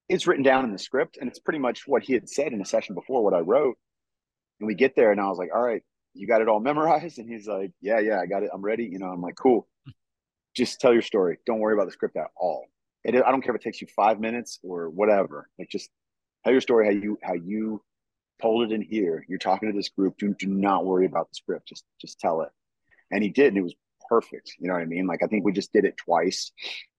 It's 0.08 0.26
written 0.26 0.44
down 0.44 0.64
in 0.64 0.72
the 0.72 0.78
script 0.78 1.18
and 1.18 1.28
it's 1.28 1.38
pretty 1.38 1.58
much 1.58 1.86
what 1.86 2.02
he 2.02 2.12
had 2.12 2.28
said 2.28 2.52
in 2.52 2.60
a 2.60 2.64
session 2.64 2.94
before 2.94 3.24
what 3.24 3.34
I 3.34 3.40
wrote. 3.40 3.76
And 4.60 4.66
we 4.66 4.74
get 4.74 4.94
there 4.94 5.10
and 5.10 5.20
I 5.20 5.28
was 5.28 5.38
like, 5.38 5.50
all 5.54 5.62
right, 5.62 5.82
you 6.14 6.26
got 6.26 6.40
it 6.40 6.48
all 6.48 6.60
memorized? 6.60 7.18
And 7.18 7.28
he's 7.28 7.48
like, 7.48 7.72
yeah, 7.80 7.98
yeah, 8.00 8.20
I 8.20 8.26
got 8.26 8.42
it. 8.42 8.50
I'm 8.52 8.62
ready. 8.62 8.84
You 8.84 8.98
know, 8.98 9.06
I'm 9.06 9.22
like, 9.22 9.36
cool. 9.36 9.66
Just 10.54 10.80
tell 10.80 10.92
your 10.92 11.02
story. 11.02 11.38
Don't 11.46 11.58
worry 11.58 11.74
about 11.74 11.86
the 11.86 11.92
script 11.92 12.16
at 12.16 12.28
all. 12.36 12.66
It, 13.02 13.16
I 13.16 13.30
don't 13.30 13.42
care 13.42 13.54
if 13.54 13.60
it 13.60 13.64
takes 13.64 13.80
you 13.80 13.88
five 13.94 14.20
minutes 14.20 14.60
or 14.62 14.88
whatever. 14.88 15.48
Like 15.58 15.68
just 15.68 15.90
tell 16.44 16.52
your 16.52 16.60
story 16.60 16.86
how 16.86 16.92
you 16.92 17.18
how 17.22 17.34
you 17.34 17.82
told 18.44 18.70
it 18.70 18.74
in 18.74 18.82
here. 18.82 19.24
You're 19.26 19.38
talking 19.38 19.70
to 19.70 19.76
this 19.76 19.88
group. 19.88 20.18
Do, 20.18 20.34
do 20.38 20.46
not 20.46 20.84
worry 20.84 21.06
about 21.06 21.30
the 21.30 21.34
script. 21.34 21.66
Just 21.66 21.84
just 21.98 22.20
tell 22.20 22.42
it. 22.42 22.50
And 23.10 23.22
he 23.22 23.30
did, 23.30 23.48
and 23.48 23.56
it 23.56 23.62
was 23.62 23.74
perfect. 24.08 24.52
You 24.58 24.68
know 24.68 24.74
what 24.74 24.82
I 24.82 24.86
mean? 24.86 25.06
Like 25.06 25.22
I 25.22 25.26
think 25.26 25.44
we 25.44 25.52
just 25.52 25.72
did 25.72 25.86
it 25.86 25.96
twice. 25.96 26.52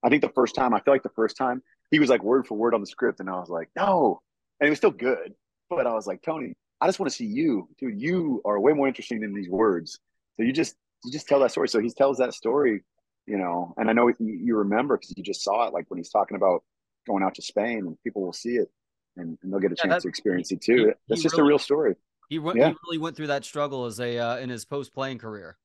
I 0.04 0.10
think 0.10 0.24
the 0.24 0.30
first 0.30 0.56
time, 0.56 0.74
I 0.74 0.80
feel 0.80 0.94
like 0.94 1.04
the 1.04 1.10
first 1.10 1.38
time 1.38 1.62
he 1.92 2.00
was 2.00 2.10
like 2.10 2.24
word 2.24 2.48
for 2.48 2.58
word 2.58 2.74
on 2.74 2.82
the 2.82 2.88
script, 2.88 3.20
and 3.20 3.30
I 3.30 3.34
was 3.34 3.50
like, 3.50 3.70
no, 3.76 4.22
and 4.60 4.68
it 4.68 4.72
was 4.72 4.80
still 4.80 4.92
good. 4.92 5.36
But 5.70 5.86
I 5.86 5.94
was 5.94 6.08
like, 6.08 6.24
Tony, 6.24 6.54
I 6.82 6.88
just 6.88 7.00
want 7.00 7.12
to 7.12 7.16
see 7.16 7.26
you, 7.26 7.70
dude. 7.78 8.02
You 8.02 8.42
are 8.44 8.60
way 8.60 8.74
more 8.74 8.88
interesting 8.88 9.22
than 9.22 9.36
these 9.36 9.50
words. 9.50 10.00
So 10.38 10.44
you 10.44 10.52
just 10.52 10.76
you 11.04 11.12
just 11.12 11.28
tell 11.28 11.40
that 11.42 11.52
story. 11.52 11.70
So 11.70 11.80
he 11.80 11.92
tells 11.92 12.18
that 12.18 12.34
story, 12.34 12.82
you 13.28 13.38
know, 13.38 13.76
and 13.78 13.88
I 13.88 13.94
know 13.94 14.08
you, 14.08 14.16
you 14.20 14.58
remember 14.58 14.98
because 14.98 15.14
you 15.16 15.24
just 15.24 15.44
saw 15.44 15.68
it, 15.68 15.74
like 15.74 15.86
when 15.90 16.00
he's 16.00 16.10
talking 16.10 16.38
about 16.38 16.64
going 17.06 17.22
out 17.24 17.36
to 17.36 17.44
Spain, 17.44 17.80
and 17.86 17.98
people 18.04 18.24
will 18.24 18.34
see 18.34 18.56
it 18.56 18.72
and, 19.18 19.38
and 19.42 19.54
they'll 19.54 19.60
get 19.60 19.72
a 19.72 19.76
yeah, 19.78 19.92
chance 19.92 20.04
to 20.04 20.10
experience 20.10 20.52
it 20.52 20.62
too. 20.62 20.88
He, 20.88 20.92
That's 21.10 21.22
just 21.22 21.36
really, 21.38 21.48
a 21.48 21.50
real 21.50 21.60
story. 21.60 21.96
He, 22.30 22.36
yeah. 22.38 22.52
he 22.70 22.76
really 22.86 22.98
went 22.98 23.16
through 23.16 23.28
that 23.28 23.46
struggle 23.46 23.86
as 23.86 24.00
a 24.00 24.18
uh, 24.18 24.38
in 24.38 24.50
his 24.50 24.66
post 24.66 24.94
playing 24.94 25.20
career. 25.20 25.58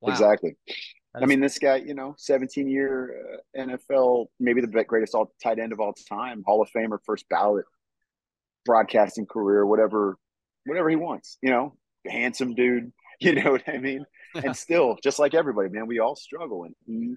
Wow. 0.00 0.12
Exactly. 0.12 0.56
I 1.14 1.26
mean, 1.26 1.40
this 1.40 1.58
guy, 1.58 1.76
you 1.76 1.94
know, 1.94 2.14
17 2.18 2.68
year 2.68 3.40
uh, 3.56 3.60
NFL, 3.60 4.26
maybe 4.38 4.60
the 4.60 4.68
greatest 4.84 5.14
all 5.14 5.32
tight 5.42 5.58
end 5.58 5.72
of 5.72 5.80
all 5.80 5.92
time, 6.08 6.44
Hall 6.46 6.62
of 6.62 6.70
Famer, 6.70 6.98
first 7.04 7.28
ballot, 7.28 7.64
broadcasting 8.64 9.26
career, 9.26 9.66
whatever, 9.66 10.16
whatever 10.66 10.88
he 10.88 10.96
wants. 10.96 11.36
You 11.42 11.50
know, 11.50 11.76
handsome 12.06 12.54
dude. 12.54 12.92
You 13.22 13.34
know 13.34 13.50
what 13.50 13.68
I 13.68 13.76
mean? 13.76 14.06
and 14.34 14.56
still, 14.56 14.96
just 15.04 15.18
like 15.18 15.34
everybody, 15.34 15.68
man, 15.68 15.86
we 15.86 15.98
all 15.98 16.16
struggle. 16.16 16.64
And 16.64 16.74
he 16.86 17.16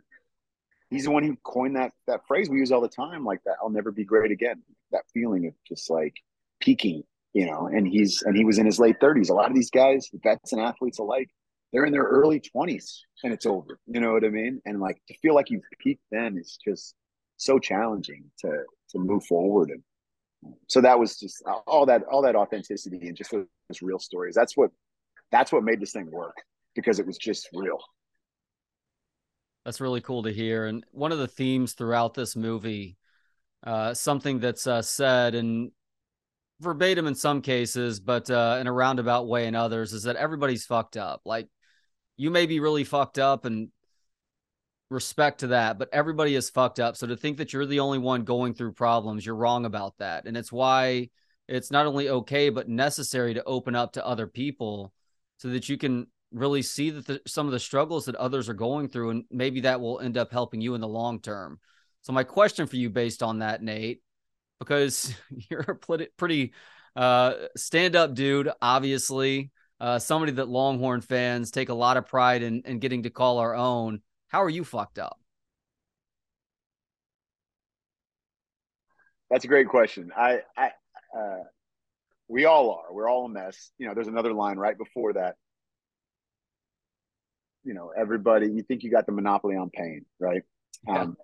he's 0.93 1.05
the 1.05 1.11
one 1.11 1.23
who 1.23 1.35
coined 1.43 1.75
that 1.75 1.91
that 2.07 2.25
phrase 2.27 2.49
we 2.49 2.59
use 2.59 2.71
all 2.71 2.81
the 2.81 2.87
time, 2.87 3.25
like 3.25 3.43
that. 3.45 3.55
I'll 3.61 3.69
never 3.69 3.91
be 3.91 4.05
great 4.05 4.31
again. 4.31 4.61
That 4.91 5.03
feeling 5.13 5.47
of 5.47 5.53
just 5.67 5.89
like 5.89 6.15
peaking, 6.61 7.03
you 7.33 7.45
know. 7.45 7.67
And 7.67 7.87
he's 7.87 8.21
and 8.21 8.37
he 8.37 8.45
was 8.45 8.59
in 8.59 8.65
his 8.65 8.79
late 8.79 8.97
thirties. 9.01 9.29
A 9.29 9.33
lot 9.33 9.49
of 9.49 9.55
these 9.55 9.71
guys, 9.71 10.09
vets 10.23 10.53
and 10.53 10.61
athletes 10.61 10.99
alike, 10.99 11.29
they're 11.71 11.85
in 11.85 11.91
their 11.91 12.03
early 12.03 12.39
twenties 12.39 13.03
and 13.23 13.33
it's 13.33 13.45
over. 13.45 13.79
You 13.87 13.99
know 13.99 14.13
what 14.13 14.23
I 14.23 14.29
mean? 14.29 14.61
And 14.65 14.79
like 14.79 15.01
to 15.07 15.17
feel 15.19 15.35
like 15.35 15.49
you've 15.49 15.63
peaked 15.79 16.03
then 16.11 16.37
is 16.37 16.57
just 16.63 16.95
so 17.37 17.59
challenging 17.59 18.23
to 18.39 18.49
to 18.89 18.99
move 18.99 19.25
forward 19.25 19.69
and 19.69 19.83
so 20.67 20.81
that 20.81 20.99
was 20.99 21.17
just 21.17 21.43
all 21.67 21.85
that 21.85 22.03
all 22.11 22.21
that 22.21 22.35
authenticity 22.35 23.07
and 23.07 23.17
just 23.17 23.31
those 23.31 23.81
real 23.81 23.99
stories 23.99 24.35
that's 24.35 24.55
what 24.55 24.71
that's 25.31 25.51
what 25.51 25.63
made 25.63 25.79
this 25.79 25.93
thing 25.93 26.09
work 26.11 26.35
because 26.75 26.99
it 26.99 27.07
was 27.07 27.17
just 27.17 27.47
real 27.53 27.79
that's 29.65 29.81
really 29.81 30.01
cool 30.01 30.23
to 30.23 30.33
hear. 30.33 30.65
And 30.65 30.85
one 30.91 31.11
of 31.11 31.19
the 31.19 31.27
themes 31.27 31.73
throughout 31.73 32.13
this 32.13 32.35
movie, 32.35 32.97
uh, 33.63 33.93
something 33.93 34.39
that's 34.39 34.67
uh, 34.67 34.81
said 34.81 35.35
and 35.35 35.71
verbatim 36.59 37.07
in 37.07 37.15
some 37.15 37.41
cases, 37.41 37.99
but 37.99 38.29
uh, 38.29 38.57
in 38.59 38.67
a 38.67 38.73
roundabout 38.73 39.27
way 39.27 39.47
in 39.47 39.55
others, 39.55 39.93
is 39.93 40.03
that 40.03 40.15
everybody's 40.15 40.65
fucked 40.65 40.97
up. 40.97 41.21
Like 41.25 41.47
you 42.17 42.29
may 42.29 42.45
be 42.45 42.59
really 42.59 42.83
fucked 42.83 43.19
up 43.19 43.45
and 43.45 43.69
respect 44.89 45.39
to 45.39 45.47
that, 45.47 45.79
but 45.79 45.89
everybody 45.91 46.35
is 46.35 46.49
fucked 46.49 46.79
up. 46.79 46.95
So 46.95 47.07
to 47.07 47.17
think 47.17 47.37
that 47.37 47.53
you're 47.53 47.65
the 47.65 47.79
only 47.79 47.99
one 47.99 48.23
going 48.23 48.53
through 48.53 48.73
problems, 48.73 49.25
you're 49.25 49.35
wrong 49.35 49.65
about 49.65 49.97
that. 49.97 50.25
And 50.25 50.37
it's 50.37 50.51
why 50.51 51.09
it's 51.47 51.71
not 51.71 51.85
only 51.85 52.09
okay, 52.09 52.49
but 52.49 52.69
necessary 52.69 53.33
to 53.33 53.43
open 53.43 53.75
up 53.75 53.93
to 53.93 54.05
other 54.05 54.27
people 54.27 54.93
so 55.37 55.49
that 55.49 55.67
you 55.67 55.77
can 55.77 56.07
really 56.33 56.61
see 56.61 56.89
that 56.89 57.05
the, 57.05 57.21
some 57.27 57.45
of 57.45 57.51
the 57.51 57.59
struggles 57.59 58.05
that 58.05 58.15
others 58.15 58.49
are 58.49 58.53
going 58.53 58.89
through, 58.89 59.11
and 59.11 59.23
maybe 59.31 59.61
that 59.61 59.79
will 59.79 59.99
end 59.99 60.17
up 60.17 60.31
helping 60.31 60.61
you 60.61 60.75
in 60.75 60.81
the 60.81 60.87
long 60.87 61.19
term. 61.19 61.59
So, 62.01 62.11
my 62.13 62.23
question 62.23 62.67
for 62.67 62.75
you, 62.75 62.89
based 62.89 63.23
on 63.23 63.39
that, 63.39 63.61
Nate, 63.61 64.01
because 64.59 65.15
you're 65.49 65.61
a 65.61 66.05
pretty 66.17 66.53
uh, 66.95 67.33
stand 67.55 67.95
up 67.95 68.13
dude, 68.13 68.49
obviously, 68.61 69.51
uh, 69.79 69.99
somebody 69.99 70.33
that 70.33 70.49
Longhorn 70.49 71.01
fans 71.01 71.51
take 71.51 71.69
a 71.69 71.73
lot 71.73 71.97
of 71.97 72.07
pride 72.07 72.43
in, 72.43 72.61
in 72.65 72.79
getting 72.79 73.03
to 73.03 73.09
call 73.09 73.39
our 73.39 73.55
own. 73.55 74.01
How 74.27 74.43
are 74.43 74.49
you 74.49 74.63
fucked 74.63 74.99
up? 74.99 75.19
That's 79.29 79.45
a 79.45 79.47
great 79.47 79.67
question. 79.67 80.11
I, 80.15 80.41
I, 80.55 80.71
uh, 81.17 81.43
we 82.27 82.45
all 82.45 82.71
are. 82.71 82.93
We're 82.93 83.09
all 83.09 83.25
a 83.25 83.29
mess. 83.29 83.71
You 83.77 83.87
know, 83.87 83.93
there's 83.93 84.07
another 84.07 84.33
line 84.33 84.57
right 84.57 84.77
before 84.77 85.13
that 85.13 85.35
you 87.63 87.73
know 87.73 87.91
everybody 87.97 88.47
you 88.47 88.63
think 88.63 88.83
you 88.83 88.91
got 88.91 89.05
the 89.05 89.11
monopoly 89.11 89.55
on 89.55 89.69
pain 89.69 90.05
right 90.19 90.43
yeah. 90.87 91.01
um, 91.01 91.17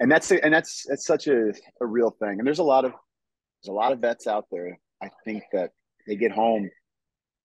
and 0.00 0.10
that's 0.10 0.30
and 0.30 0.52
that's 0.52 0.84
that's 0.88 1.06
such 1.06 1.26
a, 1.26 1.52
a 1.80 1.86
real 1.86 2.10
thing 2.10 2.38
and 2.38 2.46
there's 2.46 2.58
a 2.58 2.64
lot 2.64 2.84
of 2.84 2.92
there's 2.92 3.70
a 3.70 3.72
lot 3.72 3.92
of 3.92 4.00
vets 4.00 4.26
out 4.26 4.46
there 4.50 4.78
i 5.02 5.08
think 5.24 5.42
that 5.52 5.70
they 6.06 6.16
get 6.16 6.32
home 6.32 6.68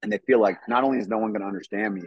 and 0.02 0.12
they 0.12 0.20
feel 0.20 0.42
like 0.42 0.58
not 0.68 0.84
only 0.84 0.98
is 0.98 1.08
no 1.08 1.18
one 1.18 1.32
going 1.32 1.42
to 1.42 1.48
understand 1.48 1.94
me 1.94 2.04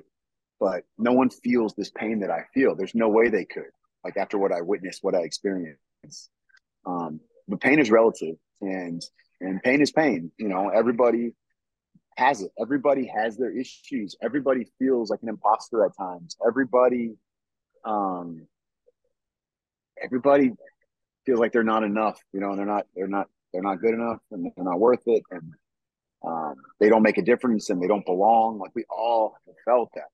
but 0.58 0.84
no 0.98 1.12
one 1.12 1.30
feels 1.30 1.74
this 1.74 1.90
pain 1.90 2.20
that 2.20 2.30
i 2.30 2.42
feel 2.54 2.74
there's 2.74 2.94
no 2.94 3.08
way 3.08 3.28
they 3.28 3.44
could 3.44 3.70
like 4.04 4.16
after 4.16 4.38
what 4.38 4.52
I 4.52 4.60
witnessed, 4.60 5.02
what 5.02 5.14
I 5.14 5.20
experienced. 5.20 5.78
Um, 6.86 7.20
but 7.48 7.60
pain 7.60 7.78
is 7.78 7.90
relative, 7.90 8.36
and 8.60 9.02
and 9.40 9.62
pain 9.62 9.80
is 9.80 9.92
pain. 9.92 10.30
You 10.38 10.48
know, 10.48 10.68
everybody 10.68 11.32
has 12.16 12.42
it. 12.42 12.50
Everybody 12.60 13.10
has 13.14 13.36
their 13.36 13.56
issues. 13.56 14.16
Everybody 14.22 14.66
feels 14.78 15.10
like 15.10 15.20
an 15.22 15.28
imposter 15.28 15.84
at 15.84 15.92
times. 15.96 16.36
Everybody, 16.46 17.14
um, 17.84 18.46
everybody 20.02 20.52
feels 21.24 21.40
like 21.40 21.52
they're 21.52 21.62
not 21.62 21.84
enough. 21.84 22.18
You 22.32 22.40
know, 22.40 22.56
they're 22.56 22.66
not. 22.66 22.86
They're 22.94 23.08
not. 23.08 23.28
They're 23.52 23.62
not 23.62 23.80
good 23.80 23.94
enough, 23.94 24.18
and 24.30 24.50
they're 24.56 24.64
not 24.64 24.80
worth 24.80 25.02
it, 25.06 25.22
and 25.30 25.52
um, 26.24 26.54
they 26.80 26.88
don't 26.88 27.02
make 27.02 27.18
a 27.18 27.22
difference, 27.22 27.68
and 27.70 27.82
they 27.82 27.86
don't 27.86 28.06
belong. 28.06 28.58
Like 28.58 28.74
we 28.74 28.84
all 28.88 29.36
have 29.46 29.54
felt 29.64 29.90
that. 29.94 30.08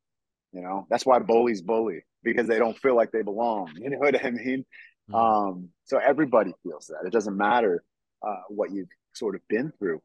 You 0.52 0.62
know, 0.62 0.86
that's 0.90 1.04
why 1.04 1.18
bullies 1.18 1.62
bully 1.62 2.04
because 2.22 2.46
they 2.46 2.58
don't 2.58 2.76
feel 2.78 2.96
like 2.96 3.12
they 3.12 3.22
belong. 3.22 3.72
You 3.76 3.90
know 3.90 3.98
what 3.98 4.24
I 4.24 4.30
mean? 4.30 4.64
Mm-hmm. 5.10 5.14
Um, 5.14 5.68
so 5.84 5.98
everybody 5.98 6.52
feels 6.62 6.86
that. 6.86 7.06
It 7.06 7.12
doesn't 7.12 7.36
matter 7.36 7.82
uh, 8.26 8.42
what 8.48 8.70
you've 8.70 8.88
sort 9.14 9.34
of 9.34 9.40
been 9.48 9.72
through, 9.78 10.00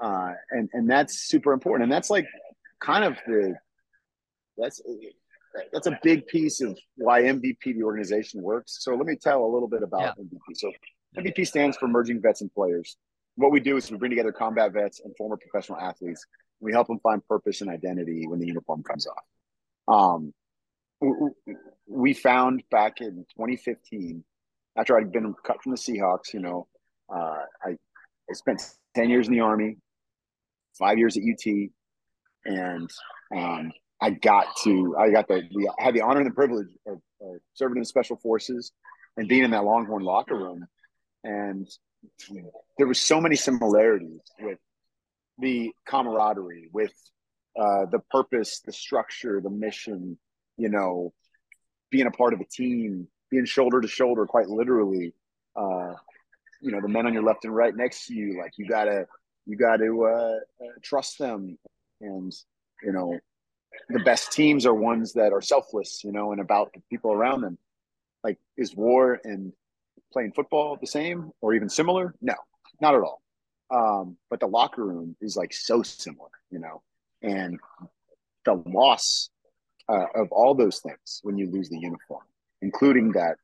uh, 0.00 0.32
and 0.50 0.68
and 0.72 0.90
that's 0.90 1.20
super 1.20 1.52
important. 1.52 1.84
And 1.84 1.92
that's 1.92 2.10
like 2.10 2.26
kind 2.80 3.04
of 3.04 3.16
the 3.26 3.54
that's 4.56 4.80
that's 5.72 5.86
a 5.86 5.98
big 6.02 6.26
piece 6.26 6.60
of 6.60 6.78
why 6.96 7.22
MVP 7.22 7.64
the 7.64 7.82
organization 7.82 8.42
works. 8.42 8.78
So 8.80 8.94
let 8.94 9.06
me 9.06 9.16
tell 9.16 9.44
a 9.44 9.50
little 9.50 9.68
bit 9.68 9.82
about 9.82 10.00
yeah. 10.18 10.24
MVP. 10.24 10.56
So 10.56 10.72
MVP 11.16 11.46
stands 11.46 11.76
for 11.76 11.88
Merging 11.88 12.20
Vets 12.20 12.42
and 12.42 12.52
Players. 12.52 12.96
What 13.36 13.52
we 13.52 13.60
do 13.60 13.76
is 13.76 13.90
we 13.90 13.96
bring 13.96 14.10
together 14.10 14.32
combat 14.32 14.72
vets 14.72 15.00
and 15.00 15.16
former 15.16 15.36
professional 15.36 15.78
athletes. 15.78 16.26
We 16.60 16.72
help 16.72 16.88
them 16.88 16.98
find 17.00 17.24
purpose 17.26 17.60
and 17.60 17.70
identity 17.70 18.26
when 18.26 18.40
the 18.40 18.46
uniform 18.46 18.82
comes 18.82 19.06
off. 19.06 19.22
Um, 19.88 20.34
we 21.86 22.14
found 22.14 22.62
back 22.70 23.00
in 23.00 23.24
2015, 23.36 24.24
after 24.76 24.98
I'd 24.98 25.12
been 25.12 25.34
cut 25.46 25.62
from 25.62 25.72
the 25.72 25.78
Seahawks, 25.78 26.34
you 26.34 26.40
know, 26.40 26.66
uh, 27.12 27.44
I, 27.64 27.70
I 27.70 28.32
spent 28.32 28.60
10 28.94 29.08
years 29.08 29.28
in 29.28 29.34
the 29.34 29.40
Army, 29.40 29.76
five 30.78 30.98
years 30.98 31.16
at 31.16 31.22
UT, 31.22 31.70
and 32.44 32.90
um, 33.34 33.72
I 34.00 34.10
got 34.10 34.46
to, 34.64 34.96
I 34.98 35.10
got 35.10 35.28
the, 35.28 35.42
the, 35.50 35.70
had 35.78 35.94
the 35.94 36.02
honor 36.02 36.20
and 36.20 36.30
the 36.30 36.34
privilege 36.34 36.68
of, 36.86 37.00
of 37.20 37.40
serving 37.54 37.76
in 37.76 37.82
the 37.82 37.86
Special 37.86 38.16
Forces 38.16 38.72
and 39.16 39.28
being 39.28 39.44
in 39.44 39.50
that 39.50 39.64
Longhorn 39.64 40.02
locker 40.02 40.36
room. 40.36 40.66
And 41.24 41.68
there 42.78 42.86
was 42.86 43.00
so 43.00 43.20
many 43.20 43.36
similarities 43.36 44.20
with 44.40 44.58
the 45.38 45.72
camaraderie, 45.86 46.68
with 46.72 46.92
uh, 47.58 47.86
the 47.90 47.98
purpose, 48.10 48.60
the 48.60 48.72
structure, 48.72 49.40
the 49.40 49.50
mission, 49.50 50.16
you 50.56 50.68
know, 50.68 51.12
being 51.90 52.06
a 52.06 52.10
part 52.10 52.34
of 52.34 52.40
a 52.40 52.44
team, 52.44 53.08
being 53.30 53.44
shoulder 53.44 53.80
to 53.80 53.88
shoulder, 53.88 54.26
quite 54.26 54.48
literally. 54.48 55.12
Uh, 55.56 55.94
you 56.60 56.70
know, 56.70 56.80
the 56.80 56.88
men 56.88 57.06
on 57.06 57.12
your 57.12 57.22
left 57.22 57.44
and 57.44 57.54
right 57.54 57.74
next 57.74 58.06
to 58.06 58.14
you, 58.14 58.38
like 58.38 58.52
you 58.56 58.66
gotta, 58.68 59.06
you 59.48 59.56
gotta 59.56 59.86
uh, 59.86 60.64
uh, 60.64 60.72
trust 60.82 61.18
them, 61.18 61.58
and 62.00 62.32
you 62.82 62.92
know, 62.92 63.18
the 63.88 64.00
best 64.00 64.30
teams 64.30 64.66
are 64.66 64.74
ones 64.74 65.14
that 65.14 65.32
are 65.32 65.42
selfless, 65.42 66.04
you 66.04 66.12
know, 66.12 66.32
and 66.32 66.40
about 66.40 66.72
the 66.72 66.82
people 66.90 67.12
around 67.12 67.40
them. 67.40 67.58
Like, 68.22 68.38
is 68.56 68.76
war 68.76 69.20
and 69.24 69.52
playing 70.12 70.32
football 70.32 70.76
the 70.80 70.86
same 70.86 71.32
or 71.40 71.54
even 71.54 71.68
similar? 71.68 72.14
No, 72.20 72.34
not 72.80 72.94
at 72.94 73.00
all. 73.00 73.22
Um, 73.70 74.16
but 74.30 74.40
the 74.40 74.46
locker 74.46 74.84
room 74.84 75.16
is 75.20 75.36
like 75.36 75.52
so 75.52 75.82
similar, 75.82 76.30
you 76.50 76.60
know 76.60 76.82
and 77.22 77.58
the 78.44 78.62
loss 78.66 79.30
uh, 79.88 80.06
of 80.14 80.30
all 80.32 80.54
those 80.54 80.80
things 80.80 81.20
when 81.22 81.38
you 81.38 81.50
lose 81.50 81.68
the 81.68 81.78
uniform, 81.78 82.24
including 82.62 83.12
that 83.12 83.36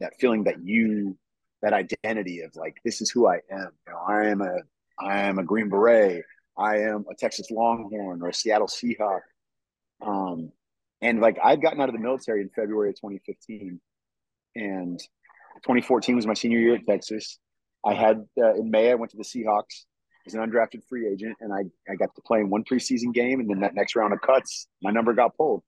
that 0.00 0.12
feeling 0.20 0.44
that 0.44 0.62
you 0.62 1.16
that 1.62 1.72
identity 1.72 2.40
of 2.42 2.54
like 2.54 2.76
this 2.84 3.00
is 3.00 3.10
who 3.10 3.26
I 3.26 3.40
am. 3.50 3.70
You 3.86 3.92
know, 3.92 3.98
I 4.06 4.26
am 4.26 4.40
a 4.40 4.58
I 5.00 5.20
am 5.20 5.38
a 5.38 5.44
Green 5.44 5.68
Beret. 5.68 6.24
I 6.56 6.78
am 6.78 7.04
a 7.10 7.14
Texas 7.14 7.50
Longhorn 7.50 8.22
or 8.22 8.28
a 8.28 8.34
Seattle 8.34 8.66
Seahawk. 8.66 9.20
Um, 10.04 10.52
and 11.00 11.20
like 11.20 11.38
I'd 11.42 11.62
gotten 11.62 11.80
out 11.80 11.88
of 11.88 11.94
the 11.94 12.00
military 12.00 12.42
in 12.42 12.50
February 12.50 12.90
of 12.90 12.96
2015, 12.96 13.80
and 14.56 14.98
2014 15.62 16.16
was 16.16 16.26
my 16.26 16.34
senior 16.34 16.58
year 16.58 16.74
at 16.74 16.86
Texas. 16.86 17.38
I 17.84 17.94
had 17.94 18.24
uh, 18.36 18.54
in 18.54 18.70
May 18.70 18.90
I 18.90 18.94
went 18.94 19.12
to 19.12 19.16
the 19.16 19.24
Seahawks 19.24 19.84
as 20.26 20.34
an 20.34 20.40
undrafted 20.40 20.82
free 20.88 21.06
agent, 21.08 21.36
and 21.40 21.52
I, 21.52 21.64
I 21.90 21.94
got 21.94 22.14
to 22.16 22.22
play 22.22 22.40
in 22.40 22.50
one 22.50 22.64
preseason 22.64 23.14
game, 23.14 23.40
and 23.40 23.48
then 23.48 23.60
that 23.60 23.74
next 23.74 23.94
round 23.94 24.12
of 24.12 24.20
cuts, 24.20 24.66
my 24.82 24.90
number 24.90 25.12
got 25.14 25.36
pulled, 25.36 25.62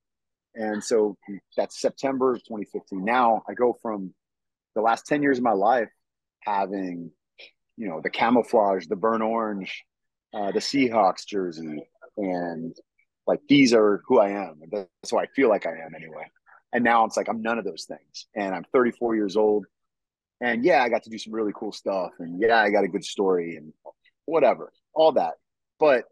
and 0.54 0.82
so 0.82 1.16
that's 1.56 1.80
September 1.80 2.34
of 2.34 2.44
2015. 2.44 3.04
Now 3.04 3.42
I 3.48 3.54
go 3.54 3.78
from 3.80 4.12
the 4.74 4.82
last 4.82 5.06
10 5.06 5.22
years 5.22 5.38
of 5.38 5.44
my 5.44 5.52
life 5.52 5.90
having, 6.40 7.10
you 7.80 7.88
know, 7.88 8.02
the 8.02 8.10
camouflage, 8.10 8.86
the 8.86 8.96
burnt 8.96 9.22
orange, 9.22 9.84
uh, 10.34 10.52
the 10.52 10.60
Seahawks 10.60 11.26
jersey, 11.26 11.88
and 12.18 12.76
like 13.26 13.40
these 13.48 13.72
are 13.72 14.02
who 14.06 14.20
I 14.20 14.30
am. 14.30 14.60
That's 14.70 15.10
who 15.10 15.18
I 15.18 15.26
feel 15.34 15.48
like 15.48 15.64
I 15.64 15.70
am 15.70 15.94
anyway. 15.96 16.24
And 16.74 16.84
now 16.84 17.06
it's 17.06 17.16
like 17.16 17.28
I'm 17.28 17.40
none 17.40 17.58
of 17.58 17.64
those 17.64 17.86
things, 17.86 18.26
and 18.36 18.54
I'm 18.54 18.64
34 18.74 19.16
years 19.16 19.34
old. 19.34 19.64
And 20.42 20.62
yeah, 20.62 20.82
I 20.82 20.90
got 20.90 21.04
to 21.04 21.10
do 21.10 21.16
some 21.16 21.32
really 21.32 21.52
cool 21.54 21.72
stuff. 21.72 22.10
And 22.18 22.38
yeah, 22.38 22.60
I 22.60 22.68
got 22.68 22.84
a 22.84 22.88
good 22.88 23.04
story 23.04 23.56
and 23.56 23.72
whatever, 24.26 24.72
all 24.94 25.12
that. 25.12 25.34
But 25.78 26.04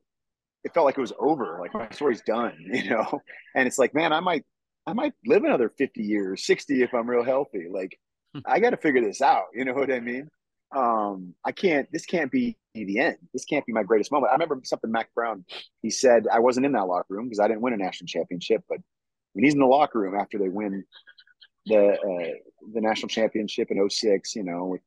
it 0.65 0.73
felt 0.73 0.87
like 0.87 0.97
it 0.97 1.03
was 1.03 1.15
over. 1.19 1.59
Like 1.61 1.75
my 1.75 1.89
story's 1.91 2.23
done, 2.23 2.55
you 2.73 2.91
know? 2.91 3.21
And 3.55 3.67
it's 3.67 3.79
like, 3.79 3.95
man, 3.95 4.13
I 4.13 4.21
might, 4.21 4.45
I 4.87 4.93
might 4.93 5.13
live 5.27 5.45
another 5.45 5.73
50 5.79 6.03
years, 6.03 6.45
60 6.45 6.83
if 6.83 6.93
I'm 6.93 7.09
real 7.09 7.25
healthy. 7.25 7.67
Like 7.71 7.99
hmm. 8.35 8.41
I 8.47 8.61
got 8.61 8.71
to 8.71 8.77
figure 8.77 9.03
this 9.03 9.23
out. 9.23 9.45
You 9.55 9.65
know 9.65 9.75
what 9.75 9.93
I 9.93 10.01
mean? 10.01 10.29
Um, 10.75 11.35
I 11.45 11.53
can't, 11.53 11.91
this 11.93 12.05
can't 12.05 12.31
be 12.31 12.57
the 12.75 12.99
end. 12.99 13.17
This 13.33 13.45
can't 13.45 13.65
be 13.67 13.73
my 13.73 13.83
greatest 13.83 14.13
moment. 14.13 14.31
I 14.31 14.35
remember 14.35 14.61
something 14.65 14.91
Mack 14.91 15.13
Brown, 15.15 15.45
he 15.83 15.91
said, 15.91 16.27
I 16.33 16.39
wasn't 16.41 16.67
in 16.67 16.73
that 16.73 16.87
locker 16.87 17.15
room 17.15 17.27
because 17.27 17.41
I 17.41 17.49
didn't 17.49 17.63
win 17.63 17.73
a 17.73 17.77
national 17.77 18.07
championship, 18.07 18.63
but 18.69 18.79
when 19.33 19.45
he's 19.45 19.55
in 19.55 19.61
the 19.61 19.67
locker 19.67 19.99
room 19.99 20.15
after 20.15 20.39
they 20.39 20.49
win 20.49 20.85
the, 21.67 21.93
uh, 21.93 22.35
the 22.73 22.81
national 22.81 23.09
championship 23.09 23.71
in 23.71 23.89
06, 23.89 24.37
you 24.37 24.45
know, 24.45 24.67
with, 24.67 24.81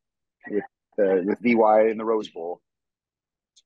with, 0.50 0.64
uh, 1.00 1.24
with 1.26 1.40
VY 1.42 1.90
in 1.90 1.98
the 1.98 2.06
Rose 2.06 2.30
Bowl, 2.30 2.62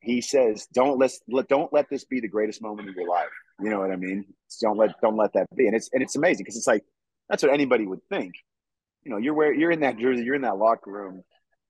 he 0.01 0.21
says, 0.21 0.67
"Don't 0.71 0.99
let 0.99 1.11
don't 1.49 1.73
let 1.73 1.89
this 1.89 2.03
be 2.03 2.19
the 2.19 2.27
greatest 2.27 2.61
moment 2.61 2.89
of 2.89 2.95
your 2.95 3.09
life." 3.09 3.29
You 3.59 3.69
know 3.69 3.79
what 3.79 3.91
I 3.91 3.95
mean? 3.95 4.25
Don't 4.61 4.77
let 4.77 4.99
don't 5.01 5.15
let 5.15 5.33
that 5.33 5.47
be. 5.55 5.65
And 5.65 5.75
it's 5.75 5.89
and 5.93 6.03
it's 6.03 6.15
amazing 6.15 6.43
because 6.43 6.57
it's 6.57 6.67
like 6.67 6.83
that's 7.27 7.41
what 7.41 7.51
anybody 7.51 7.87
would 7.87 8.01
think. 8.09 8.35
You 9.03 9.11
know, 9.11 9.17
you're 9.17 9.33
where 9.33 9.53
you're 9.53 9.71
in 9.71 9.79
that 9.79 9.97
jersey, 9.97 10.23
you're 10.23 10.35
in 10.35 10.43
that 10.43 10.57
locker 10.57 10.91
room 10.91 11.23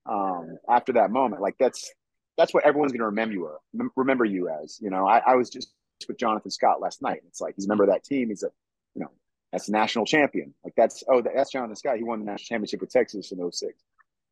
um, 0.06 0.58
after 0.70 0.93
that 0.93 1.12
moment. 1.12 1.41
Like 1.41 1.56
that's 1.60 1.91
that's 2.38 2.53
what 2.53 2.66
everyone's 2.66 2.91
going 2.91 2.99
to 2.99 3.06
remember 3.06 3.34
you 3.34 3.89
remember 3.95 4.26
you 4.26 4.49
as. 4.49 4.80
You 4.82 4.89
know, 4.89 5.08
I, 5.08 5.22
I 5.26 5.36
was 5.36 5.49
just 5.49 5.72
with 6.08 6.18
Jonathan 6.18 6.51
Scott 6.51 6.82
last 6.82 7.01
night. 7.01 7.22
It's 7.28 7.41
like 7.41 7.56
he's 7.56 7.66
a 7.66 7.70
member 7.70 7.84
of 7.84 7.89
that 7.89 8.03
team. 8.03 8.30
He's 8.30 8.43
a 8.43 8.49
you 8.95 9.01
know 9.01 9.12
that's 9.51 9.70
a 9.70 9.72
national 9.72 10.06
champion. 10.06 10.53
Like 10.64 10.74
that's 10.76 11.03
oh 11.08 11.22
that's 11.22 11.51
Jonathan 11.51 11.76
Scott. 11.76 11.97
He 11.97 12.03
won 12.03 12.20
the 12.20 12.26
national 12.26 12.45
championship 12.45 12.82
with 12.82 12.89
Texas 12.89 13.32
in 13.32 13.51
06. 13.51 13.74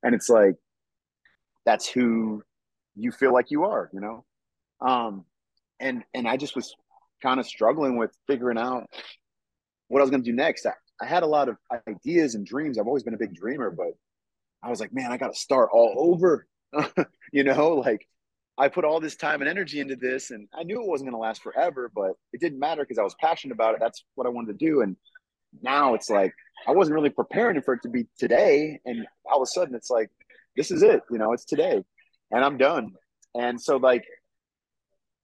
and 0.03 0.13
it's 0.13 0.29
like 0.29 0.55
that's 1.65 1.87
who 1.87 2.43
you 2.95 3.11
feel 3.11 3.33
like 3.33 3.51
you 3.51 3.63
are, 3.63 3.89
you 3.93 3.99
know? 3.99 4.25
Um, 4.81 5.25
and, 5.79 6.03
and 6.13 6.27
I 6.27 6.37
just 6.37 6.55
was 6.55 6.75
kind 7.21 7.39
of 7.39 7.45
struggling 7.45 7.97
with 7.97 8.11
figuring 8.27 8.57
out 8.57 8.89
what 9.87 9.99
I 9.99 10.03
was 10.03 10.09
going 10.09 10.23
to 10.23 10.29
do 10.29 10.35
next. 10.35 10.65
I, 10.65 10.73
I 11.01 11.05
had 11.05 11.23
a 11.23 11.27
lot 11.27 11.49
of 11.49 11.57
ideas 11.87 12.35
and 12.35 12.45
dreams. 12.45 12.77
I've 12.77 12.87
always 12.87 13.03
been 13.03 13.13
a 13.13 13.17
big 13.17 13.33
dreamer, 13.33 13.71
but 13.71 13.95
I 14.63 14.69
was 14.69 14.79
like, 14.79 14.93
man, 14.93 15.11
I 15.11 15.17
got 15.17 15.33
to 15.33 15.39
start 15.39 15.69
all 15.73 15.93
over. 15.97 16.47
you 17.33 17.43
know, 17.43 17.75
like 17.75 18.07
I 18.57 18.69
put 18.69 18.85
all 18.85 18.99
this 18.99 19.15
time 19.15 19.41
and 19.41 19.49
energy 19.49 19.79
into 19.79 19.95
this, 19.95 20.31
and 20.31 20.47
I 20.53 20.63
knew 20.63 20.81
it 20.81 20.87
wasn't 20.87 21.09
going 21.09 21.19
to 21.19 21.25
last 21.25 21.43
forever, 21.43 21.91
but 21.93 22.13
it 22.31 22.39
didn't 22.39 22.59
matter 22.59 22.83
because 22.83 22.97
I 22.97 23.03
was 23.03 23.15
passionate 23.19 23.53
about 23.53 23.75
it. 23.75 23.79
That's 23.79 24.03
what 24.15 24.27
I 24.27 24.29
wanted 24.29 24.57
to 24.57 24.65
do. 24.65 24.81
And 24.81 24.95
now 25.61 25.93
it's 25.93 26.09
like 26.09 26.33
I 26.67 26.71
wasn't 26.71 26.95
really 26.95 27.09
preparing 27.09 27.61
for 27.61 27.73
it 27.73 27.81
to 27.83 27.89
be 27.89 28.05
today, 28.17 28.79
and 28.85 29.05
all 29.25 29.41
of 29.41 29.43
a 29.43 29.47
sudden 29.47 29.75
it's 29.75 29.89
like 29.89 30.09
this 30.55 30.71
is 30.71 30.81
it. 30.81 31.01
You 31.11 31.17
know, 31.17 31.33
it's 31.33 31.45
today 31.45 31.83
and 32.33 32.43
I'm 32.43 32.57
done. 32.57 32.93
And 33.35 33.61
so 33.61 33.77
like, 33.77 34.03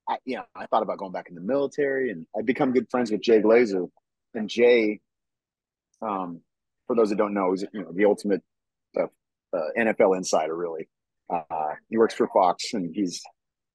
I, 0.07 0.17
you 0.25 0.37
know, 0.37 0.43
I 0.55 0.67
thought 0.67 0.83
about 0.83 0.99
going 0.99 1.11
back 1.11 1.27
in 1.29 1.35
the 1.35 1.41
military, 1.41 2.09
and 2.09 2.25
I 2.37 2.41
become 2.41 2.71
good 2.71 2.87
friends 2.89 3.11
with 3.11 3.21
Jay 3.21 3.41
Glazer. 3.41 3.89
And 4.33 4.49
Jay, 4.49 5.01
um, 6.01 6.41
for 6.87 6.95
those 6.95 7.09
that 7.09 7.17
don't 7.17 7.33
know, 7.33 7.53
is 7.53 7.65
you 7.73 7.81
know 7.81 7.91
the 7.91 8.05
ultimate 8.05 8.41
uh, 9.53 9.69
NFL 9.77 10.17
insider. 10.17 10.55
Really, 10.55 10.87
uh, 11.33 11.73
he 11.89 11.97
works 11.97 12.13
for 12.13 12.27
Fox, 12.33 12.73
and 12.73 12.93
he's 12.93 13.21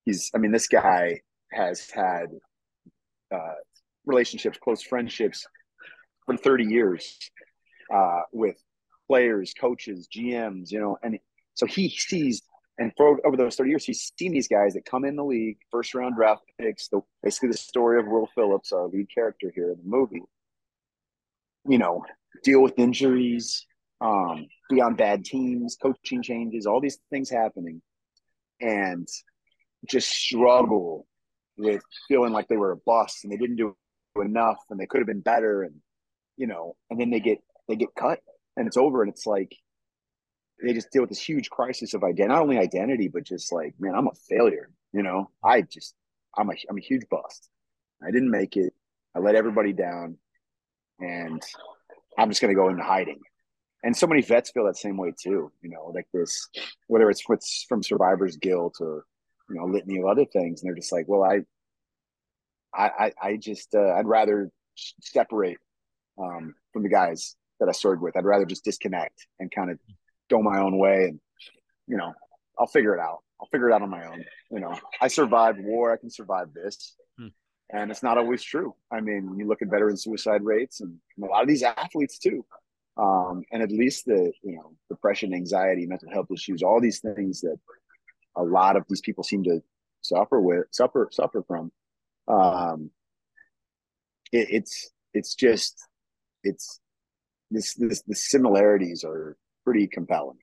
he's. 0.05 0.31
I 0.35 0.39
mean, 0.39 0.53
this 0.53 0.69
guy 0.69 1.21
has 1.53 1.91
had 1.91 2.27
uh, 3.33 3.55
relationships, 4.07 4.59
close 4.63 4.83
friendships 4.83 5.47
for 6.27 6.37
30 6.37 6.65
years 6.65 7.19
uh, 7.95 8.23
with 8.33 8.57
players, 9.09 9.55
coaches, 9.59 10.09
GMs. 10.15 10.71
You 10.71 10.81
know, 10.81 10.99
and 11.03 11.19
so 11.55 11.67
he 11.67 11.89
sees 11.89 12.43
and 12.79 12.93
for 12.97 13.25
over 13.25 13.37
those 13.37 13.57
30 13.57 13.71
years, 13.71 13.85
he's 13.85 14.13
seen 14.19 14.33
these 14.33 14.49
guys 14.49 14.75
that 14.75 14.85
come 14.85 15.05
in 15.05 15.17
the 15.17 15.25
league, 15.25 15.59
first 15.71 15.95
round 15.95 16.17
draft 16.17 16.43
picks, 16.61 16.89
the, 16.89 17.01
basically 17.23 17.51
the 17.51 17.57
story 17.57 18.01
of 18.01 18.07
Will 18.09 18.29
Phillips, 18.35 18.73
our 18.73 18.89
lead 18.89 19.07
character 19.15 19.53
here 19.55 19.71
in 19.71 19.79
the 19.79 19.85
movie. 19.85 20.23
You 21.67 21.79
know, 21.79 22.05
deal 22.43 22.63
with 22.63 22.79
injuries, 22.79 23.65
um, 24.05 24.47
be 24.69 24.81
on 24.81 24.95
bad 24.97 25.25
teams, 25.25 25.77
coaching 25.81 26.23
changes, 26.23 26.67
all 26.67 26.81
these 26.81 26.99
things 27.11 27.31
happening, 27.31 27.81
and 28.61 29.09
just 29.89 30.11
struggle 30.11 31.07
with 31.57 31.83
feeling 32.09 32.33
like 32.33 32.49
they 32.49 32.57
were 32.57 32.73
a 32.73 32.77
bust 32.77 33.25
and 33.25 33.33
they 33.33 33.37
didn't 33.37 33.57
do 33.57 33.75
enough 34.23 34.59
and 34.71 34.79
they 34.79 34.87
could 34.87 35.01
have 35.01 35.07
been 35.07 35.21
better 35.21 35.63
and 35.63 35.75
you 36.37 36.47
know 36.47 36.77
and 36.91 37.01
then 37.01 37.11
they 37.11 37.21
get 37.21 37.39
they 37.69 37.77
get 37.77 37.89
cut 37.99 38.21
and 38.57 38.67
it's 38.67 38.77
over 38.77 39.03
and 39.03 39.13
it's 39.13 39.27
like 39.27 39.55
they 40.63 40.73
just 40.73 40.91
deal 40.91 41.03
with 41.03 41.11
this 41.11 41.21
huge 41.21 41.51
crisis 41.51 41.95
of 41.95 42.03
identity 42.03 42.29
not 42.29 42.43
only 42.43 42.59
identity 42.59 43.09
but 43.09 43.25
just 43.25 43.53
like 43.53 43.75
man 43.79 43.95
i'm 43.95 44.07
a 44.07 44.15
failure 44.29 44.71
you 44.93 45.03
know? 45.03 45.31
I 45.43 45.63
just 45.63 45.95
i'm 46.39 46.49
a 46.49 46.55
i'm 46.71 46.79
a 46.79 46.81
huge 46.81 47.09
bust. 47.11 47.51
I 48.03 48.11
didn't 48.11 48.31
make 48.31 48.57
it. 48.57 48.73
I 49.15 49.19
let 49.19 49.35
everybody 49.35 49.73
down 49.73 50.19
and 51.01 51.43
i'm 52.17 52.31
just 52.31 52.41
going 52.41 52.55
to 52.55 52.61
go 52.61 52.69
into 52.69 52.83
hiding 52.83 53.21
and 53.85 53.97
so 53.97 54.07
many 54.07 54.23
vets 54.23 54.51
feel 54.51 54.65
that 54.65 54.77
same 54.77 54.97
way 54.97 55.13
too 55.17 55.53
you 55.63 55.71
know 55.71 55.93
like 55.95 56.09
this 56.13 56.49
whether 56.89 57.09
it's 57.11 57.23
what's 57.29 57.65
from 57.69 57.83
survivor's 57.83 58.37
guilt 58.37 58.77
or 58.81 59.05
you 59.49 59.57
know 59.57 59.67
litany 59.67 59.99
of 59.99 60.07
other 60.07 60.25
things 60.25 60.61
and 60.61 60.69
they're 60.69 60.75
just 60.75 60.93
like 60.93 61.07
well 61.07 61.23
i 61.23 61.41
i 62.75 63.13
i 63.23 63.37
just 63.37 63.75
uh, 63.75 63.93
i'd 63.95 64.07
rather 64.07 64.51
separate 65.01 65.59
um, 66.21 66.55
from 66.73 66.83
the 66.83 66.89
guys 66.89 67.37
that 67.61 67.69
i 67.69 67.73
started 67.73 68.01
with. 68.01 68.17
I'd 68.17 68.25
rather 68.25 68.45
just 68.45 68.65
disconnect 68.65 69.27
and 69.39 69.51
kind 69.51 69.71
of 69.71 69.79
go 70.29 70.43
my 70.43 70.59
own 70.59 70.79
way 70.79 71.05
and 71.05 71.21
you 71.87 71.97
know 71.97 72.13
i'll 72.59 72.67
figure 72.67 72.95
it 72.95 73.01
out. 73.01 73.19
I'll 73.41 73.49
figure 73.49 73.69
it 73.69 73.75
out 73.75 73.83
on 73.83 73.91
my 73.91 74.07
own 74.07 74.25
you 74.51 74.61
know. 74.61 74.77
I 75.01 75.09
survived 75.09 75.61
war 75.63 75.93
i 75.93 75.97
can 75.97 76.11
survive 76.11 76.53
this. 76.53 76.97
Hmm. 77.19 77.29
and 77.71 77.91
it's 77.91 78.03
not 78.03 78.19
always 78.19 78.43
true. 78.43 78.75
I 78.91 79.01
mean 79.01 79.37
you 79.39 79.47
look 79.47 79.63
at 79.63 79.69
veteran 79.69 79.97
suicide 79.97 80.43
rates 80.43 80.81
and 80.81 80.97
a 81.23 81.27
lot 81.27 81.43
of 81.43 81.49
these 81.49 81.63
athletes 81.63 82.19
too 82.19 82.45
um, 82.97 83.43
and 83.51 83.63
at 83.63 83.73
least 83.73 84.07
the 84.07 84.33
you 84.43 84.57
know 84.57 84.73
depression 84.89 85.35
anxiety 85.35 85.87
mental 85.87 86.11
health 86.11 86.31
issues 86.33 86.63
all 86.63 86.81
these 86.81 87.01
things 87.01 87.41
that 87.41 87.57
a 88.37 88.43
lot 88.43 88.77
of 88.77 88.85
these 88.89 89.01
people 89.01 89.25
seem 89.25 89.43
to 89.45 89.61
suffer 90.03 90.41
with 90.41 90.67
suffer 90.71 91.09
suffer 91.11 91.43
from 91.47 91.73
um 92.29 92.91
it, 94.33 94.49
it's 94.51 94.91
it's 95.13 95.35
just 95.35 95.87
it's 96.43 96.81
this 97.51 97.75
this 97.75 98.03
the 98.03 98.15
similarities 98.15 99.05
are 99.05 99.37
pretty 99.65 99.87
compelling. 99.87 100.39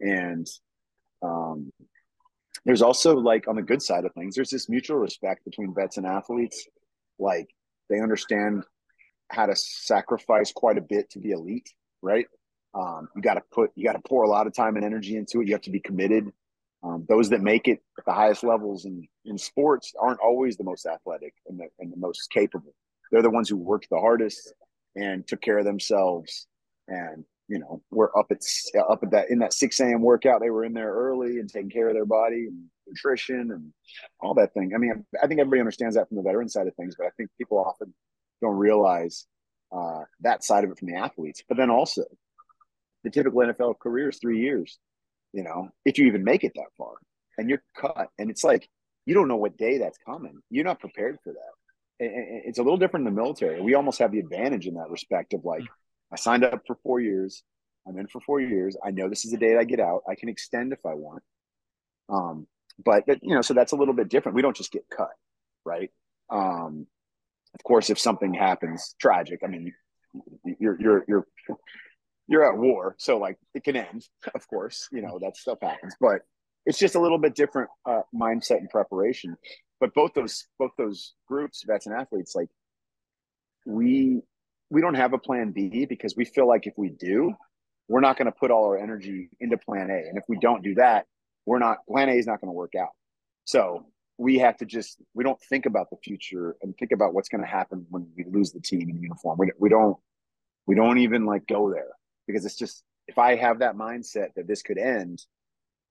And 0.00 0.46
um 1.22 1.72
there's 2.64 2.82
also 2.82 3.16
like 3.16 3.48
on 3.48 3.56
the 3.56 3.62
good 3.62 3.82
side 3.82 4.04
of 4.04 4.12
things 4.14 4.34
there's 4.34 4.50
this 4.50 4.68
mutual 4.68 4.98
respect 4.98 5.44
between 5.44 5.74
vets 5.74 5.96
and 5.96 6.06
athletes. 6.06 6.66
Like 7.18 7.48
they 7.90 8.00
understand 8.00 8.64
how 9.28 9.46
to 9.46 9.56
sacrifice 9.56 10.52
quite 10.52 10.78
a 10.78 10.82
bit 10.82 11.10
to 11.10 11.18
be 11.18 11.30
elite 11.30 11.70
right 12.02 12.26
um, 12.74 13.08
you 13.16 13.22
got 13.22 13.34
to 13.34 13.42
put 13.52 13.70
you 13.74 13.84
got 13.84 13.94
to 13.94 14.02
pour 14.08 14.24
a 14.24 14.28
lot 14.28 14.46
of 14.46 14.54
time 14.54 14.76
and 14.76 14.84
energy 14.84 15.16
into 15.16 15.40
it 15.40 15.48
you 15.48 15.54
have 15.54 15.62
to 15.62 15.70
be 15.70 15.80
committed 15.80 16.30
um, 16.86 17.04
those 17.08 17.30
that 17.30 17.40
make 17.40 17.68
it 17.68 17.82
at 17.98 18.04
the 18.04 18.12
highest 18.12 18.44
levels 18.44 18.84
in, 18.84 19.08
in 19.24 19.38
sports 19.38 19.92
aren't 19.98 20.20
always 20.20 20.56
the 20.56 20.64
most 20.64 20.86
athletic 20.86 21.34
and 21.48 21.58
the, 21.58 21.66
and 21.80 21.92
the 21.92 21.96
most 21.96 22.30
capable. 22.30 22.74
They're 23.10 23.22
the 23.22 23.30
ones 23.30 23.48
who 23.48 23.56
worked 23.56 23.88
the 23.90 23.98
hardest 23.98 24.52
and 24.94 25.26
took 25.26 25.40
care 25.40 25.58
of 25.58 25.64
themselves. 25.64 26.46
And 26.88 27.24
you 27.48 27.60
know, 27.60 27.80
we're 27.90 28.16
up 28.18 28.26
at 28.30 28.42
up 28.90 29.04
at 29.04 29.10
that 29.12 29.30
in 29.30 29.38
that 29.38 29.52
six 29.52 29.78
a.m. 29.78 30.02
workout. 30.02 30.40
They 30.40 30.50
were 30.50 30.64
in 30.64 30.74
there 30.74 30.92
early 30.92 31.38
and 31.38 31.48
taking 31.48 31.70
care 31.70 31.88
of 31.88 31.94
their 31.94 32.04
body 32.04 32.46
and 32.46 32.64
nutrition 32.88 33.52
and 33.52 33.72
all 34.20 34.34
that 34.34 34.52
thing. 34.52 34.72
I 34.74 34.78
mean, 34.78 35.04
I 35.22 35.28
think 35.28 35.40
everybody 35.40 35.60
understands 35.60 35.94
that 35.94 36.08
from 36.08 36.16
the 36.16 36.24
veteran 36.24 36.48
side 36.48 36.66
of 36.66 36.74
things, 36.74 36.96
but 36.98 37.06
I 37.06 37.10
think 37.16 37.30
people 37.38 37.58
often 37.58 37.94
don't 38.46 38.56
realize 38.56 39.26
uh, 39.72 40.02
that 40.20 40.44
side 40.44 40.64
of 40.64 40.70
it 40.70 40.78
from 40.78 40.88
the 40.88 40.96
athletes. 40.96 41.42
But 41.48 41.56
then 41.56 41.70
also, 41.70 42.04
the 43.04 43.10
typical 43.10 43.40
NFL 43.40 43.78
career 43.78 44.08
is 44.08 44.18
three 44.18 44.40
years 44.40 44.78
you 45.36 45.42
know, 45.42 45.68
if 45.84 45.98
you 45.98 46.06
even 46.06 46.24
make 46.24 46.44
it 46.44 46.52
that 46.54 46.72
far 46.78 46.94
and 47.36 47.50
you're 47.50 47.62
cut. 47.76 48.08
And 48.18 48.30
it's 48.30 48.42
like, 48.42 48.68
you 49.04 49.12
don't 49.14 49.28
know 49.28 49.36
what 49.36 49.58
day 49.58 49.78
that's 49.78 49.98
coming. 49.98 50.40
You're 50.50 50.64
not 50.64 50.80
prepared 50.80 51.18
for 51.22 51.34
that. 51.34 51.52
It's 51.98 52.58
a 52.58 52.62
little 52.62 52.78
different 52.78 53.06
in 53.06 53.14
the 53.14 53.20
military. 53.20 53.60
We 53.60 53.74
almost 53.74 53.98
have 53.98 54.12
the 54.12 54.18
advantage 54.18 54.66
in 54.66 54.74
that 54.74 54.88
respect 54.88 55.34
of 55.34 55.44
like, 55.44 55.62
I 56.10 56.16
signed 56.16 56.42
up 56.42 56.62
for 56.66 56.76
four 56.82 57.00
years. 57.00 57.42
I'm 57.86 57.98
in 57.98 58.06
for 58.06 58.20
four 58.22 58.40
years. 58.40 58.76
I 58.82 58.90
know 58.90 59.10
this 59.10 59.26
is 59.26 59.30
the 59.30 59.36
date 59.36 59.58
I 59.58 59.64
get 59.64 59.78
out. 59.78 60.02
I 60.08 60.14
can 60.14 60.30
extend 60.30 60.72
if 60.72 60.84
I 60.86 60.94
want. 60.94 61.22
Um, 62.08 62.46
but 62.82 63.04
you 63.22 63.34
know, 63.34 63.42
so 63.42 63.52
that's 63.52 63.72
a 63.72 63.76
little 63.76 63.94
bit 63.94 64.08
different. 64.08 64.36
We 64.36 64.42
don't 64.42 64.56
just 64.56 64.72
get 64.72 64.84
cut, 64.94 65.12
right? 65.64 65.90
Um, 66.30 66.86
of 67.58 67.64
course, 67.64 67.88
if 67.88 67.98
something 67.98 68.34
happens 68.34 68.94
tragic, 69.00 69.40
I 69.42 69.46
mean, 69.46 69.72
you're 70.60 70.80
you're 70.80 71.04
you're 71.08 71.26
you're 72.28 72.52
at 72.52 72.58
war, 72.58 72.96
so 72.98 73.16
like 73.16 73.38
it 73.54 73.64
can 73.64 73.76
end. 73.76 74.06
Of 74.34 74.46
course, 74.48 74.88
you 74.92 75.00
know 75.00 75.18
that 75.22 75.36
stuff 75.36 75.58
happens, 75.62 75.94
but 76.00 76.20
it's 76.66 76.78
just 76.78 76.96
a 76.96 77.00
little 77.00 77.18
bit 77.18 77.34
different 77.34 77.70
uh, 77.88 78.02
mindset 78.14 78.58
and 78.58 78.68
preparation. 78.68 79.36
But 79.80 79.94
both 79.94 80.12
those 80.14 80.46
both 80.58 80.72
those 80.76 81.14
groups, 81.26 81.64
vets 81.66 81.86
and 81.86 81.94
athletes, 81.94 82.34
like 82.34 82.48
we 83.64 84.20
we 84.68 84.80
don't 84.82 84.94
have 84.94 85.14
a 85.14 85.18
plan 85.18 85.52
B 85.52 85.86
because 85.88 86.14
we 86.14 86.26
feel 86.26 86.46
like 86.46 86.66
if 86.66 86.74
we 86.76 86.90
do, 86.90 87.32
we're 87.88 88.00
not 88.00 88.18
going 88.18 88.26
to 88.26 88.38
put 88.38 88.50
all 88.50 88.66
our 88.66 88.78
energy 88.78 89.30
into 89.40 89.56
plan 89.56 89.90
A, 89.90 90.08
and 90.08 90.18
if 90.18 90.24
we 90.28 90.38
don't 90.38 90.62
do 90.62 90.74
that, 90.74 91.06
we're 91.46 91.58
not 91.58 91.78
plan 91.88 92.10
A 92.10 92.12
is 92.12 92.26
not 92.26 92.42
going 92.42 92.48
to 92.48 92.56
work 92.56 92.74
out. 92.78 92.90
So 93.44 93.86
we 94.18 94.38
have 94.38 94.56
to 94.58 94.64
just 94.64 95.00
we 95.14 95.24
don't 95.24 95.40
think 95.42 95.66
about 95.66 95.90
the 95.90 95.96
future 96.02 96.56
and 96.62 96.76
think 96.76 96.92
about 96.92 97.12
what's 97.12 97.28
going 97.28 97.42
to 97.42 97.46
happen 97.46 97.86
when 97.90 98.08
we 98.16 98.24
lose 98.24 98.52
the 98.52 98.60
team 98.60 98.88
in 98.88 99.02
uniform. 99.02 99.38
We, 99.38 99.52
we 99.58 99.68
don't 99.68 99.96
we 100.66 100.74
don't 100.74 100.98
even 100.98 101.26
like 101.26 101.46
go 101.46 101.70
there 101.70 101.90
because 102.26 102.44
it's 102.44 102.56
just 102.56 102.82
if 103.08 103.18
I 103.18 103.36
have 103.36 103.60
that 103.60 103.76
mindset 103.76 104.28
that 104.36 104.48
this 104.48 104.62
could 104.62 104.78
end, 104.78 105.22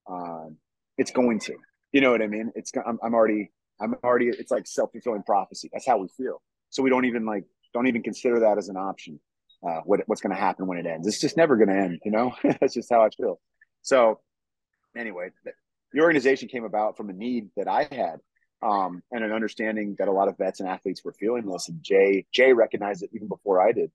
um, 0.09 0.57
it's 0.97 1.11
going 1.11 1.39
to. 1.41 1.55
You 1.91 2.01
know 2.01 2.11
what 2.11 2.21
I 2.21 2.27
mean? 2.27 2.51
It's 2.55 2.71
I'm, 2.85 2.99
I'm 3.03 3.13
already 3.13 3.51
I'm 3.79 3.95
already 4.03 4.27
it's 4.27 4.51
like 4.51 4.67
self 4.67 4.91
fulfilling 4.91 5.23
prophecy. 5.23 5.69
That's 5.71 5.87
how 5.87 5.97
we 5.97 6.07
feel. 6.09 6.41
So 6.69 6.83
we 6.83 6.89
don't 6.89 7.05
even 7.05 7.25
like 7.25 7.45
don't 7.73 7.87
even 7.87 8.03
consider 8.03 8.39
that 8.41 8.57
as 8.57 8.69
an 8.69 8.77
option. 8.77 9.19
Uh, 9.65 9.81
what 9.85 10.01
what's 10.07 10.21
going 10.21 10.35
to 10.35 10.39
happen 10.41 10.67
when 10.67 10.77
it 10.77 10.85
ends? 10.85 11.07
It's 11.07 11.21
just 11.21 11.37
never 11.37 11.55
going 11.55 11.69
to 11.69 11.75
end. 11.75 11.99
You 12.03 12.11
know, 12.11 12.33
that's 12.59 12.73
just 12.73 12.89
how 12.91 13.03
I 13.03 13.09
feel. 13.09 13.39
So 13.81 14.19
anyway, 14.97 15.29
the 15.95 16.01
organization 16.01 16.49
came 16.49 16.65
about 16.65 16.97
from 16.97 17.09
a 17.09 17.13
need 17.13 17.49
that 17.55 17.69
I 17.69 17.87
had 17.89 18.19
um, 18.61 19.01
and 19.11 19.23
an 19.23 19.31
understanding 19.31 19.95
that 19.97 20.09
a 20.09 20.11
lot 20.11 20.27
of 20.27 20.37
vets 20.37 20.59
and 20.59 20.67
athletes 20.67 21.03
were 21.05 21.13
feeling 21.13 21.45
this. 21.45 21.69
And 21.69 21.81
Jay 21.81 22.25
Jay 22.33 22.51
recognized 22.51 23.01
it 23.01 23.11
even 23.13 23.29
before 23.29 23.65
I 23.65 23.71
did 23.71 23.91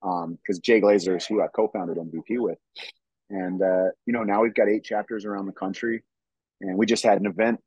because 0.00 0.56
um, 0.56 0.62
Jay 0.62 0.80
Glazer 0.80 1.16
is 1.16 1.26
who 1.26 1.42
I 1.42 1.48
co-founded 1.48 1.98
MVP 1.98 2.40
with, 2.40 2.58
and 3.28 3.60
uh, 3.60 3.90
you 4.06 4.12
know 4.12 4.22
now 4.22 4.42
we've 4.42 4.54
got 4.54 4.68
eight 4.68 4.84
chapters 4.84 5.24
around 5.24 5.46
the 5.46 5.52
country, 5.52 6.04
and 6.60 6.78
we 6.78 6.86
just 6.86 7.02
had 7.02 7.18
an 7.20 7.26
event 7.26 7.60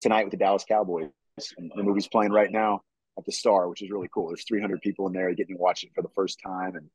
tonight 0.00 0.24
with 0.24 0.32
the 0.32 0.38
Dallas 0.38 0.64
Cowboys. 0.66 1.10
And 1.58 1.70
the 1.74 1.82
movie's 1.82 2.08
playing 2.08 2.32
right 2.32 2.50
now 2.50 2.80
at 3.18 3.24
the 3.26 3.32
Star, 3.32 3.68
which 3.68 3.82
is 3.82 3.90
really 3.90 4.08
cool. 4.12 4.28
There's 4.28 4.44
300 4.44 4.80
people 4.82 5.06
in 5.06 5.12
there 5.12 5.32
getting 5.34 5.56
to 5.56 5.62
watch 5.62 5.84
it 5.84 5.90
for 5.94 6.02
the 6.02 6.10
first 6.14 6.38
time, 6.44 6.76
and 6.76 6.88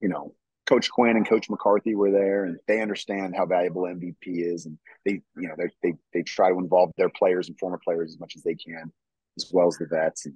you 0.00 0.08
know 0.08 0.34
Coach 0.66 0.90
Quinn 0.90 1.16
and 1.16 1.28
Coach 1.28 1.48
McCarthy 1.48 1.94
were 1.94 2.10
there, 2.10 2.44
and 2.44 2.58
they 2.66 2.80
understand 2.80 3.34
how 3.36 3.46
valuable 3.46 3.82
MVP 3.82 4.14
is, 4.24 4.66
and 4.66 4.78
they, 5.04 5.22
you 5.36 5.48
know, 5.48 5.54
they 5.56 5.70
they 5.82 5.94
they 6.12 6.22
try 6.22 6.50
to 6.50 6.58
involve 6.58 6.90
their 6.96 7.08
players 7.08 7.48
and 7.48 7.58
former 7.58 7.78
players 7.82 8.12
as 8.12 8.20
much 8.20 8.34
as 8.36 8.42
they 8.42 8.54
can, 8.54 8.92
as 9.36 9.50
well 9.52 9.68
as 9.68 9.76
the 9.78 9.86
vets. 9.86 10.26
And 10.26 10.34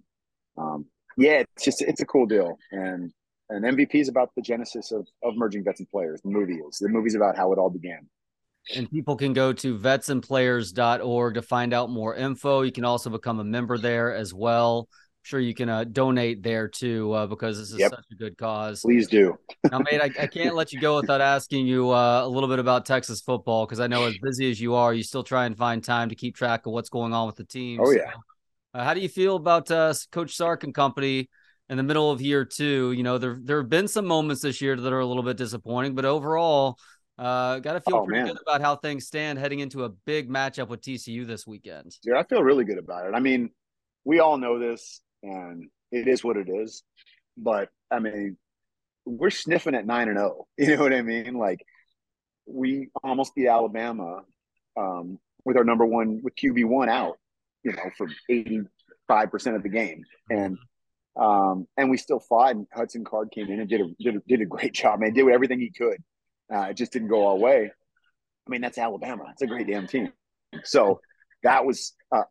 um, 0.57 0.87
yeah, 1.17 1.43
it's 1.57 1.65
just 1.65 1.83
it's 1.83 2.01
a 2.01 2.07
cool 2.07 2.27
deal, 2.27 2.57
and 2.71 3.13
and 3.51 3.65
MVP 3.65 3.97
is 3.97 4.09
about 4.09 4.31
the 4.37 4.43
genesis 4.43 4.93
of, 4.93 5.07
of 5.25 5.37
merging 5.37 5.65
vets 5.65 5.81
and 5.81 5.89
players. 5.89 6.21
The 6.23 6.31
movie 6.31 6.55
is. 6.55 6.79
The 6.79 6.89
movie's 6.89 7.17
about 7.17 7.37
how 7.37 7.53
it 7.53 7.59
all 7.59 7.71
began. 7.71 8.09
And 8.77 8.91
people 8.91 9.17
can 9.17 9.33
go 9.33 9.53
to 9.55 9.77
vetsandplayers.org 9.77 11.35
to 11.35 11.43
find 11.43 11.75
out 11.75 11.91
more 11.91 12.15
info. 12.15 12.63
You 12.63 12.71
can 12.71 12.85
also 12.85 13.11
become 13.11 13.41
a 13.41 13.45
member 13.45 13.79
there 13.79 14.15
as 14.15 14.33
well. 14.33 14.89
Sure 15.23 15.39
you 15.39 15.55
can 15.55 15.69
uh, 15.69 15.85
donate 15.85 16.43
there 16.43 16.67
too 16.67 17.13
uh, 17.13 17.27
because 17.27 17.59
this 17.59 17.73
is 17.73 17.79
yep. 17.79 17.91
such 17.91 18.05
a 18.11 18.15
good 18.15 18.39
cause. 18.39 18.81
Please 18.81 19.07
do. 19.07 19.39
now, 19.71 19.79
mate, 19.81 20.01
I, 20.01 20.23
I, 20.23 20.27
can't 20.27 20.55
let 20.55 20.73
you 20.73 20.81
go 20.81 20.97
without 20.97 21.21
asking 21.21 21.67
you 21.67 21.91
uh, 21.91 22.25
a 22.25 22.29
little 22.29 22.49
bit 22.49 22.59
about 22.59 22.87
Texas 22.87 23.21
football 23.21 23.67
because 23.67 23.81
I 23.81 23.87
know 23.87 24.07
as 24.07 24.17
busy 24.19 24.51
as 24.51 24.61
you 24.61 24.75
are, 24.75 24.95
you 24.95 25.03
still 25.03 25.23
try 25.23 25.45
and 25.45 25.57
find 25.57 25.85
time 25.85 26.09
to 26.09 26.15
keep 26.15 26.37
track 26.37 26.65
of 26.65 26.73
what's 26.73 26.89
going 26.89 27.13
on 27.13 27.27
with 27.27 27.37
the 27.37 27.45
team. 27.45 27.81
Oh, 27.83 27.91
yeah. 27.91 28.13
So, 28.13 28.19
uh, 28.75 28.85
how 28.85 28.95
do 28.95 29.01
you 29.01 29.09
feel 29.09 29.37
about 29.37 29.71
uh, 29.71 29.93
Coach 30.11 30.35
Sark 30.35 30.65
and 30.65 30.75
company 30.75 31.29
in 31.71 31.77
the 31.77 31.83
middle 31.85 32.11
of 32.11 32.21
year 32.21 32.45
two. 32.45 32.93
You 32.93 33.03
know, 33.03 33.17
there 33.17 33.39
there 33.41 33.59
have 33.59 33.71
been 33.71 33.89
some 33.89 34.05
moments 34.05 34.43
this 34.43 34.61
year 34.61 34.77
that 34.77 34.93
are 34.93 35.01
a 35.01 35.07
little 35.07 35.23
bit 35.23 35.39
disappointing, 35.39 35.95
but 35.95 36.05
overall, 36.05 36.77
uh, 37.17 37.61
got 37.61 37.75
to 37.75 37.81
feel 37.81 37.99
oh, 37.99 38.05
pretty 38.05 38.25
man. 38.25 38.33
good 38.33 38.43
about 38.43 38.61
how 38.61 38.77
things 38.77 39.07
stand 39.07 39.39
heading 39.39 39.61
into 39.61 39.85
a 39.85 39.89
big 39.89 40.29
matchup 40.29 40.69
with 40.69 40.83
TCU 40.83 41.27
this 41.27 41.47
weekend. 41.47 41.97
Yeah, 42.05 42.19
I 42.19 42.25
feel 42.25 42.43
really 42.43 42.65
good 42.65 42.79
about 42.79 43.07
it. 43.07 43.15
I 43.15 43.21
mean, 43.21 43.51
we 44.05 44.19
all 44.19 44.37
know 44.37 44.59
this, 44.59 45.01
and 45.23 45.69
it 45.93 46.09
is 46.09 46.25
what 46.25 46.37
it 46.37 46.49
is. 46.49 46.83
But 47.37 47.69
I 47.91 47.99
mean, 48.01 48.37
we're 49.07 49.31
sniffing 49.31 49.75
at 49.75 49.87
nine 49.87 50.09
and 50.09 50.19
zero. 50.19 50.37
Oh, 50.41 50.47
you 50.59 50.77
know 50.77 50.83
what 50.83 50.93
I 50.95 51.03
mean? 51.03 51.35
Like 51.35 51.61
we 52.47 52.89
almost 53.03 53.35
beat 53.35 53.49
Alabama 53.49 54.23
um, 54.77 55.19
with 55.45 55.57
our 55.57 55.65
number 55.65 55.87
one 55.87 56.21
with 56.23 56.35
QB 56.37 56.67
one 56.67 56.89
out. 56.89 57.19
You 57.65 57.73
know, 57.73 57.91
for 57.97 58.09
eighty 58.31 58.61
five 59.09 59.31
percent 59.31 59.57
of 59.57 59.63
the 59.63 59.69
game, 59.69 60.05
and 60.31 60.59
Um, 61.17 61.67
and 61.77 61.91
we 61.91 61.97
still 61.97 62.21
fought. 62.21 62.53
And 62.55 62.67
Hudson 62.73 63.05
Card 63.05 63.31
came 63.33 63.49
in 63.51 63.61
and 63.61 63.69
did 63.69 63.81
a 63.81 63.89
did 64.01 64.17
a, 64.17 64.21
did 64.29 64.41
a 64.41 64.47
great 64.47 64.73
job. 64.81 65.01
Man, 65.01 65.13
did 65.13 65.29
everything 65.29 65.61
he 65.61 65.71
could. 65.71 65.99
Uh, 66.53 66.69
it 66.71 66.77
just 66.77 66.93
didn't 66.93 67.09
go 67.09 67.29
our 67.29 67.37
way. 67.37 67.71
I 68.47 68.51
mean, 68.51 68.61
that's 68.61 68.79
Alabama. 68.79 69.25
It's 69.33 69.43
a 69.43 69.47
great 69.47 69.67
damn 69.67 69.87
team. 69.87 70.13
So 70.65 71.01
that 71.43 71.65
was 71.65 71.95
uh, 72.13 72.25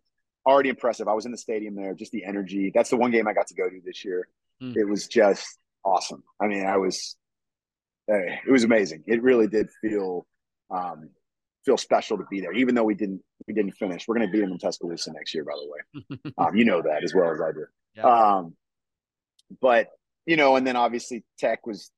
already 0.45 0.69
impressive. 0.69 1.07
I 1.07 1.13
was 1.13 1.25
in 1.25 1.31
the 1.31 1.37
stadium 1.37 1.75
there, 1.75 1.93
just 1.93 2.11
the 2.11 2.25
energy. 2.25 2.71
That's 2.73 2.89
the 2.89 2.97
one 2.97 3.11
game 3.11 3.27
I 3.27 3.33
got 3.33 3.47
to 3.47 3.53
go 3.53 3.69
to 3.69 3.81
this 3.85 4.03
year. 4.03 4.27
Mm. 4.61 4.75
It 4.75 4.85
was 4.85 5.07
just 5.07 5.57
awesome. 5.83 6.23
I 6.41 6.47
mean, 6.47 6.65
I 6.65 6.77
was, 6.77 7.15
it 8.07 8.51
was 8.51 8.63
amazing. 8.63 9.03
It 9.07 9.21
really 9.21 9.47
did 9.47 9.69
feel, 9.81 10.25
um, 10.71 11.09
feel 11.65 11.77
special 11.77 12.17
to 12.17 12.25
be 12.29 12.41
there, 12.41 12.53
even 12.53 12.75
though 12.75 12.83
we 12.83 12.95
didn't, 12.95 13.21
we 13.47 13.53
didn't 13.53 13.73
finish. 13.73 14.07
We're 14.07 14.15
going 14.15 14.27
to 14.27 14.31
beat 14.31 14.41
them 14.41 14.51
in 14.51 14.57
Tuscaloosa 14.57 15.11
next 15.13 15.33
year, 15.33 15.43
by 15.43 15.53
the 15.53 15.69
way. 15.69 16.33
um, 16.37 16.55
you 16.55 16.65
know 16.65 16.81
that 16.81 17.03
as 17.03 17.13
well 17.13 17.31
as 17.31 17.41
I 17.41 17.51
do. 17.51 17.65
Yeah. 17.95 18.03
Um, 18.03 18.55
but 19.61 19.89
you 20.25 20.37
know, 20.37 20.55
and 20.55 20.65
then 20.65 20.75
obviously 20.75 21.23
Tech 21.39 21.65
was 21.65 21.91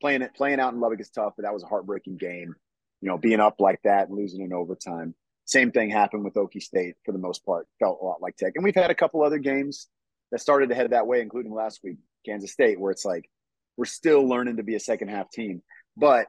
playing 0.00 0.22
it, 0.22 0.34
playing 0.34 0.60
out 0.60 0.72
in 0.72 0.80
Lubbock 0.80 1.00
is 1.00 1.10
tough, 1.10 1.32
but 1.36 1.42
that 1.42 1.52
was 1.52 1.64
a 1.64 1.66
heartbreaking 1.66 2.16
game. 2.16 2.54
You 3.00 3.08
know, 3.08 3.18
being 3.18 3.40
up 3.40 3.56
like 3.58 3.80
that 3.82 4.08
and 4.08 4.16
losing 4.16 4.42
in 4.42 4.52
overtime. 4.52 5.14
Same 5.44 5.72
thing 5.72 5.90
happened 5.90 6.24
with 6.24 6.34
Okie 6.34 6.62
State 6.62 6.94
for 7.04 7.12
the 7.12 7.18
most 7.18 7.44
part. 7.44 7.66
Felt 7.78 7.98
a 8.00 8.04
lot 8.04 8.22
like 8.22 8.36
Tech, 8.36 8.52
and 8.54 8.64
we've 8.64 8.74
had 8.74 8.90
a 8.90 8.94
couple 8.94 9.22
other 9.22 9.38
games 9.38 9.88
that 10.30 10.40
started 10.40 10.68
to 10.68 10.74
head 10.74 10.90
that 10.90 11.06
way, 11.06 11.20
including 11.20 11.52
last 11.52 11.80
week, 11.82 11.98
Kansas 12.24 12.52
State, 12.52 12.80
where 12.80 12.90
it's 12.90 13.04
like 13.04 13.28
we're 13.76 13.84
still 13.84 14.26
learning 14.26 14.56
to 14.56 14.62
be 14.62 14.74
a 14.74 14.80
second 14.80 15.08
half 15.08 15.30
team, 15.30 15.62
but 15.96 16.26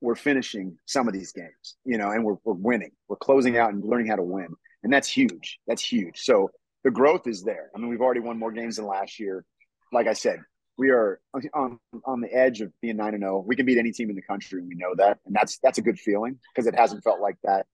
we're 0.00 0.16
finishing 0.16 0.76
some 0.86 1.06
of 1.06 1.14
these 1.14 1.32
games, 1.32 1.76
you 1.84 1.96
know, 1.96 2.10
and 2.10 2.24
we're, 2.24 2.36
we're 2.44 2.54
winning. 2.54 2.90
We're 3.08 3.16
closing 3.16 3.56
out 3.56 3.72
and 3.72 3.84
learning 3.84 4.08
how 4.08 4.16
to 4.16 4.22
win, 4.22 4.48
and 4.82 4.92
that's 4.92 5.08
huge. 5.08 5.58
That's 5.66 5.82
huge. 5.82 6.18
So 6.18 6.50
the 6.84 6.90
growth 6.90 7.26
is 7.26 7.42
there. 7.42 7.70
I 7.74 7.78
mean, 7.78 7.88
we've 7.88 8.00
already 8.00 8.20
won 8.20 8.38
more 8.38 8.52
games 8.52 8.76
than 8.76 8.86
last 8.86 9.20
year. 9.20 9.44
Like 9.92 10.08
I 10.08 10.14
said, 10.14 10.40
we 10.76 10.90
are 10.90 11.20
on 11.54 11.78
on 12.04 12.20
the 12.20 12.34
edge 12.34 12.60
of 12.60 12.72
being 12.80 12.96
nine 12.96 13.14
and 13.14 13.22
zero. 13.22 13.38
Oh. 13.38 13.44
We 13.46 13.56
can 13.56 13.66
beat 13.66 13.78
any 13.78 13.92
team 13.92 14.10
in 14.10 14.16
the 14.16 14.22
country, 14.22 14.58
and 14.60 14.68
we 14.68 14.74
know 14.74 14.94
that, 14.96 15.18
and 15.26 15.34
that's 15.34 15.58
that's 15.62 15.78
a 15.78 15.82
good 15.82 15.98
feeling 15.98 16.38
because 16.52 16.66
it 16.66 16.74
hasn't 16.74 17.04
felt 17.04 17.20
like 17.20 17.36
that 17.44 17.66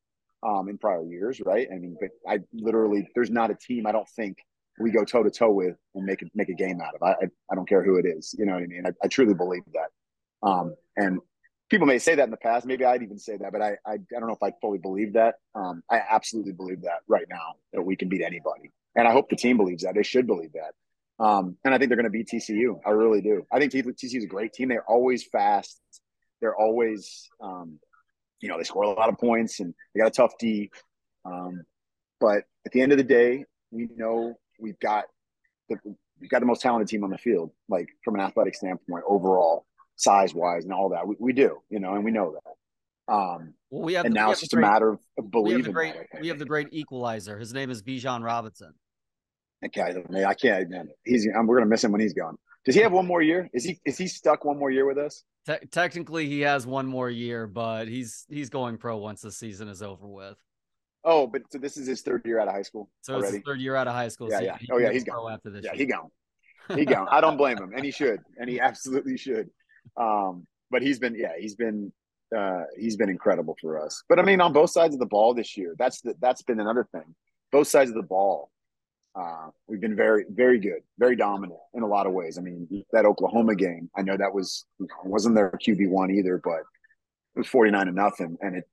um, 0.43 0.69
in 0.69 0.79
prior 0.79 1.05
years, 1.05 1.41
right? 1.45 1.69
I 1.73 1.79
mean, 1.79 1.97
but 2.01 2.11
I 2.29 2.41
literally 2.53 3.09
there's 3.15 3.31
not 3.31 3.51
a 3.51 3.55
team 3.55 3.87
I 3.87 3.93
don't 3.93 4.09
think 4.09 4.39
we 4.81 4.91
go 4.91 5.05
toe 5.05 5.23
to 5.23 5.31
toe 5.31 5.51
with 5.51 5.77
and 5.95 6.05
make 6.05 6.23
it 6.23 6.31
make 6.35 6.49
a 6.49 6.55
game 6.55 6.81
out 6.81 6.95
of. 6.95 7.03
I, 7.03 7.13
I, 7.13 7.29
I 7.51 7.55
don't 7.55 7.69
care 7.69 7.83
who 7.83 7.97
it 7.97 8.07
is, 8.07 8.35
you 8.39 8.47
know 8.47 8.55
what 8.55 8.63
I 8.63 8.67
mean? 8.67 8.85
I, 8.87 8.93
I 9.03 9.09
truly 9.09 9.35
believe 9.35 9.63
that. 9.73 10.49
Um, 10.49 10.75
and 10.97 11.19
people 11.69 11.87
may 11.87 11.99
say 11.99 12.15
that 12.15 12.25
in 12.25 12.31
the 12.31 12.37
past. 12.37 12.67
Maybe 12.67 12.85
I'd 12.85 13.03
even 13.03 13.19
say 13.19 13.37
that, 13.37 13.53
but 13.53 13.63
I 13.63 13.77
I, 13.87 13.95
I 13.95 13.99
don't 14.11 14.29
know 14.29 14.39
if 14.41 14.43
I 14.43 14.53
fully 14.61 14.79
believe 14.79 15.15
that. 15.15 15.37
Um, 15.55 15.83
I 15.91 16.01
absolutely 16.09 16.53
believe 16.53 16.83
that 16.83 17.01
right 17.09 17.27
now 17.29 17.55
that 17.73 17.83
we 17.83 17.97
can 17.97 18.09
beat 18.09 18.23
anybody, 18.23 18.71
and 18.95 19.09
I 19.09 19.13
hope 19.13 19.29
the 19.29 19.37
team 19.37 19.57
believes 19.57 19.83
that. 19.83 19.95
They 19.95 20.03
should 20.03 20.27
believe 20.27 20.53
that. 20.53 20.75
Um, 21.21 21.57
and 21.65 21.75
I 21.75 21.79
think 21.79 21.89
they're 21.89 21.97
going 21.97 22.05
to 22.05 22.11
beat 22.11 22.29
TCU. 22.29 22.79
I 22.87 22.91
really 22.91 23.21
do. 23.21 23.45
I 23.53 23.59
think 23.59 23.73
TCU 23.73 24.19
is 24.19 24.25
a 24.25 24.29
great 24.29 24.53
team. 24.53 24.69
They're 24.69 24.89
always 24.89 25.25
fast. 25.25 25.81
They're 26.41 26.57
always, 26.57 27.29
um, 27.43 27.81
you 28.41 28.49
know, 28.49 28.59
they 28.59 28.65
score 28.65 28.85
a 28.85 28.89
lot 28.89 29.09
of 29.09 29.19
points 29.19 29.61
and 29.61 29.75
they 29.95 30.01
got 30.01 30.09
a 30.09 30.11
tough 30.11 30.33
D. 30.39 30.71
Um, 31.25 31.63
but 32.21 32.45
at 32.67 32.73
the 32.73 32.81
end 32.81 32.93
of 32.93 32.99
the 32.99 33.05
day, 33.05 33.45
we 33.71 33.89
know 33.97 34.35
we've 34.59 34.79
got 34.81 35.05
the 35.69 35.77
we've 36.21 36.31
got 36.31 36.41
the 36.41 36.47
most 36.47 36.63
talented 36.63 36.89
team 36.89 37.05
on 37.05 37.11
the 37.11 37.19
field, 37.19 37.51
like 37.69 37.89
from 38.05 38.15
an 38.15 38.21
athletic 38.21 38.55
standpoint, 38.55 39.05
overall, 39.07 39.67
size 39.97 40.35
wise, 40.35 40.65
and 40.65 40.73
all 40.73 40.89
that. 40.91 41.07
We, 41.07 41.17
we 41.19 41.33
do, 41.33 41.59
you 41.71 41.81
know, 41.81 41.95
and 41.95 42.05
we 42.05 42.11
know 42.11 42.35
that. 42.35 43.13
Um, 43.13 43.55
well, 43.71 43.83
we 43.83 43.95
have, 43.95 44.05
and 44.05 44.15
now 44.15 44.31
it's 44.31 44.41
just 44.41 44.53
great, 44.53 44.65
a 44.65 44.67
matter 44.67 44.89
of, 44.91 44.99
of 45.19 45.31
believing. 45.31 45.59
We 45.59 45.65
have, 45.65 45.73
great, 45.73 45.95
we 46.21 46.29
have 46.29 46.39
the 46.39 46.45
great 46.45 46.69
equalizer. 46.73 47.39
His 47.39 47.55
name 47.55 47.71
is 47.71 47.83
Bijan 47.83 48.23
Robinson. 48.23 48.75
Okay, 49.65 49.95
man, 50.09 50.25
I 50.25 50.35
can't. 50.35 50.69
Man, 50.69 50.89
he's. 51.05 51.27
we're 51.27 51.57
gonna 51.57 51.67
miss 51.67 51.83
him 51.83 51.93
when 51.93 52.01
he's 52.01 52.13
gone. 52.15 52.37
Does 52.65 52.75
he 52.75 52.83
have 52.83 52.93
one 52.93 53.07
more 53.07 53.23
year? 53.23 53.49
Is 53.53 53.65
he 53.65 53.81
is 53.85 53.97
he 53.97 54.07
stuck 54.07 54.45
one 54.45 54.59
more 54.59 54.71
year 54.71 54.87
with 54.87 54.99
us? 54.99 55.25
Te- 55.49 55.67
technically, 55.71 56.29
he 56.29 56.41
has 56.41 56.67
one 56.67 56.87
more 56.87 57.09
year, 57.09 57.47
but 57.47 57.89
he's 57.89 58.27
he's 58.29 58.51
going 58.51 58.77
pro 58.77 58.99
once 58.99 59.23
the 59.23 59.33
season 59.33 59.69
is 59.69 59.83
over 59.83 60.07
with. 60.07 60.37
Oh, 61.05 61.27
but 61.27 61.43
so 61.51 61.57
this 61.57 61.79
is 61.79 61.87
his 61.87 62.03
third 62.03 62.21
year 62.27 62.39
out 62.39 62.49
of 62.49 62.55
high 62.55 62.63
school. 62.63 62.91
So 63.01 63.15
already? 63.15 63.41
third 63.41 63.61
year 63.61 63.75
out 63.75 63.89
of 63.89 63.95
high 63.95 64.09
school. 64.09 64.29
Yeah, 64.31 64.39
so 64.39 64.45
yeah. 64.45 64.57
He, 64.61 64.69
oh, 64.71 64.77
yeah. 64.77 64.93
He's 64.93 65.05
gone 65.05 65.33
after 65.33 65.49
this. 65.49 65.65
Yeah, 65.65 65.73
year. 65.73 65.79
he 65.79 65.87
gone. 65.87 66.11
He 66.77 66.85
gone. 66.85 67.09
I 67.11 67.23
don't 67.23 67.39
blame 67.39 67.57
him, 67.57 67.73
and 67.75 67.83
he 67.83 67.91
should, 67.91 68.21
and 68.37 68.47
he 68.47 68.61
absolutely 68.61 69.17
should. 69.17 69.49
Um, 69.97 70.47
but 70.71 70.83
he's 70.83 70.99
been, 70.99 71.15
yeah, 71.15 71.33
he's 71.39 71.55
been, 71.55 71.91
uh, 72.37 72.65
he's 72.77 72.95
been 72.95 73.09
incredible 73.09 73.57
for 73.59 73.83
us. 73.83 74.03
But 74.07 74.19
I 74.19 74.23
mean, 74.23 74.43
on 74.43 74.53
both 74.53 74.69
sides 74.69 74.95
of 74.95 75.01
the 75.01 75.07
ball 75.07 75.33
this 75.33 75.57
year, 75.57 75.75
that's 75.79 76.03
the, 76.03 76.15
that's 76.21 76.43
been 76.43 76.61
another 76.61 76.87
thing. 76.93 77.15
Both 77.53 77.69
sides 77.69 77.89
of 77.89 77.97
the 77.97 78.03
ball, 78.03 78.51
uh, 79.15 79.49
we've 79.67 79.81
been 79.81 79.97
very, 79.97 80.25
very 80.29 80.59
good, 80.59 80.83
very 80.99 81.17
dominant 81.17 81.59
in 81.75 81.83
a 81.83 81.87
lot 81.87 82.07
of 82.07 82.13
ways. 82.13 82.39
I 82.39 82.43
mean, 82.43 82.85
that 82.93 83.05
Oklahoma 83.05 83.55
game, 83.55 83.91
I 83.97 84.03
know 84.03 84.17
that 84.17 84.35
was 84.35 84.65
wasn't 85.05 85.35
their 85.35 85.51
QB 85.51 85.89
one 85.89 86.11
either, 86.11 86.41
but 86.43 86.61
it 86.61 87.39
was 87.39 87.47
forty 87.47 87.71
nine 87.71 87.87
to 87.87 87.93
nothing, 87.93 88.37
and 88.41 88.57
it 88.57 88.65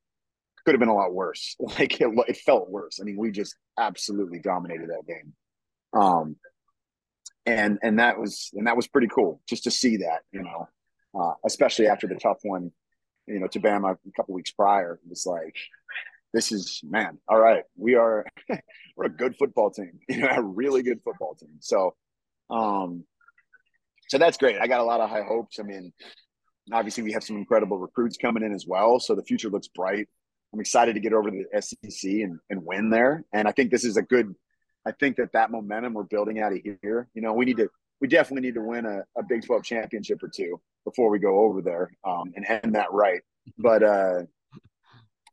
could 0.65 0.73
have 0.73 0.79
been 0.79 0.89
a 0.89 0.95
lot 0.95 1.13
worse. 1.13 1.55
Like 1.79 1.99
it, 2.01 2.09
it, 2.27 2.37
felt 2.37 2.69
worse. 2.69 2.99
I 2.99 3.03
mean, 3.03 3.17
we 3.17 3.31
just 3.31 3.55
absolutely 3.77 4.39
dominated 4.39 4.89
that 4.89 5.07
game. 5.07 5.33
Um, 5.93 6.35
and 7.45 7.79
and 7.81 7.99
that 7.99 8.19
was 8.19 8.49
and 8.53 8.67
that 8.67 8.75
was 8.75 8.87
pretty 8.87 9.07
cool 9.07 9.41
just 9.47 9.63
to 9.65 9.71
see 9.71 9.97
that, 9.97 10.21
you 10.31 10.43
know, 10.43 10.67
uh, 11.19 11.33
especially 11.45 11.87
after 11.87 12.07
the 12.07 12.15
tough 12.15 12.39
one, 12.43 12.71
you 13.27 13.39
know, 13.39 13.47
to 13.47 13.59
Bama 13.59 13.93
a 13.93 14.11
couple 14.15 14.33
weeks 14.33 14.51
prior. 14.51 14.99
It 15.03 15.09
was 15.09 15.25
like, 15.25 15.55
this 16.35 16.51
is 16.51 16.81
man, 16.83 17.17
all 17.29 17.39
right, 17.39 17.63
we 17.77 17.95
are 17.95 18.25
we're 18.97 19.05
a 19.05 19.09
good 19.09 19.35
football 19.37 19.71
team, 19.71 19.99
you 20.09 20.19
know, 20.19 20.27
a 20.29 20.41
really 20.41 20.83
good 20.83 20.99
football 21.03 21.33
team. 21.33 21.55
So, 21.61 21.95
um, 22.49 23.05
so 24.09 24.17
that's 24.17 24.37
great. 24.37 24.57
I 24.59 24.67
got 24.67 24.81
a 24.81 24.83
lot 24.83 24.99
of 24.99 25.09
high 25.09 25.23
hopes. 25.23 25.59
I 25.59 25.63
mean, 25.63 25.93
obviously 26.73 27.03
we 27.03 27.13
have 27.13 27.23
some 27.23 27.37
incredible 27.37 27.79
recruits 27.79 28.17
coming 28.17 28.43
in 28.43 28.53
as 28.53 28.65
well, 28.67 28.99
so 28.99 29.15
the 29.15 29.23
future 29.23 29.49
looks 29.49 29.69
bright. 29.69 30.07
I'm 30.53 30.59
excited 30.59 30.93
to 30.95 30.99
get 30.99 31.13
over 31.13 31.31
to 31.31 31.43
the 31.51 31.61
SEC 31.61 32.11
and, 32.11 32.39
and 32.49 32.63
win 32.63 32.89
there. 32.89 33.23
And 33.33 33.47
I 33.47 33.51
think 33.51 33.71
this 33.71 33.85
is 33.85 33.97
a 33.97 34.01
good. 34.01 34.35
I 34.87 34.91
think 34.91 35.15
that 35.15 35.31
that 35.33 35.49
momentum 35.49 35.93
we're 35.93 36.03
building 36.03 36.39
out 36.39 36.53
of 36.53 36.59
here. 36.81 37.07
You 37.13 37.21
know, 37.21 37.33
we 37.33 37.45
need 37.45 37.57
to. 37.57 37.69
We 38.01 38.09
definitely 38.09 38.47
need 38.47 38.55
to 38.55 38.61
win 38.61 38.85
a, 38.85 39.03
a 39.17 39.23
Big 39.23 39.45
12 39.45 39.63
championship 39.63 40.21
or 40.21 40.27
two 40.27 40.59
before 40.83 41.09
we 41.09 41.17
go 41.17 41.39
over 41.39 41.61
there 41.61 41.91
um, 42.05 42.33
and 42.35 42.45
end 42.45 42.75
that 42.75 42.91
right. 42.91 43.21
But 43.57 43.83
uh, 43.83 44.23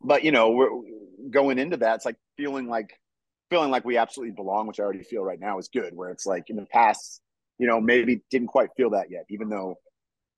but 0.03 0.25
you 0.25 0.33
know, 0.33 0.51
we're 0.51 0.71
going 1.31 1.59
into 1.59 1.77
that. 1.79 1.97
It's 1.97 2.05
like 2.05 2.17
feeling 2.37 2.69
like 2.69 2.99
feeling 3.51 3.71
like 3.71 3.85
we 3.85 3.97
absolutely 3.97 4.35
belong, 4.35 4.67
which 4.67 4.81
I 4.81 4.83
already 4.83 5.03
feel 5.03 5.23
right 5.23 5.41
now 5.41 5.59
is 5.59 5.69
good. 5.69 5.95
Where 5.95 6.11
it's 6.11 6.27
like 6.27 6.51
in 6.51 6.57
the 6.57 6.67
past, 6.67 7.21
you 7.59 7.67
know, 7.67 7.81
maybe 7.81 8.23
didn't 8.31 8.49
quite 8.49 8.71
feel 8.77 8.91
that 8.91 9.11
yet, 9.11 9.27
even 9.29 9.49
though 9.49 9.77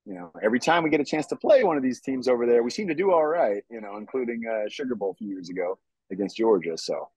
you 0.06 0.14
know, 0.14 0.30
every 0.42 0.60
time 0.60 0.82
we 0.82 0.90
get 0.90 1.00
a 1.00 1.04
chance 1.04 1.26
to 1.26 1.36
play 1.36 1.64
one 1.64 1.76
of 1.78 1.82
these 1.82 2.00
teams 2.00 2.28
over 2.28 2.46
there, 2.46 2.62
we 2.62 2.70
seem 2.70 2.88
to 2.88 2.94
do 2.94 3.10
all 3.10 3.24
right, 3.24 3.62
you 3.70 3.80
know, 3.80 3.96
including 3.96 4.42
uh, 4.46 4.68
Sugar 4.68 4.94
Bowl 4.94 5.12
a 5.12 5.14
few 5.14 5.28
years 5.28 5.48
ago 5.48 5.78
against 6.12 6.36
Georgia. 6.36 6.76
So 6.76 7.08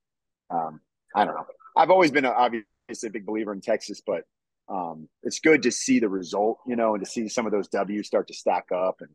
um, 0.50 0.80
I 1.14 1.26
don't 1.26 1.36
know. 1.36 1.46
I've 1.76 1.90
always 1.90 2.12
been 2.12 2.26
a, 2.26 2.32
obviously 2.32 2.66
a 3.08 3.10
big 3.10 3.26
believer 3.26 3.52
in 3.52 3.60
Texas, 3.60 4.02
but 4.06 4.24
um, 4.70 5.10
it's 5.24 5.40
good 5.40 5.64
to 5.64 5.72
see 5.72 6.00
the 6.00 6.08
result, 6.08 6.60
you 6.66 6.78
know, 6.78 6.96
and 6.96 7.04
to 7.04 7.10
see 7.10 7.28
some 7.28 7.46
of 7.46 7.52
those 7.52 7.68
W's 7.68 8.08
start 8.08 8.28
to 8.30 8.34
stack 8.34 8.68
up 8.74 9.02
and 9.02 9.10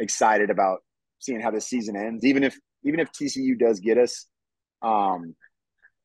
excited 0.00 0.50
about 0.50 0.82
seeing 1.18 1.40
how 1.40 1.50
this 1.50 1.66
season 1.66 1.96
ends. 1.96 2.24
Even 2.24 2.42
if 2.42 2.58
even 2.84 3.00
if 3.00 3.10
TCU 3.12 3.58
does 3.58 3.80
get 3.80 3.98
us, 3.98 4.26
um, 4.82 5.34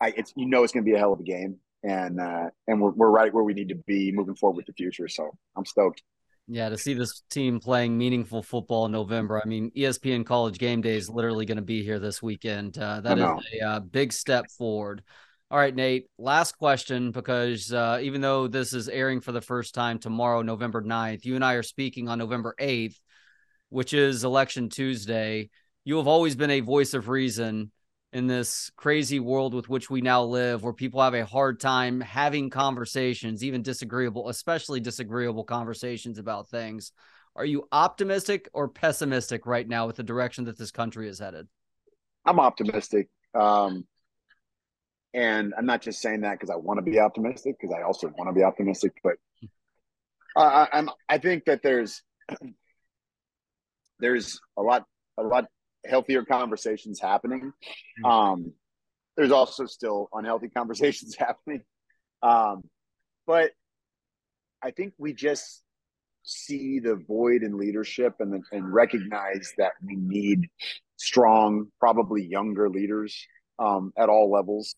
I 0.01 0.13
it's 0.15 0.33
you 0.35 0.47
know 0.47 0.63
it's 0.63 0.73
going 0.73 0.85
to 0.85 0.89
be 0.89 0.95
a 0.95 0.99
hell 0.99 1.13
of 1.13 1.19
a 1.19 1.23
game, 1.23 1.57
and 1.83 2.19
uh, 2.19 2.49
and 2.67 2.81
we're 2.81 2.91
we're 2.91 3.09
right 3.09 3.33
where 3.33 3.43
we 3.43 3.53
need 3.53 3.69
to 3.69 3.75
be 3.87 4.11
moving 4.11 4.35
forward 4.35 4.57
with 4.57 4.65
the 4.65 4.73
future. 4.73 5.07
So 5.07 5.29
I'm 5.55 5.65
stoked. 5.65 6.01
Yeah, 6.51 6.69
to 6.69 6.77
see 6.79 6.95
this 6.95 7.21
team 7.29 7.59
playing 7.59 7.95
meaningful 7.95 8.41
football 8.41 8.87
in 8.87 8.91
November. 8.91 9.39
I 9.39 9.47
mean, 9.47 9.69
ESPN 9.77 10.25
College 10.25 10.57
Game 10.57 10.81
Day 10.81 10.95
is 10.95 11.07
literally 11.07 11.45
going 11.45 11.57
to 11.57 11.63
be 11.63 11.83
here 11.83 11.99
this 11.99 12.23
weekend. 12.23 12.75
Uh, 12.75 13.01
that 13.01 13.19
is 13.19 13.23
a 13.61 13.65
uh, 13.65 13.79
big 13.81 14.11
step 14.11 14.49
forward. 14.57 15.03
All 15.51 15.59
right, 15.59 15.75
Nate. 15.75 16.07
Last 16.17 16.57
question 16.57 17.11
because 17.11 17.71
uh, 17.71 17.99
even 18.01 18.21
though 18.21 18.47
this 18.47 18.73
is 18.73 18.89
airing 18.89 19.21
for 19.21 19.31
the 19.31 19.41
first 19.41 19.75
time 19.75 19.99
tomorrow, 19.99 20.41
November 20.41 20.81
9th, 20.81 21.23
you 21.23 21.35
and 21.35 21.45
I 21.45 21.53
are 21.53 21.63
speaking 21.63 22.07
on 22.07 22.17
November 22.17 22.55
8th, 22.59 22.95
which 23.69 23.93
is 23.93 24.23
Election 24.23 24.69
Tuesday. 24.69 25.49
You 25.85 25.97
have 25.97 26.07
always 26.07 26.35
been 26.35 26.51
a 26.51 26.59
voice 26.59 26.93
of 26.93 27.07
reason 27.07 27.71
in 28.11 28.25
this 28.25 28.71
crazy 28.75 29.19
world 29.19 29.53
with 29.53 29.69
which 29.69 29.89
we 29.89 30.01
now 30.01 30.23
live, 30.23 30.63
where 30.63 30.73
people 30.73 31.01
have 31.01 31.13
a 31.13 31.25
hard 31.25 31.59
time 31.59 32.01
having 32.01 32.49
conversations, 32.49 33.43
even 33.43 33.61
disagreeable, 33.61 34.29
especially 34.29 34.79
disagreeable 34.79 35.43
conversations 35.43 36.17
about 36.17 36.49
things. 36.49 36.91
Are 37.35 37.45
you 37.45 37.67
optimistic 37.71 38.49
or 38.53 38.67
pessimistic 38.67 39.45
right 39.45 39.67
now 39.67 39.85
with 39.85 39.95
the 39.95 40.03
direction 40.03 40.45
that 40.45 40.57
this 40.57 40.71
country 40.71 41.07
is 41.07 41.19
headed? 41.19 41.47
I'm 42.25 42.39
optimistic. 42.39 43.09
Um, 43.33 43.85
and 45.13 45.53
I'm 45.57 45.67
not 45.67 45.81
just 45.81 46.01
saying 46.01 46.21
that 46.21 46.39
because 46.39 46.49
I 46.49 46.55
want 46.55 46.79
to 46.79 46.81
be 46.81 46.99
optimistic, 46.99 47.57
because 47.59 47.73
I 47.73 47.83
also 47.83 48.11
want 48.17 48.27
to 48.29 48.33
be 48.33 48.43
optimistic, 48.43 48.93
but 49.03 49.15
I'm, 50.35 50.89
I 51.07 51.19
think 51.19 51.45
that 51.45 51.61
there's, 51.61 52.01
there's 53.99 54.39
a 54.57 54.61
lot, 54.61 54.85
a 55.17 55.23
lot 55.23 55.45
healthier 55.85 56.23
conversations 56.23 56.99
happening. 56.99 57.51
Mm-hmm. 58.03 58.05
Um, 58.05 58.53
there's 59.17 59.31
also 59.31 59.65
still 59.65 60.09
unhealthy 60.13 60.49
conversations 60.55 61.15
happening. 61.15 61.61
Um, 62.21 62.63
but 63.27 63.51
I 64.61 64.71
think 64.71 64.93
we 64.97 65.13
just 65.13 65.63
see 66.23 66.79
the 66.79 66.95
void 67.07 67.43
in 67.43 67.57
leadership 67.57 68.15
and 68.19 68.43
and 68.51 68.73
recognize 68.73 69.53
that 69.57 69.71
we 69.83 69.95
need 69.95 70.47
strong, 70.97 71.67
probably 71.79 72.25
younger 72.25 72.69
leaders 72.69 73.25
um, 73.57 73.93
at 73.97 74.09
all 74.09 74.31
levels, 74.31 74.75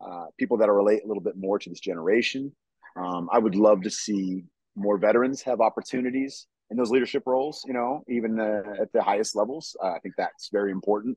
uh, 0.00 0.26
people 0.38 0.56
that 0.58 0.70
relate 0.70 1.02
a 1.04 1.06
little 1.06 1.22
bit 1.22 1.36
more 1.36 1.58
to 1.58 1.70
this 1.70 1.80
generation. 1.80 2.52
Um, 2.96 3.28
I 3.32 3.38
would 3.38 3.54
love 3.54 3.82
to 3.82 3.90
see 3.90 4.44
more 4.74 4.98
veterans 4.98 5.42
have 5.42 5.60
opportunities 5.60 6.46
in 6.72 6.76
those 6.76 6.90
leadership 6.90 7.22
roles. 7.26 7.64
You 7.66 7.74
know, 7.74 8.02
even 8.08 8.40
uh, 8.40 8.62
at 8.80 8.92
the 8.92 9.02
highest 9.02 9.36
levels, 9.36 9.76
uh, 9.82 9.92
I 9.92 10.00
think 10.00 10.14
that's 10.18 10.48
very 10.52 10.72
important. 10.72 11.16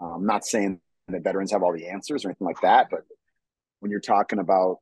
I'm 0.00 0.12
um, 0.14 0.26
not 0.26 0.44
saying 0.46 0.80
that 1.08 1.22
veterans 1.22 1.52
have 1.52 1.62
all 1.62 1.72
the 1.72 1.88
answers 1.88 2.24
or 2.24 2.28
anything 2.28 2.46
like 2.46 2.60
that, 2.62 2.88
but 2.90 3.02
when 3.80 3.90
you're 3.90 4.00
talking 4.00 4.38
about, 4.38 4.78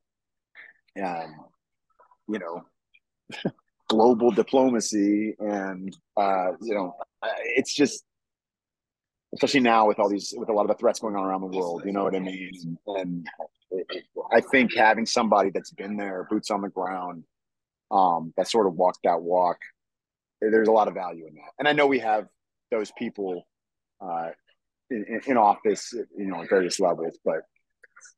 um, 1.02 1.34
you 2.28 2.38
know, 2.38 2.64
global 3.88 4.30
diplomacy 4.30 5.34
and 5.40 5.96
uh, 6.16 6.52
you 6.60 6.74
know, 6.74 6.94
it's 7.56 7.74
just 7.74 8.04
especially 9.34 9.60
now 9.60 9.86
with 9.86 9.98
all 9.98 10.08
these 10.08 10.34
with 10.36 10.48
a 10.48 10.52
lot 10.52 10.62
of 10.62 10.68
the 10.68 10.74
threats 10.74 11.00
going 11.00 11.16
on 11.16 11.24
around 11.24 11.40
the 11.40 11.58
world 11.58 11.82
you 11.84 11.92
know 11.92 12.02
what 12.02 12.14
i 12.14 12.18
mean 12.18 12.76
and 12.86 13.26
i 14.32 14.40
think 14.40 14.74
having 14.74 15.06
somebody 15.06 15.50
that's 15.50 15.70
been 15.70 15.96
there 15.96 16.26
boots 16.28 16.50
on 16.50 16.60
the 16.60 16.68
ground 16.68 17.22
um 17.90 18.32
that 18.36 18.48
sort 18.48 18.66
of 18.66 18.74
walked 18.74 18.98
that 19.04 19.20
walk 19.20 19.58
there's 20.40 20.68
a 20.68 20.72
lot 20.72 20.88
of 20.88 20.94
value 20.94 21.26
in 21.26 21.34
that 21.34 21.52
and 21.58 21.68
i 21.68 21.72
know 21.72 21.86
we 21.86 21.98
have 21.98 22.26
those 22.70 22.90
people 22.98 23.46
uh 24.00 24.28
in, 24.90 25.20
in 25.26 25.36
office 25.36 25.92
you 25.92 26.26
know 26.26 26.42
at 26.42 26.48
various 26.48 26.80
levels 26.80 27.18
but 27.24 27.42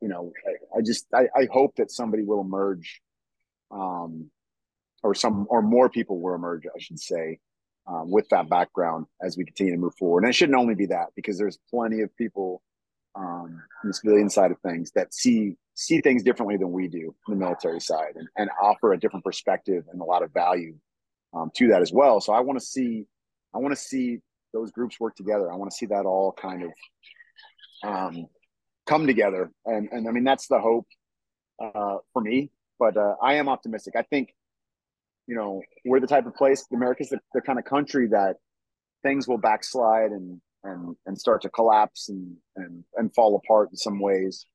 you 0.00 0.08
know 0.08 0.32
i, 0.46 0.78
I 0.78 0.82
just 0.82 1.06
I, 1.14 1.28
I 1.36 1.48
hope 1.50 1.76
that 1.76 1.90
somebody 1.90 2.22
will 2.22 2.40
emerge 2.40 3.00
um 3.70 4.30
or 5.02 5.14
some 5.14 5.46
or 5.50 5.62
more 5.62 5.88
people 5.88 6.20
will 6.20 6.34
emerge 6.34 6.64
i 6.66 6.78
should 6.78 7.00
say 7.00 7.38
um, 7.86 8.10
with 8.10 8.28
that 8.30 8.48
background 8.48 9.06
as 9.20 9.36
we 9.36 9.44
continue 9.44 9.72
to 9.72 9.78
move 9.78 9.94
forward. 9.96 10.22
And 10.22 10.30
it 10.30 10.34
shouldn't 10.34 10.58
only 10.58 10.74
be 10.74 10.86
that 10.86 11.08
because 11.16 11.38
there's 11.38 11.58
plenty 11.70 12.00
of 12.02 12.14
people 12.16 12.62
um, 13.14 13.60
on 13.82 13.88
the 13.88 13.92
civilian 13.92 14.30
side 14.30 14.50
of 14.52 14.58
things 14.60 14.92
that 14.94 15.12
see 15.12 15.56
see 15.74 16.00
things 16.02 16.22
differently 16.22 16.56
than 16.58 16.70
we 16.70 16.86
do 16.86 17.14
in 17.26 17.34
the 17.34 17.36
military 17.36 17.80
side 17.80 18.12
and, 18.14 18.28
and 18.36 18.50
offer 18.62 18.92
a 18.92 19.00
different 19.00 19.24
perspective 19.24 19.84
and 19.90 20.02
a 20.02 20.04
lot 20.04 20.22
of 20.22 20.30
value 20.32 20.74
um, 21.34 21.50
to 21.56 21.68
that 21.68 21.82
as 21.82 21.92
well. 21.92 22.20
So 22.20 22.32
I 22.32 22.40
want 22.40 22.58
to 22.58 22.64
see 22.64 23.04
I 23.54 23.58
want 23.58 23.74
to 23.74 23.80
see 23.80 24.18
those 24.52 24.70
groups 24.70 25.00
work 25.00 25.16
together. 25.16 25.50
I 25.52 25.56
want 25.56 25.70
to 25.70 25.76
see 25.76 25.86
that 25.86 26.04
all 26.04 26.32
kind 26.32 26.64
of 26.64 26.70
um, 27.88 28.26
come 28.86 29.06
together. 29.06 29.50
And 29.66 29.88
and 29.92 30.08
I 30.08 30.12
mean 30.12 30.24
that's 30.24 30.48
the 30.48 30.60
hope 30.60 30.86
uh, 31.62 31.98
for 32.12 32.22
me. 32.22 32.50
But 32.78 32.96
uh, 32.96 33.14
I 33.22 33.34
am 33.34 33.48
optimistic. 33.48 33.94
I 33.96 34.02
think 34.02 34.34
you 35.26 35.36
know, 35.36 35.62
we're 35.84 36.00
the 36.00 36.06
type 36.06 36.26
of 36.26 36.34
place, 36.34 36.66
America's 36.72 37.10
the, 37.10 37.20
the 37.34 37.40
kind 37.40 37.58
of 37.58 37.64
country 37.64 38.08
that 38.08 38.36
things 39.02 39.28
will 39.28 39.38
backslide 39.38 40.10
and 40.10 40.40
and 40.64 40.96
and 41.06 41.18
start 41.18 41.42
to 41.42 41.48
collapse 41.48 42.08
and 42.08 42.36
and 42.56 42.84
and 42.96 43.14
fall 43.14 43.36
apart 43.36 43.70
in 43.70 43.76
some 43.76 44.00
ways. 44.00 44.46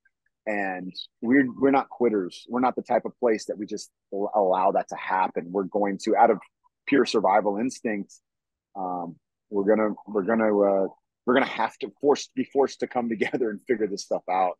And 0.45 0.93
we're 1.21 1.47
we're 1.59 1.71
not 1.71 1.89
quitters. 1.89 2.45
We're 2.47 2.61
not 2.61 2.75
the 2.75 2.81
type 2.81 3.03
of 3.05 3.17
place 3.19 3.45
that 3.45 3.57
we 3.57 3.65
just 3.65 3.91
allow 4.13 4.71
that 4.73 4.87
to 4.89 4.95
happen. 4.95 5.51
We're 5.51 5.63
going 5.63 5.97
to, 6.03 6.15
out 6.15 6.31
of 6.31 6.39
pure 6.87 7.05
survival 7.05 7.57
instinct, 7.57 8.13
um, 8.75 9.15
we're 9.49 9.63
gonna 9.63 9.93
we're 10.07 10.23
gonna 10.23 10.59
uh, 10.59 10.87
we're 11.25 11.33
gonna 11.33 11.45
have 11.45 11.77
to 11.79 11.91
force 12.01 12.29
be 12.35 12.43
forced 12.45 12.79
to 12.79 12.87
come 12.87 13.09
together 13.15 13.49
and 13.49 13.59
figure 13.67 13.87
this 13.87 14.03
stuff 14.03 14.23
out 14.29 14.57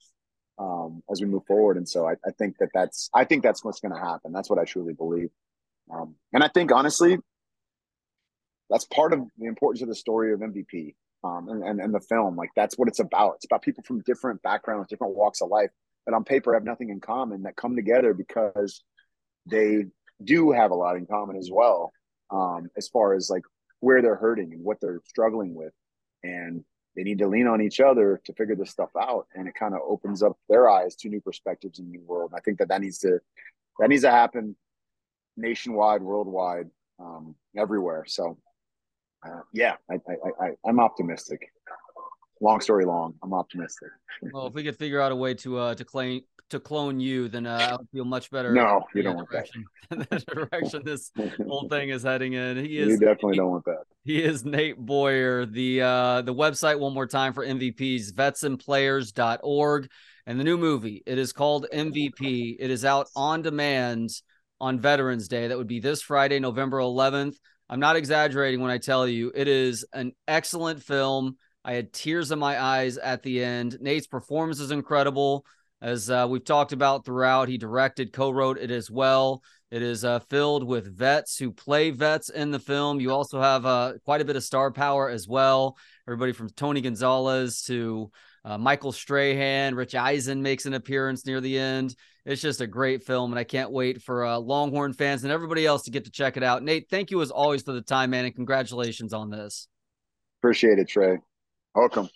um, 0.59 1.03
as 1.11 1.21
we 1.21 1.28
move 1.28 1.45
forward. 1.45 1.78
And 1.78 1.88
so 1.88 2.07
I, 2.07 2.13
I 2.25 2.32
think 2.38 2.57
that 2.59 2.69
that's 2.73 3.09
I 3.13 3.25
think 3.25 3.43
that's 3.43 3.63
what's 3.63 3.80
to 3.80 3.89
happen. 3.89 4.32
That's 4.32 4.49
what 4.49 4.59
I 4.59 4.65
truly 4.65 4.93
believe. 4.93 5.30
Um, 5.93 6.15
and 6.34 6.43
I 6.43 6.49
think 6.49 6.71
honestly, 6.71 7.17
that's 8.69 8.86
part 8.86 9.13
of 9.13 9.21
the 9.38 9.45
importance 9.45 9.82
of 9.82 9.88
the 9.88 9.95
story 9.95 10.34
of 10.34 10.39
MVP 10.39 10.95
um, 11.23 11.47
and, 11.49 11.63
and, 11.63 11.80
and 11.80 11.93
the 11.93 12.01
film. 12.01 12.36
Like 12.36 12.49
that's 12.55 12.78
what 12.78 12.88
it's 12.88 12.99
about. 12.99 13.36
It's 13.36 13.45
about 13.45 13.61
people 13.61 13.84
from 13.84 14.01
different 14.01 14.41
backgrounds, 14.41 14.89
different 14.89 15.15
walks 15.15 15.41
of 15.41 15.49
life 15.49 15.69
that 16.05 16.13
on 16.13 16.23
paper 16.23 16.53
have 16.53 16.63
nothing 16.63 16.89
in 16.89 16.99
common 16.99 17.43
that 17.43 17.55
come 17.55 17.75
together 17.75 18.13
because 18.13 18.84
they 19.45 19.86
do 20.23 20.51
have 20.51 20.71
a 20.71 20.75
lot 20.75 20.97
in 20.97 21.05
common 21.05 21.38
as 21.38 21.49
well. 21.51 21.91
Um, 22.30 22.69
as 22.78 22.88
far 22.88 23.13
as 23.13 23.30
like 23.30 23.43
where 23.80 24.01
they're 24.01 24.15
hurting 24.15 24.53
and 24.53 24.63
what 24.63 24.80
they're 24.82 25.01
struggling 25.05 25.55
with, 25.55 25.73
and 26.23 26.63
they 26.95 27.03
need 27.03 27.19
to 27.19 27.28
lean 27.28 27.47
on 27.47 27.61
each 27.61 27.80
other 27.80 28.19
to 28.25 28.34
figure 28.34 28.55
this 28.55 28.71
stuff 28.71 28.89
out. 28.99 29.28
And 29.36 29.47
it 29.47 29.55
kind 29.55 29.73
of 29.73 29.82
opens 29.88 30.23
up 30.23 30.38
their 30.49 30.69
eyes 30.69 30.95
to 30.97 31.09
new 31.09 31.21
perspectives 31.21 31.80
in 31.80 31.91
the 31.91 31.99
world. 31.99 32.32
And 32.32 32.39
I 32.39 32.41
think 32.41 32.57
that 32.59 32.69
that 32.69 32.82
needs 32.82 32.97
to 32.99 33.19
that 33.80 33.89
needs 33.89 34.01
to 34.01 34.11
happen 34.11 34.55
nationwide, 35.38 36.01
worldwide, 36.01 36.69
um, 36.99 37.36
everywhere. 37.55 38.03
So, 38.07 38.38
uh, 39.25 39.41
yeah, 39.53 39.75
I, 39.89 39.95
I, 39.95 40.45
I, 40.45 40.49
I'm 40.65 40.80
optimistic. 40.80 41.51
Long 42.41 42.59
story 42.59 42.86
long, 42.86 43.15
I'm 43.23 43.34
optimistic. 43.34 43.89
Well, 44.32 44.47
if 44.47 44.53
we 44.53 44.63
could 44.63 44.75
figure 44.75 44.99
out 44.99 45.11
a 45.11 45.15
way 45.15 45.34
to 45.36 45.57
uh, 45.57 45.75
to 45.75 45.86
claim 45.86 46.21
to 46.50 46.60
clone 46.60 47.00
you, 47.00 47.28
then 47.28 47.45
uh, 47.45 47.70
I 47.72 47.76
would 47.76 47.88
feel 47.91 48.06
much 48.06 48.32
better. 48.32 48.54
No, 48.54 48.86
you 48.93 49.04
don't 49.04 49.16
want 49.16 49.30
direction, 49.30 49.66
that. 49.89 50.10
the 50.10 50.20
direction 50.20 50.82
this 50.86 51.12
whole 51.45 51.68
thing 51.70 51.89
is 51.89 52.04
heading 52.04 52.34
in. 52.34 52.58
He 52.58 52.78
is. 52.78 52.89
You 52.89 53.00
definitely 53.00 53.34
he, 53.34 53.38
don't 53.38 53.52
want 53.52 53.66
that. 53.66 53.84
He 54.04 54.24
is 54.24 54.45
Nate 54.45 54.78
Boyer. 54.78 55.45
The 55.45 55.82
uh, 55.82 56.22
the 56.22 56.34
website 56.34 56.80
one 56.80 56.93
more 56.93 57.08
time 57.08 57.34
for 57.34 57.45
MVPs 57.45 58.14
vetsandplayers.org 58.14 59.89
and 60.26 60.39
the 60.39 60.43
new 60.43 60.58
movie. 60.58 61.04
It 61.06 61.18
is 61.18 61.34
called 61.34 61.68
MVP. 61.74 62.58
It 62.60 62.70
is 62.70 62.86
out 62.86 63.08
on 63.16 63.41
demand 63.41 64.10
on 64.60 64.80
Veterans 64.80 65.28
Day. 65.28 65.48
That 65.48 65.58
would 65.58 65.68
be 65.68 65.80
this 65.80 66.02
Friday, 66.02 66.39
November 66.39 66.80
11th. 66.80 67.36
I'm 67.70 67.80
not 67.80 67.95
exaggerating 67.95 68.62
when 68.62 68.72
I 68.72 68.78
tell 68.78 69.08
you 69.08 69.32
it 69.36 69.48
is 69.48 69.86
an 69.93 70.14
excellent 70.28 70.84
film. 70.84 71.38
I 71.66 71.74
had 71.74 71.91
tears 71.91 72.32
in 72.32 72.39
my 72.39 72.62
eyes 72.62 72.98
at 72.98 73.24
the 73.24 73.43
end. 73.43 73.78
Nate's 73.82 74.08
performance 74.08 74.60
is 74.62 74.72
incredible. 74.72 75.45
As 75.82 76.09
uh, 76.09 76.25
we've 76.30 76.43
talked 76.43 76.71
about 76.71 77.05
throughout, 77.05 77.49
he 77.49 77.57
directed, 77.57 78.11
co 78.11 78.32
wrote 78.32 78.57
it 78.57 78.71
as 78.71 78.89
well. 78.89 79.43
It 79.69 79.82
is 79.82 80.05
uh, 80.05 80.19
filled 80.19 80.63
with 80.63 80.97
vets 80.97 81.38
who 81.38 81.51
play 81.51 81.91
vets 81.91 82.30
in 82.30 82.51
the 82.51 82.59
film. 82.59 82.99
You 82.99 83.11
also 83.11 83.41
have 83.41 83.65
uh, 83.65 83.93
quite 84.05 84.21
a 84.21 84.25
bit 84.25 84.36
of 84.36 84.43
star 84.43 84.71
power 84.71 85.09
as 85.09 85.28
well. 85.28 85.78
Everybody 86.07 86.32
from 86.32 86.49
Tony 86.49 86.82
Gonzalez 86.82 87.61
to 87.63 88.09
uh, 88.45 88.57
Michael 88.57 88.93
Strahan, 88.93 89.75
Rich 89.75 89.93
Eisen 89.93 90.41
makes 90.41 90.65
an 90.65 90.73
appearance 90.73 91.25
near 91.25 91.41
the 91.41 91.59
end. 91.59 91.95
It's 92.25 92.41
just 92.41 92.61
a 92.61 92.67
great 92.67 93.03
film, 93.03 93.32
and 93.32 93.39
I 93.39 93.43
can't 93.43 93.71
wait 93.71 94.01
for 94.01 94.25
uh, 94.25 94.38
Longhorn 94.38 94.93
fans 94.93 95.23
and 95.23 95.32
everybody 95.32 95.65
else 95.65 95.84
to 95.84 95.91
get 95.91 96.05
to 96.05 96.11
check 96.11 96.38
it 96.38 96.43
out. 96.43 96.63
Nate, 96.63 96.89
thank 96.89 97.11
you 97.11 97.21
as 97.21 97.30
always 97.30 97.61
for 97.61 97.73
the 97.73 97.82
time, 97.82 98.09
man, 98.11 98.25
and 98.25 98.36
congratulations 98.36 99.13
on 99.13 99.30
this. 99.30 99.67
Appreciate 100.41 100.80
it, 100.80 100.88
Trey. 100.88 101.19
Welcome. 101.75 102.09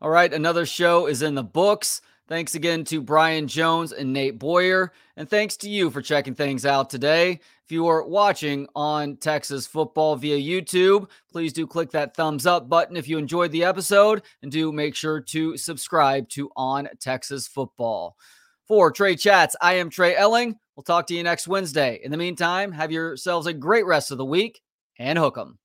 All 0.00 0.10
right, 0.10 0.32
another 0.32 0.66
show 0.66 1.06
is 1.06 1.22
in 1.22 1.34
the 1.34 1.44
books. 1.44 2.00
Thanks 2.28 2.56
again 2.56 2.82
to 2.86 3.00
Brian 3.00 3.46
Jones 3.46 3.92
and 3.92 4.12
Nate 4.12 4.38
Boyer. 4.38 4.92
And 5.16 5.30
thanks 5.30 5.56
to 5.58 5.70
you 5.70 5.90
for 5.90 6.02
checking 6.02 6.34
things 6.34 6.66
out 6.66 6.90
today. 6.90 7.38
If 7.64 7.70
you 7.70 7.86
are 7.86 8.04
watching 8.04 8.66
on 8.74 9.16
Texas 9.18 9.66
football 9.66 10.16
via 10.16 10.36
YouTube, 10.36 11.08
please 11.30 11.52
do 11.52 11.68
click 11.68 11.92
that 11.92 12.16
thumbs 12.16 12.44
up 12.44 12.68
button 12.68 12.96
if 12.96 13.08
you 13.08 13.18
enjoyed 13.18 13.52
the 13.52 13.62
episode 13.62 14.22
and 14.42 14.50
do 14.50 14.72
make 14.72 14.96
sure 14.96 15.20
to 15.20 15.56
subscribe 15.56 16.28
to 16.30 16.50
On 16.56 16.88
Texas 16.98 17.46
Football. 17.46 18.16
For 18.66 18.90
Trey 18.90 19.14
Chats, 19.14 19.54
I 19.60 19.74
am 19.74 19.88
Trey 19.88 20.16
Elling. 20.16 20.58
We'll 20.74 20.82
talk 20.82 21.06
to 21.06 21.14
you 21.14 21.22
next 21.22 21.46
Wednesday. 21.46 22.00
In 22.02 22.10
the 22.10 22.16
meantime, 22.16 22.72
have 22.72 22.90
yourselves 22.90 23.46
a 23.46 23.52
great 23.52 23.86
rest 23.86 24.10
of 24.10 24.18
the 24.18 24.24
week 24.24 24.60
and 24.98 25.16
hook 25.16 25.38
'em. 25.38 25.60